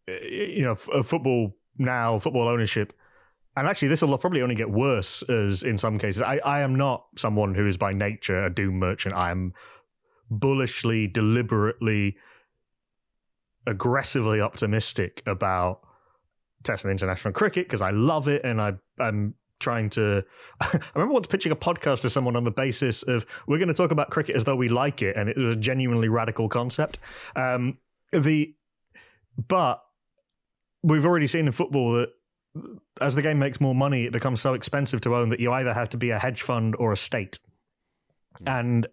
you 0.07 0.63
know 0.63 0.75
football 0.75 1.57
now, 1.79 2.19
football 2.19 2.49
ownership. 2.49 2.93
And 3.55 3.69
actually, 3.69 3.89
this 3.89 4.01
will 4.01 4.17
probably 4.17 4.41
only 4.41 4.55
get 4.55 4.71
worse 4.71 5.23
as 5.23 5.63
in 5.63 5.77
some 5.77 5.99
cases. 5.99 6.23
I, 6.23 6.39
I 6.39 6.61
am 6.61 6.75
not 6.75 7.05
someone 7.17 7.55
who 7.55 7.67
is 7.67 7.77
by 7.77 7.93
nature 7.93 8.43
a 8.43 8.53
doom 8.53 8.79
merchant. 8.79 9.15
I 9.15 9.31
am 9.31 9.53
bullishly, 10.31 11.07
deliberately, 11.07 12.17
aggressively 13.67 14.41
optimistic 14.41 15.23
about 15.27 15.81
testing 16.63 16.91
international 16.91 17.35
cricket 17.35 17.67
because 17.67 17.83
I 17.83 17.91
love 17.91 18.27
it 18.27 18.43
and 18.43 18.61
I, 18.61 18.75
I'm 18.99 19.35
trying 19.61 19.91
to. 19.91 20.25
I 20.61 20.81
remember 20.95 21.13
once 21.13 21.27
pitching 21.27 21.53
a 21.53 21.57
podcast 21.57 22.01
to 22.03 22.11
someone 22.11 22.37
on 22.37 22.45
the 22.45 22.51
basis 22.51 23.03
of 23.03 23.27
we're 23.47 23.59
going 23.59 23.69
to 23.69 23.75
talk 23.75 23.91
about 23.91 24.11
cricket 24.11 24.35
as 24.37 24.45
though 24.45 24.57
we 24.57 24.69
like 24.69 25.03
it, 25.03 25.17
and 25.17 25.29
it 25.29 25.37
was 25.37 25.57
a 25.57 25.59
genuinely 25.59 26.09
radical 26.09 26.49
concept. 26.49 26.99
Um, 27.37 27.79
the 28.13 28.55
but 29.49 29.83
we've 30.83 31.07
already 31.07 31.27
seen 31.27 31.47
in 31.47 31.53
football 31.53 31.93
that 31.93 32.11
as 33.01 33.15
the 33.15 33.23
game 33.23 33.39
makes 33.39 33.61
more 33.61 33.75
money, 33.75 34.05
it 34.05 34.13
becomes 34.13 34.41
so 34.41 34.53
expensive 34.53 35.01
to 35.03 35.17
own 35.17 35.31
that 35.31 35.41
you 35.41 35.53
either 35.53 35.73
have 35.73 35.89
to 35.91 35.97
be 35.97 36.11
a 36.11 36.19
hedge 36.19 36.43
fund 36.43 36.77
or 36.79 36.93
a 36.93 36.97
state, 36.97 37.39
and 38.47 38.87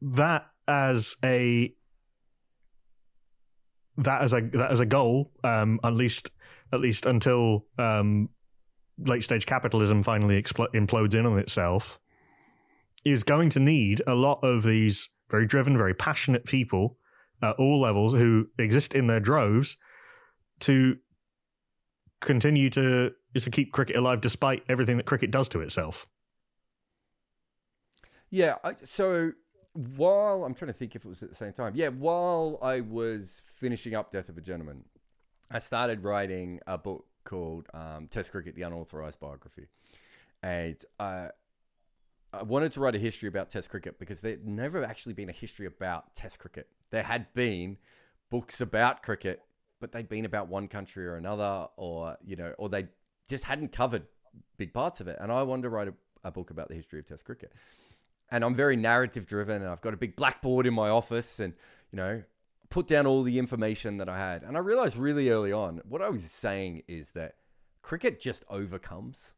that 0.00 0.46
as 0.68 1.16
a 1.24 1.74
that 3.96 4.22
as 4.22 4.32
a 4.32 4.40
that 4.40 4.70
as 4.70 4.80
a 4.80 4.86
goal, 4.86 5.32
um, 5.42 5.80
at 5.82 5.94
least 5.94 6.30
at 6.72 6.80
least 6.80 7.04
until 7.04 7.66
um, 7.78 8.28
late 8.98 9.24
stage 9.24 9.46
capitalism 9.46 10.02
finally 10.02 10.40
expl- 10.40 10.72
implodes 10.72 11.14
in 11.14 11.26
on 11.26 11.38
itself, 11.38 11.98
is 13.04 13.24
going 13.24 13.50
to 13.50 13.60
need 13.60 14.00
a 14.06 14.14
lot 14.14 14.38
of 14.42 14.62
these 14.62 15.08
very 15.30 15.46
driven, 15.46 15.76
very 15.76 15.94
passionate 15.94 16.44
people 16.44 16.98
at 17.42 17.56
all 17.56 17.80
levels 17.80 18.12
who 18.12 18.48
exist 18.58 18.94
in 18.94 19.06
their 19.06 19.20
droves 19.20 19.76
to 20.60 20.96
continue 22.20 22.70
to 22.70 23.12
to 23.34 23.50
keep 23.50 23.72
cricket 23.72 23.96
alive 23.96 24.20
despite 24.20 24.62
everything 24.68 24.96
that 24.96 25.06
cricket 25.06 25.30
does 25.30 25.48
to 25.48 25.60
itself. 25.60 26.06
Yeah, 28.30 28.56
I, 28.62 28.74
so 28.84 29.32
while 29.74 30.44
I'm 30.44 30.54
trying 30.54 30.68
to 30.68 30.72
think 30.72 30.94
if 30.94 31.04
it 31.04 31.08
was 31.08 31.22
at 31.22 31.30
the 31.30 31.34
same 31.34 31.52
time, 31.52 31.72
yeah, 31.74 31.88
while 31.88 32.58
I 32.62 32.80
was 32.80 33.42
finishing 33.44 33.94
up 33.94 34.12
Death 34.12 34.28
of 34.28 34.38
a 34.38 34.40
Gentleman, 34.40 34.84
I 35.50 35.58
started 35.58 36.04
writing 36.04 36.60
a 36.66 36.78
book 36.78 37.06
called 37.24 37.66
um, 37.74 38.08
Test 38.08 38.30
Cricket: 38.30 38.54
The 38.54 38.62
Unauthorized 38.62 39.18
Biography, 39.20 39.66
and 40.42 40.76
uh, 40.98 41.28
I 42.32 42.42
wanted 42.42 42.72
to 42.72 42.80
write 42.80 42.94
a 42.94 42.98
history 42.98 43.28
about 43.28 43.50
Test 43.50 43.68
cricket 43.68 43.98
because 43.98 44.20
there'd 44.20 44.46
never 44.46 44.82
actually 44.82 45.12
been 45.12 45.28
a 45.28 45.32
history 45.32 45.66
about 45.66 46.14
Test 46.14 46.38
cricket. 46.38 46.68
There 46.90 47.02
had 47.02 47.32
been 47.34 47.76
books 48.30 48.60
about 48.62 49.02
cricket, 49.02 49.42
but 49.80 49.92
they'd 49.92 50.08
been 50.08 50.24
about 50.24 50.48
one 50.48 50.66
country 50.68 51.06
or 51.06 51.16
another, 51.16 51.68
or 51.76 52.16
you 52.24 52.36
know, 52.36 52.54
or 52.58 52.68
they 52.70 52.88
just 53.28 53.44
hadn't 53.44 53.72
covered 53.72 54.04
big 54.56 54.72
parts 54.72 55.00
of 55.00 55.08
it. 55.08 55.18
And 55.20 55.30
I 55.30 55.42
wanted 55.42 55.62
to 55.62 55.70
write 55.70 55.88
a, 55.88 55.94
a 56.24 56.30
book 56.30 56.50
about 56.50 56.68
the 56.68 56.74
history 56.74 57.00
of 57.00 57.06
Test 57.06 57.24
cricket. 57.24 57.52
And 58.30 58.44
I'm 58.44 58.54
very 58.54 58.76
narrative 58.76 59.26
driven, 59.26 59.60
and 59.60 59.70
I've 59.70 59.82
got 59.82 59.92
a 59.92 59.98
big 59.98 60.16
blackboard 60.16 60.66
in 60.66 60.72
my 60.72 60.88
office, 60.88 61.38
and 61.38 61.52
you 61.90 61.98
know, 61.98 62.22
put 62.70 62.86
down 62.86 63.06
all 63.06 63.22
the 63.22 63.38
information 63.38 63.98
that 63.98 64.08
I 64.08 64.18
had. 64.18 64.42
And 64.42 64.56
I 64.56 64.60
realized 64.60 64.96
really 64.96 65.28
early 65.28 65.52
on 65.52 65.82
what 65.86 66.00
I 66.00 66.08
was 66.08 66.24
saying 66.24 66.84
is 66.88 67.10
that 67.10 67.34
cricket 67.82 68.20
just 68.20 68.42
overcomes 68.48 69.34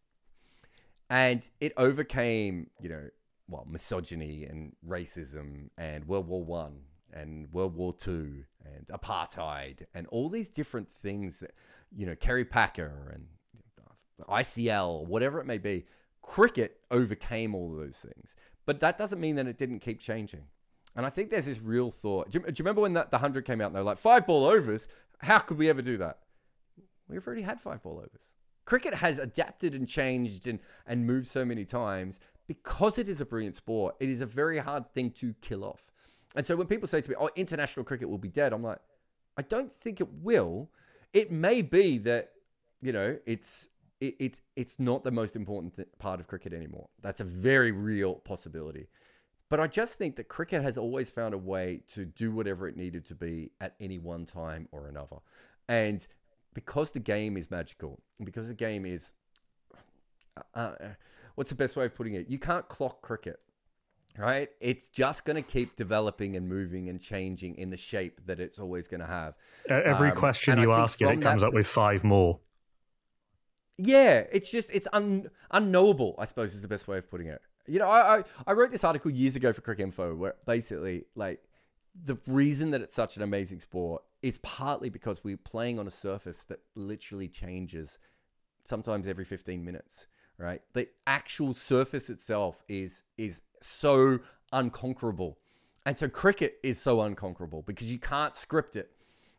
and 1.10 1.48
it 1.60 1.72
overcame, 1.76 2.70
you 2.80 2.88
know, 2.88 3.08
well, 3.48 3.66
misogyny 3.68 4.44
and 4.44 4.72
racism 4.86 5.68
and 5.76 6.06
World 6.06 6.28
War 6.28 6.44
One 6.44 6.80
and 7.12 7.52
World 7.52 7.74
War 7.74 7.92
Two 7.92 8.44
and 8.64 8.86
apartheid 8.86 9.84
and 9.94 10.06
all 10.08 10.28
these 10.28 10.48
different 10.48 10.90
things 10.90 11.40
that, 11.40 11.52
you 11.94 12.06
know, 12.06 12.16
Kerry 12.16 12.44
Packer 12.44 13.12
and 13.14 13.26
ICL, 14.28 15.06
whatever 15.06 15.40
it 15.40 15.46
may 15.46 15.58
be. 15.58 15.84
Cricket 16.22 16.80
overcame 16.90 17.54
all 17.54 17.72
of 17.72 17.78
those 17.78 17.98
things, 17.98 18.34
but 18.64 18.80
that 18.80 18.96
doesn't 18.96 19.20
mean 19.20 19.36
that 19.36 19.46
it 19.46 19.58
didn't 19.58 19.80
keep 19.80 20.00
changing. 20.00 20.44
And 20.96 21.04
I 21.04 21.10
think 21.10 21.28
there's 21.28 21.44
this 21.44 21.60
real 21.60 21.90
thought. 21.90 22.30
Do 22.30 22.38
you, 22.38 22.44
do 22.46 22.50
you 22.50 22.62
remember 22.64 22.80
when 22.80 22.94
that, 22.94 23.10
the 23.10 23.16
100 23.16 23.44
came 23.44 23.60
out 23.60 23.66
and 23.66 23.76
they 23.76 23.80
were 23.80 23.84
like, 23.84 23.98
five 23.98 24.26
ball 24.26 24.46
overs? 24.46 24.88
How 25.18 25.38
could 25.40 25.58
we 25.58 25.68
ever 25.68 25.82
do 25.82 25.98
that? 25.98 26.20
We've 27.08 27.26
already 27.26 27.42
had 27.42 27.60
five 27.60 27.82
ball 27.82 27.98
overs 27.98 28.22
cricket 28.64 28.94
has 28.94 29.18
adapted 29.18 29.74
and 29.74 29.88
changed 29.88 30.46
and, 30.46 30.58
and 30.86 31.06
moved 31.06 31.26
so 31.26 31.44
many 31.44 31.64
times 31.64 32.20
because 32.46 32.98
it 32.98 33.08
is 33.08 33.20
a 33.20 33.26
brilliant 33.26 33.56
sport. 33.56 33.96
It 34.00 34.08
is 34.08 34.20
a 34.20 34.26
very 34.26 34.58
hard 34.58 34.92
thing 34.92 35.10
to 35.12 35.34
kill 35.40 35.64
off. 35.64 35.90
And 36.36 36.44
so 36.44 36.56
when 36.56 36.66
people 36.66 36.88
say 36.88 37.00
to 37.00 37.08
me, 37.08 37.16
oh, 37.18 37.30
international 37.36 37.84
cricket 37.84 38.08
will 38.08 38.18
be 38.18 38.28
dead, 38.28 38.52
I'm 38.52 38.62
like, 38.62 38.78
I 39.36 39.42
don't 39.42 39.72
think 39.80 40.00
it 40.00 40.08
will. 40.22 40.70
It 41.12 41.30
may 41.30 41.62
be 41.62 41.98
that, 41.98 42.32
you 42.82 42.92
know, 42.92 43.18
it's 43.26 43.68
it, 44.00 44.16
it, 44.18 44.40
it's 44.56 44.78
not 44.78 45.04
the 45.04 45.10
most 45.10 45.36
important 45.36 45.76
th- 45.76 45.88
part 45.98 46.20
of 46.20 46.26
cricket 46.26 46.52
anymore. 46.52 46.88
That's 47.00 47.20
a 47.20 47.24
very 47.24 47.70
real 47.70 48.16
possibility. 48.16 48.88
But 49.48 49.60
I 49.60 49.66
just 49.66 49.94
think 49.98 50.16
that 50.16 50.28
cricket 50.28 50.62
has 50.62 50.76
always 50.76 51.10
found 51.10 51.32
a 51.32 51.38
way 51.38 51.82
to 51.94 52.04
do 52.04 52.32
whatever 52.32 52.66
it 52.66 52.76
needed 52.76 53.06
to 53.06 53.14
be 53.14 53.50
at 53.60 53.74
any 53.78 53.98
one 53.98 54.26
time 54.26 54.68
or 54.72 54.88
another. 54.88 55.18
And 55.68 56.06
because 56.54 56.92
the 56.92 57.00
game 57.00 57.36
is 57.36 57.50
magical, 57.50 58.00
because 58.22 58.48
the 58.48 58.54
game 58.54 58.86
is, 58.86 59.12
uh, 60.54 60.58
uh, 60.58 60.70
what's 61.34 61.50
the 61.50 61.56
best 61.56 61.76
way 61.76 61.84
of 61.84 61.94
putting 61.94 62.14
it? 62.14 62.30
You 62.30 62.38
can't 62.38 62.66
clock 62.68 63.02
cricket, 63.02 63.40
right? 64.16 64.48
It's 64.60 64.88
just 64.88 65.24
going 65.24 65.42
to 65.42 65.48
keep 65.48 65.76
developing 65.76 66.36
and 66.36 66.48
moving 66.48 66.88
and 66.88 67.00
changing 67.00 67.56
in 67.56 67.70
the 67.70 67.76
shape 67.76 68.24
that 68.26 68.40
it's 68.40 68.58
always 68.58 68.86
going 68.88 69.00
to 69.00 69.06
have. 69.06 69.34
Every 69.68 70.10
um, 70.10 70.16
question 70.16 70.58
you 70.60 70.72
ask 70.72 71.02
it, 71.02 71.08
it 71.08 71.20
comes 71.20 71.42
that, 71.42 71.48
up 71.48 71.54
with 71.54 71.66
five 71.66 72.04
more. 72.04 72.40
Yeah, 73.76 74.22
it's 74.30 74.50
just 74.52 74.70
it's 74.72 74.86
un, 74.92 75.28
unknowable. 75.50 76.14
I 76.18 76.26
suppose 76.26 76.54
is 76.54 76.62
the 76.62 76.68
best 76.68 76.86
way 76.86 76.98
of 76.98 77.10
putting 77.10 77.26
it. 77.26 77.42
You 77.66 77.80
know, 77.80 77.88
I, 77.88 78.18
I 78.18 78.24
I 78.46 78.52
wrote 78.52 78.70
this 78.70 78.84
article 78.84 79.10
years 79.10 79.34
ago 79.34 79.52
for 79.52 79.62
Cricket 79.62 79.90
Cricinfo 79.90 80.16
where 80.16 80.34
basically 80.46 81.06
like 81.16 81.42
the 82.04 82.16
reason 82.26 82.70
that 82.70 82.82
it's 82.82 82.94
such 82.94 83.16
an 83.16 83.22
amazing 83.22 83.60
sport 83.60 84.02
is 84.24 84.38
partly 84.38 84.88
because 84.88 85.22
we're 85.22 85.36
playing 85.36 85.78
on 85.78 85.86
a 85.86 85.90
surface 85.90 86.44
that 86.44 86.60
literally 86.74 87.28
changes 87.28 87.98
sometimes 88.64 89.06
every 89.06 89.24
15 89.24 89.64
minutes 89.64 90.06
right? 90.38 90.62
The 90.72 90.88
actual 91.06 91.54
surface 91.54 92.10
itself 92.10 92.62
is 92.68 93.02
is 93.16 93.42
so 93.60 94.20
unconquerable. 94.52 95.38
And 95.86 95.98
so 95.98 96.08
cricket 96.08 96.58
is 96.62 96.80
so 96.80 97.02
unconquerable 97.02 97.62
because 97.62 97.90
you 97.90 97.98
can't 97.98 98.34
script 98.34 98.74
it. 98.74 98.90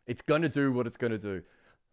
It's 0.06 0.22
going 0.22 0.42
to 0.42 0.48
do 0.48 0.70
what 0.72 0.86
it's 0.86 0.96
going 0.96 1.12
to 1.12 1.18
do 1.18 1.42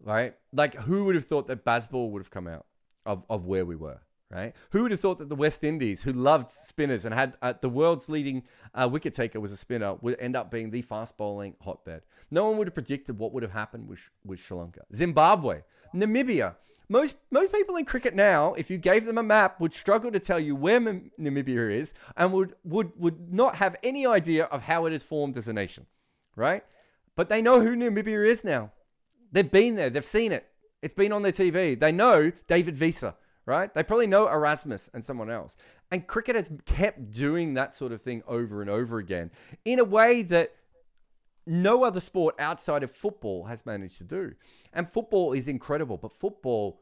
right? 0.04 0.36
Like 0.52 0.76
who 0.76 1.06
would 1.06 1.16
have 1.16 1.26
thought 1.26 1.48
that 1.48 1.64
Bazball 1.64 2.12
would 2.12 2.22
have 2.22 2.32
come 2.32 2.48
out 2.48 2.66
of, 3.06 3.26
of 3.30 3.46
where 3.46 3.66
we 3.66 3.76
were 3.76 4.02
right? 4.34 4.54
Who 4.72 4.84
would 4.84 4.92
have 4.92 5.00
thought 5.00 5.20
that 5.20 5.30
the 5.30 5.36
West 5.36 5.64
Indies, 5.64 6.02
who 6.02 6.12
loved 6.12 6.50
spinners 6.50 7.06
and 7.06 7.14
had 7.14 7.38
uh, 7.42 7.54
the 7.60 7.70
world's 7.70 8.10
leading 8.10 8.44
uh, 8.74 8.90
wicket 8.92 9.14
taker 9.14 9.40
was 9.40 9.52
a 9.52 9.58
spinner, 9.58 9.96
would 10.02 10.20
end 10.20 10.36
up 10.36 10.50
being 10.50 10.72
the 10.72 10.82
fast 10.82 11.16
bowling 11.18 11.56
hotbed? 11.62 12.02
No 12.32 12.50
one 12.50 12.58
would 12.58 12.68
have 12.68 12.74
predicted 12.74 13.18
what 13.18 13.32
would 13.34 13.44
have 13.44 13.52
happened 13.52 13.88
with, 13.88 14.10
with 14.26 14.40
Sri 14.40 14.58
Lanka, 14.58 14.82
Zimbabwe, 14.94 15.62
Namibia. 15.94 16.56
Most 16.90 17.16
most 17.32 17.54
people 17.54 17.78
in 17.78 17.86
cricket 17.86 18.14
now, 18.14 18.54
if 18.56 18.70
you 18.70 18.78
gave 18.78 19.06
them 19.06 19.18
a 19.18 19.24
map, 19.24 19.60
would 19.62 19.74
struggle 19.74 20.12
to 20.12 20.20
tell 20.20 20.40
you 20.40 20.56
where 20.56 20.76
M- 20.76 21.12
Namibia 21.20 21.72
is 21.72 21.94
and 22.18 22.34
would, 22.34 22.56
would 22.64 22.92
would 22.98 23.34
not 23.34 23.56
have 23.56 23.76
any 23.84 24.06
idea 24.06 24.46
of 24.46 24.64
how 24.64 24.86
it 24.86 24.94
is 24.94 25.02
formed 25.02 25.38
as 25.38 25.48
a 25.48 25.54
nation, 25.54 25.86
right? 26.36 26.64
But 27.16 27.30
they 27.30 27.42
know 27.42 27.62
who 27.62 27.76
Namibia 27.76 28.28
is 28.28 28.44
now. 28.44 28.72
They've 29.32 29.50
been 29.50 29.76
there. 29.76 29.90
They've 29.90 30.04
seen 30.04 30.32
it. 30.32 30.48
It's 30.82 30.94
been 30.94 31.14
on 31.14 31.22
their 31.22 31.32
TV. 31.32 31.80
They 31.80 31.92
know 31.92 32.32
David 32.48 32.80
Wiese 32.80 33.14
right? 33.46 33.74
They 33.74 33.84
probably 33.84 34.08
know 34.08 34.28
Erasmus 34.28 34.90
and 34.94 35.04
someone 35.04 35.30
else. 35.30 35.56
And 35.92 36.08
cricket 36.08 36.36
has 36.36 36.50
kept 36.66 37.12
doing 37.12 37.54
that 37.56 37.76
sort 37.76 37.92
of 37.92 38.02
thing 38.02 38.24
over 38.28 38.62
and 38.62 38.70
over 38.70 38.98
again 38.98 39.32
in 39.66 39.80
a 39.80 39.84
way 39.84 40.22
that 40.24 40.56
no 41.46 41.84
other 41.84 42.00
sport 42.00 42.36
outside 42.40 42.84
of 42.84 42.92
football 42.92 43.46
has 43.46 43.66
managed 43.66 43.98
to 43.98 44.04
do. 44.04 44.34
And 44.72 44.90
football 44.90 45.34
is 45.34 45.48
incredible, 45.48 45.98
but 45.98 46.14
football 46.14 46.82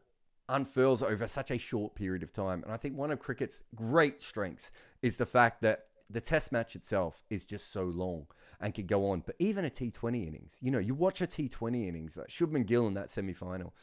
unfurls 0.49 1.01
over 1.01 1.27
such 1.27 1.49
a 1.51 1.57
short 1.57 1.95
period 1.95 2.23
of 2.23 2.31
time. 2.31 2.63
And 2.63 2.71
I 2.71 2.77
think 2.77 2.95
one 2.95 3.11
of 3.11 3.19
cricket's 3.19 3.61
great 3.75 4.21
strengths 4.21 4.71
is 5.01 5.17
the 5.17 5.25
fact 5.25 5.61
that 5.61 5.85
the 6.09 6.21
test 6.21 6.51
match 6.51 6.75
itself 6.75 7.23
is 7.29 7.45
just 7.45 7.71
so 7.71 7.83
long 7.83 8.27
and 8.59 8.73
can 8.73 8.85
go 8.85 9.09
on. 9.09 9.23
But 9.25 9.35
even 9.39 9.65
a 9.65 9.69
T20 9.69 10.27
innings, 10.27 10.57
you 10.61 10.69
know, 10.69 10.79
you 10.79 10.93
watch 10.93 11.21
a 11.21 11.27
T20 11.27 11.87
innings, 11.87 12.17
like 12.17 12.27
Shubman 12.27 12.65
Gill 12.65 12.87
in 12.87 12.93
that 12.95 13.09
semi 13.09 13.33
final 13.33 13.73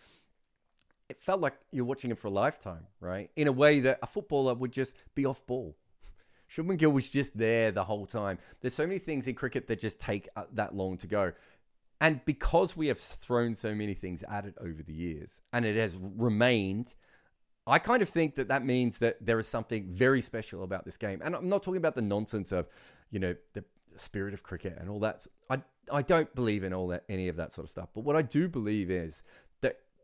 it 1.09 1.21
felt 1.21 1.41
like 1.41 1.55
you're 1.73 1.85
watching 1.85 2.11
it 2.11 2.19
for 2.19 2.29
a 2.29 2.31
lifetime, 2.31 2.87
right? 3.01 3.31
In 3.37 3.49
a 3.49 3.53
way 3.53 3.81
that 3.81 3.99
a 4.03 4.07
footballer 4.07 4.55
would 4.55 4.73
just 4.73 4.95
be 5.15 5.25
off 5.25 5.47
ball. 5.47 5.77
Shubman 6.51 6.77
Gill 6.77 6.91
was 6.91 7.09
just 7.09 7.37
there 7.37 7.71
the 7.71 7.85
whole 7.85 8.07
time. 8.07 8.39
There's 8.61 8.75
so 8.75 8.87
many 8.87 8.99
things 8.99 9.27
in 9.27 9.35
cricket 9.35 9.67
that 9.69 9.81
just 9.81 10.01
take 10.01 10.29
uh, 10.37 10.45
that 10.53 10.75
long 10.75 10.99
to 10.99 11.07
go. 11.07 11.33
And 12.01 12.25
because 12.25 12.77
we 12.77 12.89
have 12.89 12.99
thrown 12.99 13.55
so 13.55 13.75
many 13.75 13.95
things 13.95 14.23
at 14.29 14.45
it 14.45 14.55
over 14.61 14.83
the 14.83 14.93
years 14.93 15.41
and 15.53 15.65
it 15.65 15.77
has 15.77 15.97
remained, 15.97 16.95
I 17.67 17.79
kind 17.79 18.03
of 18.03 18.09
think 18.09 18.37
that 18.37 18.49
that 18.49 18.65
means 18.65 18.99
that 18.99 19.25
there 19.25 19.39
is 19.39 19.49
something 19.49 19.89
very 19.91 20.23
special 20.23 20.63
about 20.63 20.85
this 20.85 20.97
game. 20.97 21.21
And 21.25 21.35
I'm 21.35 21.49
not 21.49 21.63
talking 21.63 21.79
about 21.79 21.97
the 21.97 22.03
nonsense 22.03 22.53
of, 22.53 22.69
you 23.11 23.19
know, 23.19 23.35
the 23.55 23.65
spirit 23.97 24.33
of 24.33 24.43
cricket 24.43 24.77
and 24.79 24.89
all 24.89 25.01
that. 25.01 25.27
I, 25.51 25.61
I 25.93 26.03
don't 26.03 26.33
believe 26.35 26.63
in 26.63 26.73
all 26.73 26.89
that, 26.89 27.05
any 27.09 27.29
of 27.29 27.37
that 27.37 27.53
sort 27.53 27.67
of 27.67 27.71
stuff. 27.71 27.89
But 27.95 28.05
what 28.05 28.15
I 28.15 28.23
do 28.23 28.49
believe 28.49 28.91
is 28.91 29.23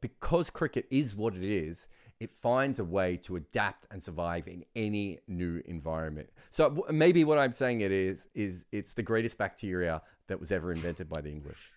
because 0.04 0.50
cricket 0.50 0.86
is 0.90 1.16
what 1.16 1.34
it 1.34 1.42
is, 1.42 1.86
it 2.20 2.34
finds 2.34 2.78
a 2.78 2.84
way 2.84 3.16
to 3.16 3.36
adapt 3.36 3.86
and 3.90 4.02
survive 4.02 4.46
in 4.46 4.62
any 4.76 5.18
new 5.26 5.62
environment. 5.64 6.28
So 6.50 6.84
maybe 6.90 7.24
what 7.24 7.38
I'm 7.38 7.52
saying 7.52 7.80
it 7.80 7.90
is 7.90 8.26
is 8.34 8.66
it's 8.70 8.92
the 8.92 9.02
greatest 9.02 9.38
bacteria 9.38 10.02
that 10.26 10.38
was 10.38 10.52
ever 10.52 10.72
invented 10.72 11.08
by 11.08 11.22
the 11.22 11.30
English. 11.30 11.72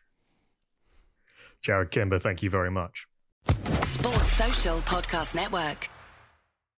Jarrod 1.65 1.89
Kimber, 1.89 2.19
thank 2.19 2.43
you 2.43 2.49
very 2.49 2.69
much. 2.69 3.07
Sports 3.45 4.33
Social 4.33 4.79
Podcast 4.79 5.33
Network. 5.33 5.89